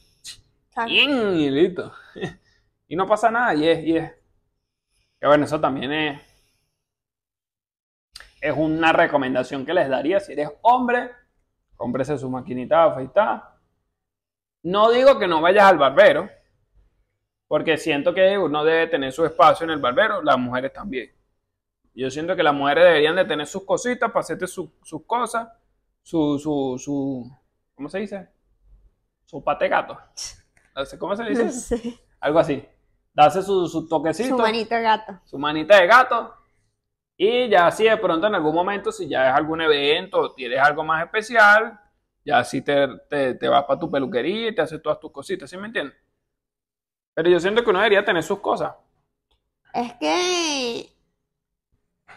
Bien, 0.86 1.36
y 1.36 1.49
listo. 1.49 1.91
Y 2.89 2.95
no 2.95 3.05
pasa 3.05 3.30
nada, 3.30 3.53
y 3.53 3.67
es, 3.67 3.84
y 3.84 3.97
es. 3.97 4.11
Que 5.20 5.28
bueno, 5.28 5.45
eso 5.45 5.59
también 5.59 5.91
es. 5.91 6.22
Es 8.39 8.53
una 8.55 8.93
recomendación 8.93 9.65
que 9.65 9.74
les 9.74 9.89
daría. 9.89 10.20
Si 10.20 10.34
eres 10.34 10.49
hombre, 10.61 11.11
cómprese 11.76 12.18
su 12.18 12.30
maquinita 12.30 12.84
de 12.84 12.91
afeitar. 12.91 13.57
No 14.63 14.91
digo 14.91 15.18
que 15.18 15.28
no 15.28 15.41
vayas 15.41 15.65
al 15.65 15.78
barbero, 15.78 16.30
porque 17.47 17.78
siento 17.78 18.13
que 18.13 18.38
uno 18.38 18.63
debe 18.63 18.88
tener 18.88 19.11
su 19.11 19.26
espacio 19.26 19.63
en 19.63 19.72
el 19.72 19.80
barbero, 19.80 20.22
las 20.22 20.38
mujeres 20.38 20.74
también. 20.74 21.11
Yo 21.95 22.11
siento 22.11 22.36
que 22.36 22.43
las 22.43 22.53
mujeres 22.53 22.84
deberían 22.84 23.15
de 23.15 23.26
tener 23.26 23.47
sus 23.47 23.63
cositas 23.65 24.09
para 24.11 24.20
hacerte 24.20 24.45
su- 24.45 24.72
sus 24.84 25.03
cosas, 25.05 25.47
su, 26.03 26.38
su, 26.38 26.76
su, 26.78 27.32
¿cómo 27.74 27.89
se 27.89 27.99
dice? 27.99 28.28
Su 29.26 29.43
pate 29.43 29.68
gato. 29.68 29.97
¿Cómo 30.99 31.15
se 31.15 31.24
dice? 31.24 31.43
No 31.43 31.49
eso? 31.49 31.59
sé. 31.59 31.99
Algo 32.20 32.38
así. 32.39 32.63
Darse 33.18 33.41
su, 33.41 33.68
su 33.68 33.88
toquecito, 33.88 34.36
Su 34.38 34.38
manito 34.43 34.76
de 34.76 34.82
gato. 34.84 35.20
su 35.26 35.39
manita 35.39 35.82
de 35.82 35.88
gato. 35.88 36.36
Y 37.18 37.49
ya 37.49 37.72
si 37.72 37.86
de 37.86 37.97
pronto 37.97 38.28
en 38.28 38.36
algún 38.36 38.53
momento, 38.53 38.91
si 38.91 39.07
ya 39.09 39.30
es 39.32 39.36
algún 39.36 39.59
evento 39.61 40.20
o 40.20 40.34
tienes 40.36 40.59
algo 40.59 40.84
más 40.84 41.03
especial, 41.03 41.80
ya 42.24 42.43
si 42.43 42.61
te, 42.61 42.88
te, 43.09 43.34
te 43.34 43.47
vas 43.47 43.63
para 43.63 43.80
tu 43.80 43.89
peluquería 43.89 44.49
y 44.49 44.53
te 44.55 44.61
haces 44.61 44.80
todas 44.84 44.99
tus 44.99 45.11
cositas, 45.11 45.49
¿sí 45.49 45.57
me 45.57 45.65
entiendes? 45.65 45.97
Pero 47.15 47.28
yo 47.32 47.39
siento 47.39 47.63
que 47.63 47.72
uno 47.72 47.80
debería 47.80 48.05
tener 48.05 48.22
sus 48.22 48.39
cosas. 48.39 48.76
Es 49.74 49.93
que. 49.95 50.93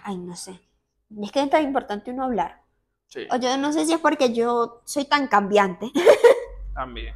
Ay, 0.02 0.18
no 0.18 0.36
sé. 0.36 0.60
Es 1.22 1.32
que 1.32 1.40
es 1.42 1.48
tan 1.48 1.62
importante 1.64 2.10
uno 2.10 2.24
hablar. 2.24 2.60
Sí, 3.06 3.26
O 3.32 3.36
yo 3.36 3.56
no 3.56 3.72
sé 3.72 3.86
si 3.86 3.94
es 3.94 4.00
porque 4.00 4.34
yo 4.34 4.82
soy 4.84 5.06
tan 5.06 5.28
cambiante. 5.28 5.90
también. 6.74 7.14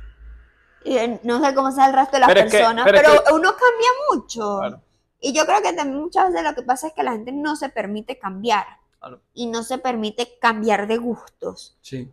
Eh, 0.84 1.20
no 1.22 1.42
sé 1.44 1.54
cómo 1.54 1.70
sea 1.72 1.86
el 1.86 1.92
resto 1.94 2.12
de 2.16 2.20
las 2.20 2.28
Pero 2.28 2.40
es 2.40 2.50
que- 2.52 2.58
personas, 2.58 2.84
pero 2.84 2.98
es 2.98 3.02
pero, 3.04 3.24
que- 3.24 3.32
uno 3.32 3.50
cambia 3.50 3.88
mucho. 4.10 4.58
Claro. 4.58 4.80
Y 5.20 5.32
yo 5.32 5.46
creo 5.46 5.62
que 5.62 5.72
también 5.72 5.98
muchas 6.00 6.28
veces 6.28 6.44
lo 6.44 6.54
que 6.54 6.62
pasa 6.62 6.88
es 6.88 6.92
que 6.92 7.02
la 7.02 7.12
gente 7.12 7.32
no 7.32 7.56
se 7.56 7.68
permite 7.70 8.18
cambiar. 8.18 8.66
Claro. 8.98 9.20
Y 9.32 9.46
no 9.46 9.62
se 9.62 9.78
permite 9.78 10.38
cambiar 10.38 10.86
de 10.86 10.96
gustos. 10.98 11.76
Sí. 11.80 12.12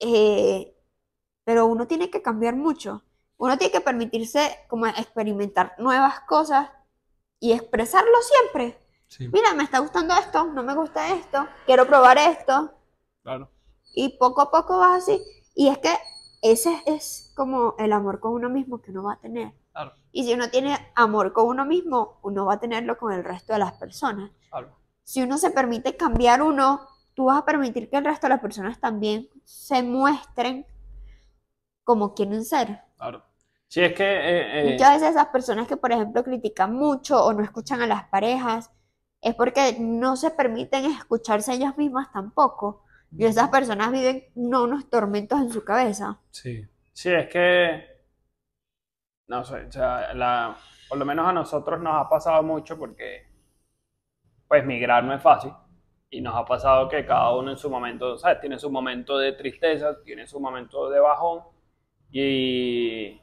Eh, 0.00 0.74
pero 1.44 1.66
uno 1.66 1.86
tiene 1.86 2.10
que 2.10 2.22
cambiar 2.22 2.56
mucho. 2.56 3.02
Uno 3.36 3.56
tiene 3.58 3.72
que 3.72 3.80
permitirse 3.80 4.58
como 4.68 4.86
experimentar 4.86 5.74
nuevas 5.78 6.20
cosas 6.20 6.70
y 7.40 7.52
expresarlo 7.52 8.16
siempre. 8.22 8.78
Sí, 9.06 9.28
Mira, 9.28 9.54
me 9.54 9.64
está 9.64 9.78
gustando 9.78 10.14
esto, 10.14 10.44
no 10.44 10.62
me 10.62 10.74
gusta 10.74 11.14
esto, 11.14 11.46
quiero 11.66 11.86
probar 11.86 12.18
esto. 12.18 12.72
claro. 13.22 13.48
Y 13.94 14.10
poco 14.18 14.42
a 14.42 14.50
poco 14.50 14.78
vas 14.78 15.02
así. 15.02 15.20
Y 15.54 15.68
es 15.68 15.78
que 15.78 15.90
ese 16.42 16.82
es 16.86 17.32
como 17.36 17.74
el 17.78 17.92
amor 17.92 18.20
con 18.20 18.32
uno 18.32 18.48
mismo 18.50 18.80
que 18.80 18.90
uno 18.90 19.04
va 19.04 19.14
a 19.14 19.20
tener. 19.20 19.52
Claro, 19.72 19.92
Y 20.12 20.24
si 20.24 20.34
uno 20.34 20.50
tiene 20.50 20.76
amor 20.94 21.32
con 21.32 21.46
uno 21.46 21.64
mismo, 21.64 22.18
uno 22.22 22.46
va 22.46 22.54
a 22.54 22.60
tenerlo 22.60 22.98
con 22.98 23.12
el 23.12 23.24
resto 23.24 23.52
de 23.52 23.58
las 23.60 23.72
personas. 23.74 24.30
claro. 24.50 24.76
Si 25.04 25.22
uno 25.22 25.38
se 25.38 25.50
permite 25.50 25.96
cambiar 25.96 26.42
uno, 26.42 26.80
tú 27.14 27.26
vas 27.26 27.38
a 27.38 27.44
permitir 27.44 27.88
que 27.88 27.96
el 27.96 28.04
resto 28.04 28.26
de 28.26 28.30
las 28.34 28.40
personas 28.40 28.78
también 28.80 29.28
se 29.44 29.82
muestren 29.82 30.66
como 31.84 32.14
quieren 32.14 32.44
ser. 32.44 32.82
claro. 32.96 33.24
Sí, 33.70 33.82
es 33.82 33.92
que 33.94 34.02
eh, 34.04 34.60
eh, 34.60 34.72
Muchas 34.72 34.94
veces 34.94 35.10
esas 35.10 35.26
personas 35.26 35.68
que, 35.68 35.76
por 35.76 35.92
ejemplo, 35.92 36.24
critican 36.24 36.74
mucho 36.74 37.22
o 37.22 37.32
no 37.34 37.42
escuchan 37.42 37.82
a 37.82 37.86
las 37.86 38.04
parejas, 38.08 38.70
es 39.20 39.34
porque 39.34 39.76
no 39.78 40.16
se 40.16 40.30
permiten 40.30 40.86
escucharse 40.86 41.52
ellas 41.52 41.76
mismas 41.76 42.10
tampoco. 42.12 42.82
Y 43.16 43.24
esas 43.24 43.48
personas 43.48 43.90
viven 43.90 44.24
no, 44.34 44.64
unos 44.64 44.88
tormentos 44.90 45.40
en 45.40 45.50
su 45.50 45.64
cabeza. 45.64 46.20
Sí, 46.30 46.66
sí, 46.92 47.10
es 47.10 47.28
que, 47.28 47.84
no 49.28 49.44
sé, 49.44 49.64
o 49.66 49.72
sea, 49.72 50.12
la, 50.14 50.56
por 50.88 50.98
lo 50.98 51.04
menos 51.04 51.26
a 51.26 51.32
nosotros 51.32 51.80
nos 51.80 51.94
ha 51.94 52.08
pasado 52.08 52.42
mucho 52.42 52.78
porque, 52.78 53.26
pues, 54.46 54.64
migrar 54.64 55.04
no 55.04 55.14
es 55.14 55.22
fácil. 55.22 55.52
Y 56.10 56.22
nos 56.22 56.34
ha 56.34 56.44
pasado 56.44 56.88
que 56.88 57.04
cada 57.04 57.34
uno 57.36 57.50
en 57.50 57.58
su 57.58 57.68
momento, 57.68 58.16
¿sabes? 58.16 58.40
Tiene 58.40 58.58
su 58.58 58.70
momento 58.70 59.18
de 59.18 59.32
tristeza, 59.32 60.02
tiene 60.04 60.26
su 60.26 60.40
momento 60.40 60.88
de 60.88 61.00
bajón. 61.00 61.42
Y, 62.10 63.20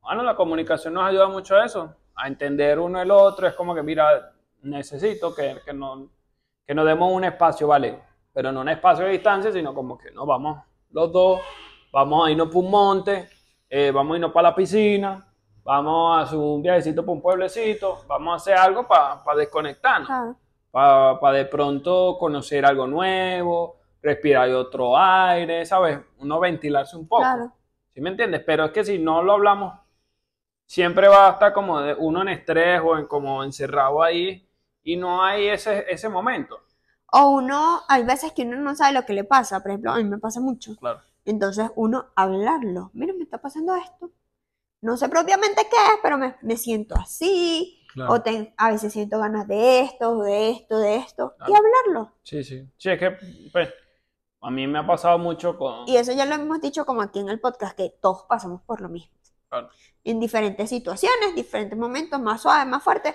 bueno, 0.00 0.24
la 0.24 0.34
comunicación 0.34 0.94
nos 0.94 1.04
ayuda 1.04 1.28
mucho 1.28 1.56
a 1.56 1.64
eso, 1.64 1.94
a 2.16 2.26
entender 2.26 2.80
uno 2.80 3.00
el 3.00 3.10
otro. 3.12 3.46
Es 3.46 3.54
como 3.54 3.74
que, 3.74 3.84
mira, 3.84 4.32
necesito 4.62 5.32
que, 5.34 5.60
que, 5.64 5.72
no, 5.72 6.10
que 6.66 6.74
nos 6.74 6.86
demos 6.86 7.12
un 7.12 7.24
espacio, 7.24 7.68
¿vale? 7.68 8.02
Pero 8.34 8.52
no 8.52 8.60
un 8.60 8.68
espacio 8.68 9.06
de 9.06 9.12
distancia, 9.12 9.50
sino 9.50 9.72
como 9.72 9.96
que 9.96 10.10
nos 10.10 10.26
vamos 10.26 10.58
los 10.90 11.10
dos, 11.10 11.40
vamos 11.90 12.26
a 12.26 12.30
irnos 12.30 12.48
por 12.48 12.64
un 12.64 12.70
monte, 12.70 13.28
eh, 13.70 13.90
vamos 13.90 14.14
a 14.14 14.16
irnos 14.16 14.32
para 14.32 14.50
la 14.50 14.54
piscina, 14.54 15.26
vamos 15.62 16.18
a 16.18 16.22
hacer 16.22 16.38
un 16.38 16.60
viajecito 16.60 17.04
por 17.04 17.14
un 17.14 17.22
pueblecito, 17.22 18.04
vamos 18.06 18.32
a 18.32 18.36
hacer 18.36 18.54
algo 18.58 18.86
para 18.86 19.22
desconectarnos, 19.36 20.36
para 20.70 21.32
de 21.32 21.46
pronto 21.46 22.16
conocer 22.18 22.66
algo 22.66 22.86
nuevo, 22.86 23.76
respirar 24.02 24.50
otro 24.50 24.96
aire, 24.98 25.64
¿sabes? 25.64 25.98
Uno 26.18 26.38
ventilarse 26.38 26.96
un 26.96 27.08
poco. 27.08 27.22
Claro. 27.22 27.52
¿Sí 27.94 28.00
me 28.00 28.10
entiendes? 28.10 28.42
Pero 28.44 28.66
es 28.66 28.72
que 28.72 28.84
si 28.84 28.98
no 28.98 29.22
lo 29.22 29.32
hablamos, 29.32 29.72
siempre 30.66 31.08
va 31.08 31.28
a 31.28 31.32
estar 31.32 31.52
como 31.52 31.80
de 31.80 31.94
uno 31.94 32.22
en 32.22 32.28
estrés 32.28 32.80
o 32.84 32.98
en, 32.98 33.06
como 33.06 33.42
encerrado 33.44 34.02
ahí 34.02 34.48
y 34.82 34.96
no 34.96 35.24
hay 35.24 35.48
ese, 35.48 35.86
ese 35.88 36.08
momento. 36.08 36.60
O 37.16 37.28
uno, 37.30 37.82
hay 37.88 38.02
veces 38.04 38.32
que 38.32 38.42
uno 38.42 38.56
no 38.56 38.74
sabe 38.74 38.92
lo 38.92 39.06
que 39.06 39.12
le 39.12 39.22
pasa, 39.24 39.60
por 39.60 39.70
ejemplo, 39.70 39.92
a 39.92 39.96
mí 39.98 40.04
me 40.04 40.18
pasa 40.18 40.40
mucho. 40.40 40.74
Claro. 40.76 41.00
Entonces 41.24 41.70
uno 41.76 42.06
hablarlo, 42.16 42.90
mira, 42.92 43.12
me 43.14 43.22
está 43.22 43.38
pasando 43.38 43.74
esto. 43.76 44.10
No 44.82 44.96
sé 44.96 45.08
propiamente 45.08 45.62
qué 45.70 45.76
es, 45.94 45.98
pero 46.02 46.18
me, 46.18 46.34
me 46.42 46.56
siento 46.56 46.94
así, 46.96 47.80
o 48.08 48.20
ten- 48.20 48.52
a 48.56 48.70
veces 48.70 48.92
siento 48.92 49.18
ganas 49.18 49.46
de 49.46 49.80
esto, 49.80 50.18
de 50.22 50.50
esto, 50.50 50.78
de 50.78 50.96
esto, 50.96 51.34
y 51.40 51.44
Claro. 51.44 51.54
hablarlo. 51.56 52.12
Sí, 52.24 52.42
sí. 52.42 52.68
Sí, 52.76 52.90
es 52.90 52.98
que, 52.98 53.16
pues, 53.52 53.68
a 54.42 54.50
mí 54.50 54.66
me 54.66 54.80
ha 54.80 54.86
pasado 54.86 55.16
mucho 55.18 55.56
con... 55.56 55.88
Y 55.88 55.96
eso 55.96 56.12
ya 56.12 56.26
lo 56.26 56.34
hemos 56.34 56.60
dicho 56.60 56.84
como 56.84 57.00
aquí 57.00 57.20
en 57.20 57.28
el 57.30 57.40
podcast, 57.40 57.76
que 57.76 57.96
todos 58.02 58.24
pasamos 58.28 58.60
por 58.62 58.80
lo 58.82 58.88
mismo. 58.90 59.14
Claro. 59.48 59.68
En 60.02 60.18
diferentes 60.20 60.68
situaciones, 60.68 61.34
diferentes 61.36 61.78
momentos, 61.78 62.20
más 62.20 62.42
suaves, 62.42 62.66
más 62.66 62.82
fuertes, 62.82 63.14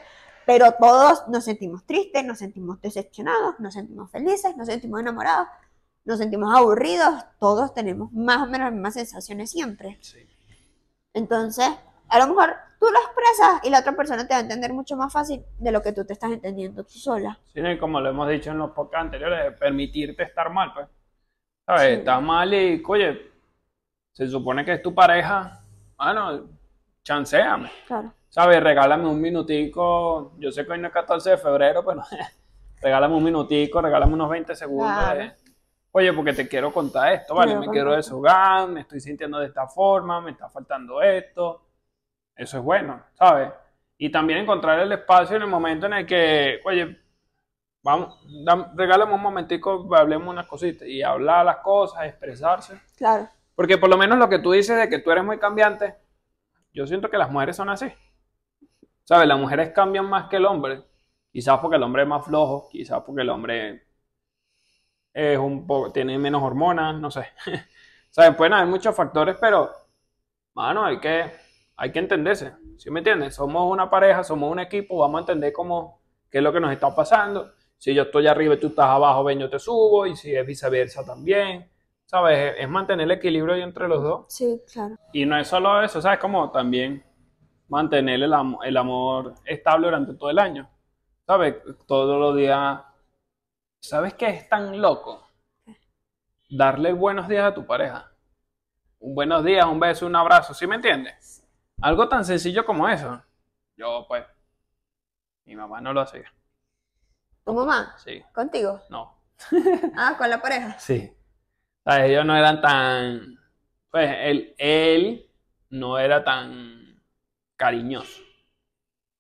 pero 0.49 0.71
todos 0.79 1.27
nos 1.27 1.45
sentimos 1.45 1.85
tristes, 1.85 2.25
nos 2.25 2.39
sentimos 2.39 2.81
decepcionados, 2.81 3.59
nos 3.59 3.75
sentimos 3.75 4.09
felices, 4.09 4.57
nos 4.57 4.65
sentimos 4.65 4.99
enamorados, 4.99 5.47
nos 6.05 6.17
sentimos 6.17 6.57
aburridos, 6.57 7.23
todos 7.39 7.71
tenemos 7.75 8.11
más 8.13 8.37
o 8.37 8.47
menos 8.47 8.61
las 8.61 8.73
mismas 8.73 8.95
sensaciones 8.95 9.51
siempre. 9.51 9.99
Sí. 10.01 10.27
Entonces, 11.13 11.69
a 12.07 12.17
lo 12.17 12.25
mejor 12.29 12.55
tú 12.79 12.87
lo 12.87 12.97
expresas 12.97 13.63
y 13.63 13.69
la 13.69 13.81
otra 13.81 13.95
persona 13.95 14.27
te 14.27 14.33
va 14.33 14.39
a 14.39 14.41
entender 14.41 14.73
mucho 14.73 14.97
más 14.97 15.13
fácil 15.13 15.45
de 15.59 15.71
lo 15.71 15.83
que 15.83 15.93
tú 15.93 16.03
te 16.03 16.13
estás 16.13 16.31
entendiendo 16.31 16.83
tú 16.83 16.97
sola. 16.97 17.37
Sí, 17.53 17.59
y 17.59 17.77
como 17.77 18.01
lo 18.01 18.09
hemos 18.09 18.27
dicho 18.27 18.49
en 18.49 18.57
los 18.57 18.71
podcasts 18.71 19.05
anteriores, 19.05 19.55
permitirte 19.55 20.23
estar 20.23 20.51
mal, 20.51 20.73
pues. 20.73 20.87
¿Sabes? 21.67 21.81
Sí. 21.83 21.93
Estás 21.99 22.23
mal 22.23 22.51
y, 22.51 22.81
oye, 22.87 23.31
se 24.13 24.27
supone 24.27 24.65
que 24.65 24.73
es 24.73 24.81
tu 24.81 24.95
pareja. 24.95 25.61
Bueno, 25.95 26.49
chanceame. 27.03 27.69
Claro. 27.85 28.11
¿Sabes? 28.29 28.61
Regálame 28.61 29.07
un 29.07 29.19
minutico. 29.19 30.33
Yo 30.37 30.51
sé 30.51 30.65
que 30.65 30.73
hoy 30.73 30.79
no 30.79 30.87
es 30.87 30.93
14 30.93 31.31
de 31.31 31.37
febrero, 31.37 31.83
pero 31.85 32.01
regálame 32.81 33.15
un 33.15 33.23
minutico, 33.23 33.81
regálame 33.81 34.13
unos 34.13 34.29
20 34.29 34.55
segundos. 34.55 34.93
Claro. 34.93 35.19
de, 35.19 35.31
Oye, 35.91 36.13
porque 36.13 36.33
te 36.33 36.47
quiero 36.47 36.71
contar 36.71 37.13
esto, 37.13 37.33
¿vale? 37.33 37.53
Quiero 37.53 37.65
Me 37.65 37.71
quiero 37.71 37.95
deshogar, 37.95 38.67
me 38.67 38.81
estoy 38.81 38.99
sintiendo 38.99 39.39
de 39.39 39.47
esta 39.47 39.67
forma, 39.67 40.21
me 40.21 40.31
está 40.31 40.47
faltando 40.47 41.01
esto. 41.01 41.65
Eso 42.35 42.57
es 42.57 42.63
bueno, 42.63 43.01
¿sabes? 43.15 43.51
Y 43.97 44.11
también 44.11 44.39
encontrar 44.39 44.79
el 44.79 44.91
espacio 44.91 45.35
en 45.35 45.41
el 45.41 45.49
momento 45.49 45.87
en 45.87 45.93
el 45.93 46.05
que, 46.05 46.61
oye, 46.63 46.97
vamos, 47.81 48.23
regálame 48.75 49.13
un 49.13 49.21
momentico, 49.21 49.89
hablemos 49.95 50.27
unas 50.27 50.47
cositas 50.47 50.87
y 50.87 51.01
hablar 51.01 51.45
las 51.45 51.57
cosas, 51.57 52.05
expresarse. 52.05 52.79
Claro. 52.95 53.27
Porque 53.55 53.77
por 53.77 53.89
lo 53.89 53.97
menos 53.97 54.17
lo 54.19 54.29
que 54.29 54.39
tú 54.39 54.51
dices 54.51 54.77
de 54.77 54.87
que 54.87 54.99
tú 54.99 55.11
eres 55.11 55.23
muy 55.23 55.39
cambiante, 55.39 55.95
yo 56.71 56.85
siento 56.85 57.09
que 57.09 57.17
las 57.17 57.31
mujeres 57.31 57.55
son 57.55 57.67
así. 57.69 57.91
¿Sabes? 59.09 59.27
Las 59.27 59.39
mujeres 59.39 59.71
cambian 59.71 60.07
más 60.07 60.29
que 60.29 60.35
el 60.35 60.45
hombre. 60.45 60.83
Quizás 61.31 61.59
porque 61.59 61.77
el 61.77 61.81
hombre 61.81 62.03
es 62.03 62.07
más 62.07 62.23
flojo, 62.23 62.69
quizás 62.69 63.01
porque 63.03 63.23
el 63.23 63.29
hombre 63.31 63.87
es 65.11 65.35
un 65.39 65.65
poco, 65.65 65.91
tiene 65.91 66.19
menos 66.19 66.43
hormonas, 66.43 66.93
no 66.93 67.09
sé. 67.09 67.25
¿Sabes? 68.11 68.35
Pueden 68.35 68.53
haber 68.53 68.67
muchos 68.67 68.95
factores, 68.95 69.35
pero, 69.41 69.71
mano, 70.53 70.85
hay 70.85 70.99
que, 70.99 71.25
hay 71.75 71.91
que 71.91 71.97
entenderse. 71.97 72.53
¿Sí 72.77 72.91
me 72.91 72.99
entiendes? 72.99 73.33
Somos 73.33 73.71
una 73.71 73.89
pareja, 73.89 74.23
somos 74.23 74.51
un 74.51 74.59
equipo, 74.59 74.99
vamos 74.99 75.17
a 75.17 75.21
entender 75.21 75.53
cómo, 75.53 76.03
qué 76.29 76.37
es 76.37 76.43
lo 76.43 76.53
que 76.53 76.59
nos 76.59 76.71
está 76.71 76.93
pasando. 76.93 77.53
Si 77.79 77.95
yo 77.95 78.03
estoy 78.03 78.27
arriba 78.27 78.53
y 78.53 78.59
tú 78.59 78.67
estás 78.67 78.89
abajo, 78.89 79.23
ven, 79.23 79.39
yo 79.39 79.49
te 79.49 79.57
subo, 79.57 80.05
y 80.05 80.15
si 80.15 80.35
es 80.35 80.45
viceversa 80.45 81.03
también. 81.03 81.67
¿Sabes? 82.05 82.57
Es 82.59 82.69
mantener 82.69 83.05
el 83.05 83.11
equilibrio 83.17 83.55
ahí 83.55 83.63
entre 83.63 83.87
los 83.87 84.03
dos. 84.03 84.25
Sí, 84.27 84.61
claro. 84.71 84.97
Y 85.13 85.25
no 85.25 85.35
es 85.35 85.47
solo 85.47 85.81
eso, 85.81 85.99
¿sabes? 85.99 86.19
Como 86.19 86.51
también 86.51 87.08
mantener 87.69 88.21
el, 88.23 88.33
am- 88.33 88.57
el 88.63 88.77
amor 88.77 89.35
estable 89.45 89.87
durante 89.87 90.13
todo 90.15 90.29
el 90.29 90.39
año. 90.39 90.69
¿Sabes? 91.25 91.55
Todos 91.87 92.19
los 92.19 92.35
días. 92.35 92.81
¿Sabes 93.81 94.13
qué 94.13 94.29
es 94.29 94.47
tan 94.47 94.79
loco? 94.81 95.27
Darle 96.49 96.93
buenos 96.93 97.27
días 97.27 97.45
a 97.45 97.53
tu 97.53 97.65
pareja. 97.65 98.11
Un 98.99 99.15
buenos 99.15 99.43
días, 99.43 99.65
un 99.65 99.79
beso, 99.79 100.05
un 100.07 100.15
abrazo, 100.15 100.53
¿sí 100.53 100.67
me 100.67 100.75
entiendes? 100.75 101.43
Algo 101.81 102.09
tan 102.09 102.25
sencillo 102.25 102.65
como 102.65 102.87
eso. 102.89 103.23
Yo, 103.77 104.05
pues, 104.07 104.25
mi 105.45 105.55
mamá 105.55 105.81
no 105.81 105.91
lo 105.93 106.01
hacía. 106.01 106.31
¿Tu 107.43 107.53
mamá? 107.53 107.95
Sí, 107.97 108.23
¿Contigo? 108.33 108.79
no. 108.89 109.17
Ah, 109.97 110.15
con 110.17 110.29
la 110.29 110.41
pareja. 110.41 110.77
Sí. 110.79 111.11
¿Sabes? 111.83 112.09
Ellos 112.11 112.25
no 112.25 112.35
eran 112.37 112.61
tan. 112.61 113.37
Pues 113.91 114.09
él, 114.19 114.55
él 114.57 115.29
no 115.69 115.97
era 115.99 116.23
tan 116.23 116.78
cariñoso. 117.59 118.21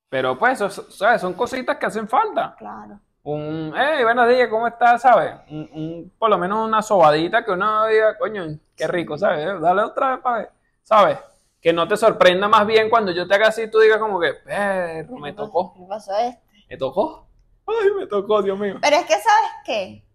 Pero 0.09 0.37
pues, 0.37 0.59
¿sabes? 0.89 1.21
Son 1.21 1.33
cositas 1.33 1.77
que 1.77 1.85
hacen 1.85 2.07
falta. 2.07 2.55
Claro. 2.57 2.99
Un, 3.23 3.73
hey, 3.75 4.03
buenos 4.03 4.27
días, 4.29 4.49
¿cómo 4.49 4.67
estás? 4.67 5.01
¿Sabes? 5.01 5.35
Un, 5.49 5.69
un- 5.73 6.13
por 6.17 6.29
lo 6.29 6.37
menos 6.37 6.65
una 6.67 6.81
sobadita 6.81 7.43
que 7.45 7.51
uno 7.51 7.85
diga, 7.87 8.17
coño, 8.17 8.43
qué 8.75 8.87
rico, 8.87 9.17
¿sabes? 9.17 9.59
Dale 9.61 9.83
otra 9.83 10.11
vez 10.11 10.19
para 10.21 10.37
ver, 10.39 10.51
¿sabes? 10.83 11.19
Que 11.61 11.73
no 11.73 11.87
te 11.87 11.97
sorprenda 11.97 12.47
más 12.47 12.65
bien 12.65 12.89
cuando 12.89 13.11
yo 13.11 13.27
te 13.27 13.35
haga 13.35 13.49
así 13.49 13.63
y 13.63 13.71
tú 13.71 13.79
digas 13.79 13.99
como 13.99 14.19
que, 14.19 14.33
perro, 14.35 15.17
me 15.17 15.33
tocó, 15.33 15.75
Me 15.75 15.87
pasó 15.87 16.17
esto. 16.17 16.41
me 16.69 16.77
tocó. 16.77 17.27
Ay, 17.67 17.91
me 17.99 18.07
tocó, 18.07 18.41
Dios 18.41 18.57
mío. 18.57 18.77
Pero 18.81 18.95
es 18.97 19.05
que, 19.05 19.13
¿sabes 19.13 19.51
qué? 19.65 20.05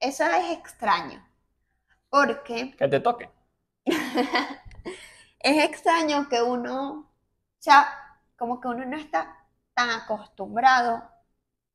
Eso 0.00 0.24
es 0.24 0.58
extraño. 0.58 1.26
Porque 2.10 2.76
Que 2.78 2.88
te 2.88 3.00
toque. 3.00 3.30
es 5.40 5.64
extraño 5.64 6.28
que 6.28 6.42
uno, 6.42 7.05
sea, 7.66 7.88
como 8.36 8.60
que 8.60 8.68
uno 8.68 8.84
no 8.84 8.96
está 8.96 9.36
tan 9.74 9.90
acostumbrado 9.90 11.02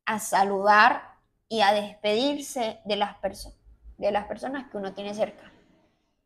a 0.05 0.19
saludar 0.19 1.15
y 1.49 1.61
a 1.61 1.73
despedirse 1.73 2.79
de 2.85 2.95
las 2.95 3.15
personas, 3.17 3.57
de 3.97 4.11
las 4.11 4.25
personas 4.25 4.69
que 4.69 4.77
uno 4.77 4.93
tiene 4.93 5.13
cerca 5.13 5.51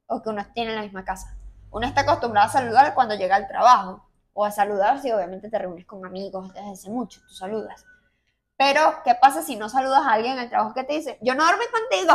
o 0.07 0.21
que 0.21 0.29
uno 0.29 0.45
tiene 0.53 0.71
en 0.71 0.75
la 0.75 0.83
misma 0.83 1.03
casa. 1.03 1.35
Uno 1.71 1.87
está 1.87 2.01
acostumbrado 2.01 2.47
a 2.47 2.51
saludar 2.51 2.93
cuando 2.93 3.15
llega 3.15 3.35
al 3.35 3.47
trabajo 3.47 4.07
o 4.33 4.45
a 4.45 4.51
saludar 4.51 4.99
si 4.99 5.11
obviamente 5.11 5.49
te 5.49 5.57
reúnes 5.57 5.85
con 5.85 6.05
amigos 6.05 6.53
desde 6.53 6.71
hace 6.71 6.89
mucho, 6.89 7.21
tú 7.27 7.33
saludas. 7.33 7.85
Pero, 8.57 9.01
¿qué 9.03 9.15
pasa 9.15 9.41
si 9.41 9.55
no 9.55 9.67
saludas 9.67 10.05
a 10.05 10.13
alguien 10.13 10.33
en 10.33 10.43
el 10.43 10.49
trabajo 10.49 10.73
que 10.73 10.83
te 10.83 10.93
dice, 10.93 11.17
yo 11.21 11.33
no 11.35 11.43
dormí 11.43 11.65
contigo? 11.71 12.13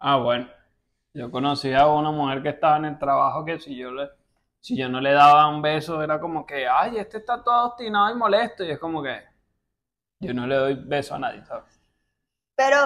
Ah, 0.00 0.16
bueno. 0.16 0.48
Yo 1.14 1.30
conocí 1.30 1.72
a 1.72 1.86
una 1.86 2.10
mujer 2.10 2.42
que 2.42 2.48
estaba 2.48 2.76
en 2.78 2.86
el 2.86 2.98
trabajo 2.98 3.44
que 3.44 3.60
si 3.60 3.76
yo 3.76 3.90
le, 3.92 4.10
si 4.62 4.76
yo 4.78 4.88
no 4.88 5.00
le 5.00 5.12
daba 5.12 5.48
un 5.48 5.60
beso 5.62 6.02
era 6.02 6.20
como 6.20 6.46
que, 6.46 6.66
ay, 6.68 6.96
este 6.98 7.18
está 7.18 7.42
todo 7.44 7.66
obstinado 7.66 8.10
y 8.14 8.18
molesto. 8.18 8.64
Y 8.64 8.70
es 8.70 8.78
como 8.78 9.02
que 9.02 9.22
yo 10.20 10.34
no 10.34 10.46
le 10.46 10.56
doy 10.56 10.74
beso 10.74 11.14
a 11.14 11.18
nadie, 11.18 11.44
¿sabes? 11.44 11.80
Pero 12.56 12.76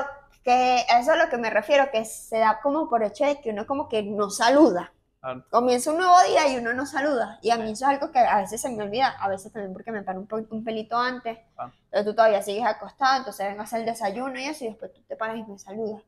que 0.44 0.80
eso 0.80 0.98
es 0.98 1.08
a 1.08 1.16
lo 1.16 1.28
que 1.30 1.38
me 1.38 1.50
refiero, 1.50 1.90
que 1.92 2.04
se 2.04 2.38
da 2.38 2.60
como 2.60 2.88
por 2.88 3.02
hecho 3.02 3.24
de 3.24 3.40
que 3.40 3.50
uno 3.50 3.66
como 3.66 3.88
que 3.88 4.02
no 4.02 4.30
saluda. 4.30 4.92
Claro. 5.20 5.44
Comienza 5.50 5.90
un 5.92 5.98
nuevo 5.98 6.14
día 6.28 6.48
y 6.48 6.56
uno 6.58 6.72
no 6.74 6.86
saluda. 6.86 7.38
Y 7.42 7.50
a 7.50 7.58
mí 7.58 7.72
eso 7.72 7.84
es 7.86 7.90
algo 7.92 8.12
que 8.12 8.18
a 8.20 8.38
veces 8.40 8.60
se 8.60 8.70
me 8.70 8.82
olvida, 8.84 9.08
a 9.20 9.28
veces 9.28 9.52
también 9.52 9.72
porque 9.72 9.92
me 9.92 10.02
paro 10.02 10.20
un, 10.20 10.48
un 10.50 10.64
pelito 10.64 10.96
antes. 10.98 11.38
Claro. 11.54 11.72
Entonces 11.86 12.06
tú 12.06 12.14
todavía 12.14 12.42
sigues 12.42 12.64
acostado, 12.66 13.18
entonces 13.18 13.46
vengo 13.48 13.60
a 13.62 13.64
hacer 13.64 13.80
el 13.80 13.86
desayuno 13.86 14.38
y 14.38 14.44
eso, 14.44 14.64
y 14.64 14.68
después 14.68 14.92
tú 14.92 15.02
te 15.04 15.16
paras 15.16 15.36
y 15.38 15.44
me 15.44 15.58
saludas. 15.58 16.02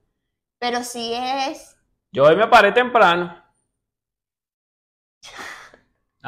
Pero 0.58 0.84
si 0.84 1.14
es, 1.14 1.76
Yo 2.12 2.24
hoy 2.24 2.36
me 2.36 2.46
paré 2.48 2.72
temprano. 2.72 3.47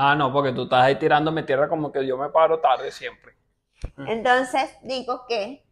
Ah, 0.03 0.15
no, 0.15 0.33
porque 0.33 0.53
tú 0.53 0.63
estás 0.63 0.83
ahí 0.83 0.99
tirándome 0.99 1.43
tierra 1.43 1.69
como 1.69 1.93
que 1.93 2.07
yo 2.07 2.17
me 2.17 2.31
paro 2.31 2.59
tarde 2.59 2.91
siempre. 2.91 3.35
entonces 4.07 4.79
digo 4.83 5.27
que 5.29 5.63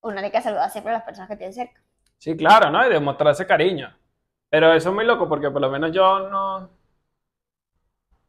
uno 0.00 0.14
tiene 0.14 0.30
que 0.30 0.40
saludar 0.40 0.70
siempre 0.70 0.92
a 0.92 0.98
las 0.98 1.02
personas 1.02 1.28
que 1.28 1.36
tiene 1.36 1.52
cerca. 1.52 1.82
Sí, 2.18 2.36
claro, 2.36 2.70
¿no? 2.70 2.86
Y 2.86 2.88
demostrarse 2.88 3.44
cariño. 3.44 3.92
Pero 4.48 4.72
eso 4.72 4.90
es 4.90 4.94
muy 4.94 5.04
loco 5.04 5.28
porque 5.28 5.50
por 5.50 5.60
lo 5.60 5.68
menos 5.68 5.90
yo 5.90 6.28
no... 6.28 6.70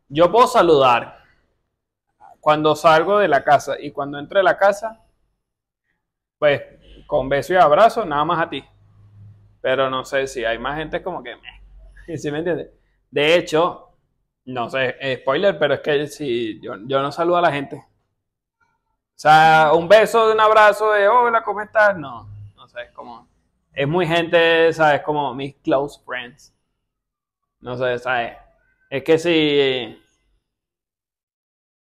Yo 0.08 0.32
puedo 0.32 0.48
saludar 0.48 1.20
cuando 2.40 2.76
salgo 2.76 3.20
de 3.20 3.28
la 3.28 3.44
casa 3.44 3.76
y 3.80 3.92
cuando 3.92 4.18
entro 4.18 4.40
de 4.40 4.46
la 4.46 4.58
casa, 4.58 5.06
pues 6.40 6.60
con 7.06 7.30
beso 7.30 7.54
y 7.54 7.58
abrazo, 7.58 8.04
nada 8.04 8.26
más 8.26 8.42
a 8.42 8.50
ti. 8.50 8.66
Pero 9.62 9.92
no 9.92 10.04
sé 10.04 10.26
si 10.26 10.44
hay 10.44 10.58
más 10.58 10.76
gente 10.76 11.04
como 11.04 11.22
que... 11.22 11.36
¿Sí 12.18 12.32
me 12.32 12.40
entiendes? 12.40 12.72
De 13.12 13.36
hecho, 13.36 13.87
no 14.48 14.70
sé, 14.70 14.96
eh, 15.00 15.18
spoiler, 15.22 15.60
pero 15.60 15.76
es 15.76 15.82
que 15.82 16.08
si 16.08 16.60
yo, 16.62 16.76
yo 16.86 17.02
no 17.02 17.12
saludo 17.12 17.38
a 17.38 17.42
la 17.42 17.52
gente. 17.52 17.86
O 18.58 19.20
sea, 19.20 19.72
un 19.74 19.88
beso, 19.88 20.32
un 20.32 20.40
abrazo 20.40 20.92
de 20.92 21.08
hola, 21.08 21.44
¿cómo 21.44 21.62
estás? 21.62 21.98
No, 21.98 22.30
no 22.56 22.68
sé, 22.68 22.84
es 22.84 22.92
como 22.92 23.28
es 23.74 23.88
muy 23.88 24.08
gente, 24.08 24.74
¿sabes? 24.74 25.02
Como 25.04 25.34
mis 25.36 25.56
close 25.58 26.02
friends. 26.04 26.52
No 27.60 27.78
sé, 27.78 28.00
¿sabes? 28.00 28.36
Es 28.90 29.04
que 29.04 29.20
sí. 29.20 30.02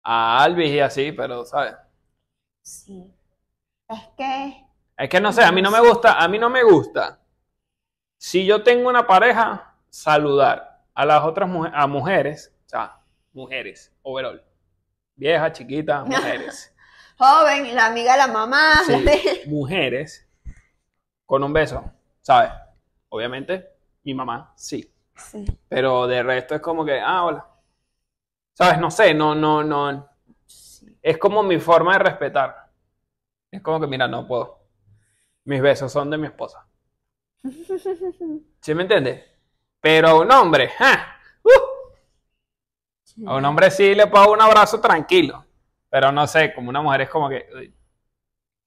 A 0.02 0.42
Alvis 0.42 0.72
y 0.72 0.80
así, 0.80 1.12
pero, 1.12 1.44
¿sabes? 1.44 1.74
Sí. 2.62 3.10
Es 3.88 4.08
que, 4.16 4.66
Es 4.98 5.08
que 5.08 5.20
no 5.20 5.32
sé, 5.32 5.44
a 5.44 5.52
mí 5.52 5.62
no 5.62 5.70
me 5.70 5.80
gusta, 5.80 6.22
a 6.22 6.28
mí 6.28 6.38
no 6.38 6.50
me 6.50 6.62
gusta. 6.64 7.18
Si 8.18 8.44
yo 8.44 8.62
tengo 8.62 8.88
una 8.88 9.06
pareja, 9.06 9.74
saludar 9.88 10.84
a 10.94 11.06
las 11.06 11.22
otras 11.24 11.48
mujeres, 11.48 11.78
a 11.78 11.86
mujeres, 11.86 12.55
o 12.66 12.68
sea, 12.68 13.00
mujeres, 13.32 13.92
overall. 14.02 14.42
Viejas, 15.14 15.52
chiquitas, 15.52 16.04
mujeres. 16.06 16.74
joven, 17.16 17.74
la 17.74 17.86
amiga 17.86 18.12
de 18.12 18.18
la 18.18 18.26
mamá. 18.26 18.82
Sí, 18.84 19.04
mujeres 19.46 20.28
con 21.24 21.42
un 21.42 21.52
beso, 21.52 21.84
¿sabes? 22.20 22.50
Obviamente, 23.08 23.68
mi 24.02 24.14
mamá, 24.14 24.52
sí. 24.56 24.92
Sí. 25.16 25.46
Pero 25.68 26.06
de 26.06 26.22
resto 26.22 26.54
es 26.54 26.60
como 26.60 26.84
que, 26.84 27.00
ah, 27.00 27.24
hola. 27.24 27.46
¿Sabes? 28.52 28.78
No 28.78 28.90
sé, 28.90 29.14
no, 29.14 29.34
no, 29.34 29.62
no. 29.62 30.08
Es 31.02 31.18
como 31.18 31.42
mi 31.42 31.58
forma 31.58 31.92
de 31.94 31.98
respetar. 32.00 32.70
Es 33.50 33.62
como 33.62 33.80
que, 33.80 33.86
mira, 33.86 34.06
no 34.08 34.26
puedo. 34.26 34.58
Mis 35.44 35.62
besos 35.62 35.90
son 35.92 36.10
de 36.10 36.18
mi 36.18 36.26
esposa. 36.26 36.66
¿Sí 38.60 38.74
me 38.74 38.82
entiendes? 38.82 39.24
Pero 39.80 40.20
un 40.20 40.30
hombre, 40.32 40.68
¡ja! 40.68 41.15
A 43.26 43.36
un 43.36 43.44
hombre 43.44 43.70
sí 43.70 43.94
le 43.94 44.06
puedo 44.08 44.24
dar 44.24 44.32
un 44.34 44.42
abrazo 44.42 44.80
tranquilo. 44.80 45.44
Pero 45.88 46.10
no 46.12 46.26
sé, 46.26 46.52
como 46.52 46.68
una 46.68 46.82
mujer 46.82 47.02
es 47.02 47.08
como 47.08 47.28
que, 47.28 47.46
uy, 47.56 47.74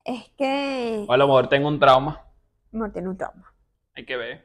Es 0.06 0.30
que. 0.38 1.06
o 1.08 1.12
a 1.14 1.18
lo 1.18 1.28
mejor 1.28 1.50
tengo 1.50 1.68
un 1.68 1.80
trauma. 1.80 2.24
Amor, 2.74 2.92
tiene 2.92 3.10
un 3.10 3.18
trauma. 3.18 3.54
Hay 3.96 4.06
que 4.06 4.16
ver. 4.18 4.38
A 4.38 4.42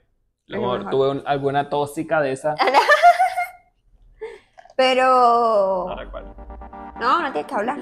lo 0.48 0.56
lo 0.56 0.62
mejor 0.62 0.78
mejor. 0.78 0.90
tuve 0.90 1.10
un- 1.10 1.22
alguna 1.26 1.68
tóxica 1.70 2.20
de 2.20 2.32
esa. 2.32 2.54
Pero. 4.76 5.86
No 5.88 5.94
recuerdo. 5.96 6.34
No, 7.00 7.22
no 7.22 7.32
tienes 7.32 7.46
que 7.46 7.54
hablar. 7.54 7.78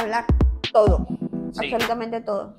Hablar 0.00 0.24
todo. 0.72 1.06
Sí. 1.52 1.72
Absolutamente 1.72 2.20
todo. 2.20 2.54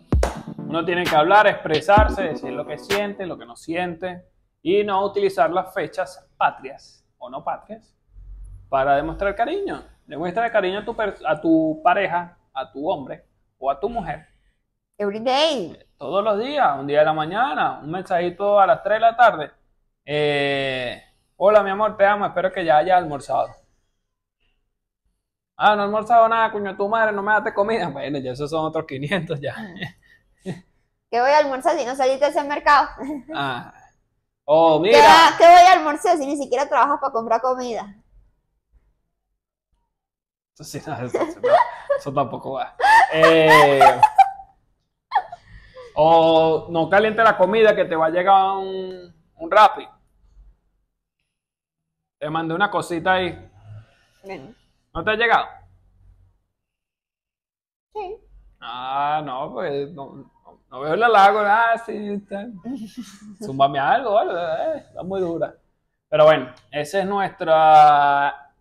Uno 0.57 0.86
tiene 0.86 1.03
que 1.03 1.16
hablar, 1.16 1.47
expresarse, 1.47 2.22
decir 2.24 2.51
lo 2.51 2.66
que 2.68 2.78
siente, 2.78 3.26
lo 3.26 3.38
que 3.38 3.45
no 3.45 3.55
siente 3.55 4.24
y 4.62 4.84
no 4.84 5.03
utilizar 5.05 5.49
las 5.51 5.74
fechas 5.74 6.28
patrias 6.38 7.05
o 7.18 7.30
no 7.30 7.43
patrias 7.43 7.93
para 8.70 8.95
demostrar 8.95 9.36
cariño. 9.36 9.84
Demuestra 10.05 10.51
cariño 10.51 10.80
a 10.80 10.86
tu, 10.86 10.95
a 11.26 11.41
tu 11.41 11.82
pareja, 11.84 12.38
a 12.53 12.72
tu 12.72 12.89
hombre 12.89 13.26
o 13.57 13.70
a 13.70 13.80
tu 13.80 13.89
mujer 13.89 14.28
Every 14.97 15.20
day. 15.20 15.78
todos 15.97 16.24
los 16.24 16.39
días, 16.39 16.78
un 16.78 16.88
día 16.88 16.99
de 16.99 17.05
la 17.05 17.14
mañana, 17.14 17.80
un 17.82 17.91
mensajito 17.91 18.60
a 18.60 18.68
las 18.68 18.84
3 18.84 18.95
de 18.95 18.99
la 18.99 19.16
tarde. 19.16 19.51
Eh, 20.05 21.01
Hola, 21.38 21.64
mi 21.64 21.70
amor, 21.70 21.95
te 21.95 22.05
amo, 22.05 22.26
espero 22.26 22.51
que 22.51 22.66
ya 22.66 22.78
hayas 22.78 22.97
almorzado. 22.97 23.47
Ah, 25.55 25.74
no 25.76 25.84
he 25.84 25.86
almorzado 25.86 26.28
nada, 26.28 26.51
coño, 26.51 26.76
tu 26.76 26.89
madre, 26.89 27.14
no 27.14 27.22
me 27.24 27.32
das 27.32 27.53
comida. 27.53 27.88
Bueno, 27.93 28.18
ya 28.20 28.32
esos 28.32 28.49
son 28.49 28.66
otros 28.66 28.86
500 28.86 29.39
ya. 29.39 29.55
¿Qué 30.43 31.22
voy 31.22 31.32
a 31.32 31.38
almorzar 31.38 31.78
si 31.78 31.86
no 31.86 31.95
saliste 31.95 32.26
a 32.26 32.28
ese 32.28 32.43
mercado? 32.43 32.89
Ah. 33.34 33.74
Oh, 34.52 34.82
¿Qué, 34.82 34.89
mira. 34.89 35.36
¿Qué 35.38 35.45
voy 35.45 35.62
a 35.62 35.74
almorzar 35.74 36.18
si 36.18 36.26
ni 36.26 36.36
siquiera 36.36 36.68
trabajas 36.68 37.00
para 37.00 37.14
comprar 37.14 37.39
comida? 37.39 37.95
Eso, 40.56 40.64
sí, 40.64 40.82
no, 40.88 40.93
eso- 41.06 41.22
eso 41.22 41.39
no, 41.39 41.50
eso 42.00 42.12
tampoco 42.14 42.54
va. 42.54 42.76
Eh, 43.14 43.80
o 45.93 46.68
no 46.72 46.89
caliente 46.89 47.22
la 47.24 47.38
comida 47.38 47.76
que 47.76 47.86
te 47.86 47.95
va 47.95 48.08
a 48.08 48.10
llegar 48.10 48.58
un, 48.58 49.14
un 49.36 49.52
Rappi. 49.52 49.88
Te 52.18 52.28
mandé 52.32 52.56
una 52.56 52.72
cosita 52.72 53.14
ahí. 53.14 53.52
Bueno, 54.24 54.56
¿No 54.95 55.04
te 55.04 55.12
ha 55.12 55.16
llegado? 55.16 55.45
sí. 57.93 58.18
Ah, 58.60 59.22
no, 59.24 59.54
pues 59.54 59.91
no, 59.91 60.32
no- 60.70 60.80
veo 60.82 60.96
la 60.96 61.08
lago. 61.10 61.40
Ah, 61.40 61.78
sí, 61.86 62.14
está. 62.14 62.48
Zúmbame 63.44 63.80
algo, 63.80 64.20
eh, 64.22 64.78
está 64.88 65.04
muy 65.04 65.22
dura. 65.22 65.56
Pero 66.10 66.26
bueno, 66.26 66.54
esa 66.72 67.00
es 67.00 67.06
nuestra 67.06 68.54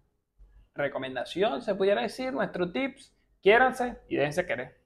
recomendación, 0.74 1.62
se 1.62 1.74
pudiera 1.74 2.02
decir, 2.02 2.32
nuestro 2.32 2.70
tips. 2.70 3.14
Quiéranse 3.40 3.98
y 4.08 4.16
déjense 4.16 4.44
querer. 4.46 4.80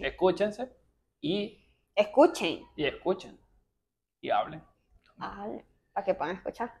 Escúchense 0.00 0.72
y, 1.20 1.58
Escuchen. 1.94 2.64
y 2.76 2.84
escuchen. 2.86 3.38
Y 4.20 4.30
hablen. 4.30 4.62
para 5.16 6.04
que 6.04 6.14
puedan 6.14 6.36
escuchar. 6.36 6.72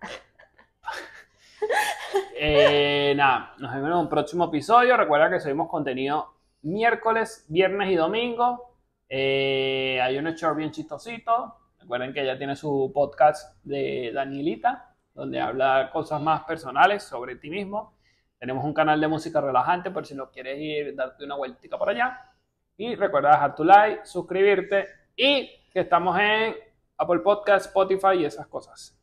Eh, 2.34 3.14
nada, 3.16 3.54
nos 3.58 3.72
vemos 3.72 3.88
en 3.88 3.96
un 3.96 4.08
próximo 4.08 4.46
episodio. 4.46 4.96
Recuerda 4.96 5.30
que 5.30 5.38
subimos 5.40 5.68
contenido 5.70 6.34
miércoles, 6.62 7.46
viernes 7.48 7.90
y 7.90 7.94
domingo. 7.94 8.71
Eh, 9.14 10.00
hay 10.00 10.16
un 10.16 10.24
short 10.24 10.56
bien 10.56 10.70
chistosito. 10.70 11.54
Recuerden 11.78 12.14
que 12.14 12.22
ella 12.22 12.38
tiene 12.38 12.56
su 12.56 12.90
podcast 12.94 13.62
de 13.62 14.10
Danielita, 14.14 14.94
donde 15.12 15.38
habla 15.38 15.90
cosas 15.92 16.18
más 16.22 16.44
personales 16.44 17.02
sobre 17.02 17.36
ti 17.36 17.50
mismo. 17.50 17.94
Tenemos 18.38 18.64
un 18.64 18.72
canal 18.72 18.98
de 18.98 19.08
música 19.08 19.42
relajante 19.42 19.90
por 19.90 20.06
si 20.06 20.14
no 20.14 20.30
quieres 20.30 20.58
ir, 20.58 20.96
darte 20.96 21.26
una 21.26 21.34
vueltica 21.34 21.76
por 21.76 21.90
allá. 21.90 22.32
Y 22.78 22.94
recuerda 22.94 23.32
dejar 23.32 23.54
tu 23.54 23.64
like, 23.64 24.06
suscribirte 24.06 24.88
y 25.14 25.46
que 25.70 25.80
estamos 25.80 26.18
en 26.18 26.56
Apple 26.96 27.18
Podcast, 27.18 27.66
Spotify 27.66 28.14
y 28.20 28.24
esas 28.24 28.46
cosas. 28.46 28.98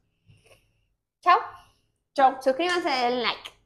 Chao. 1.21 1.37
Chao. 2.15 2.41
Suscríbanse, 2.41 2.89
den 2.89 3.21
like. 3.21 3.58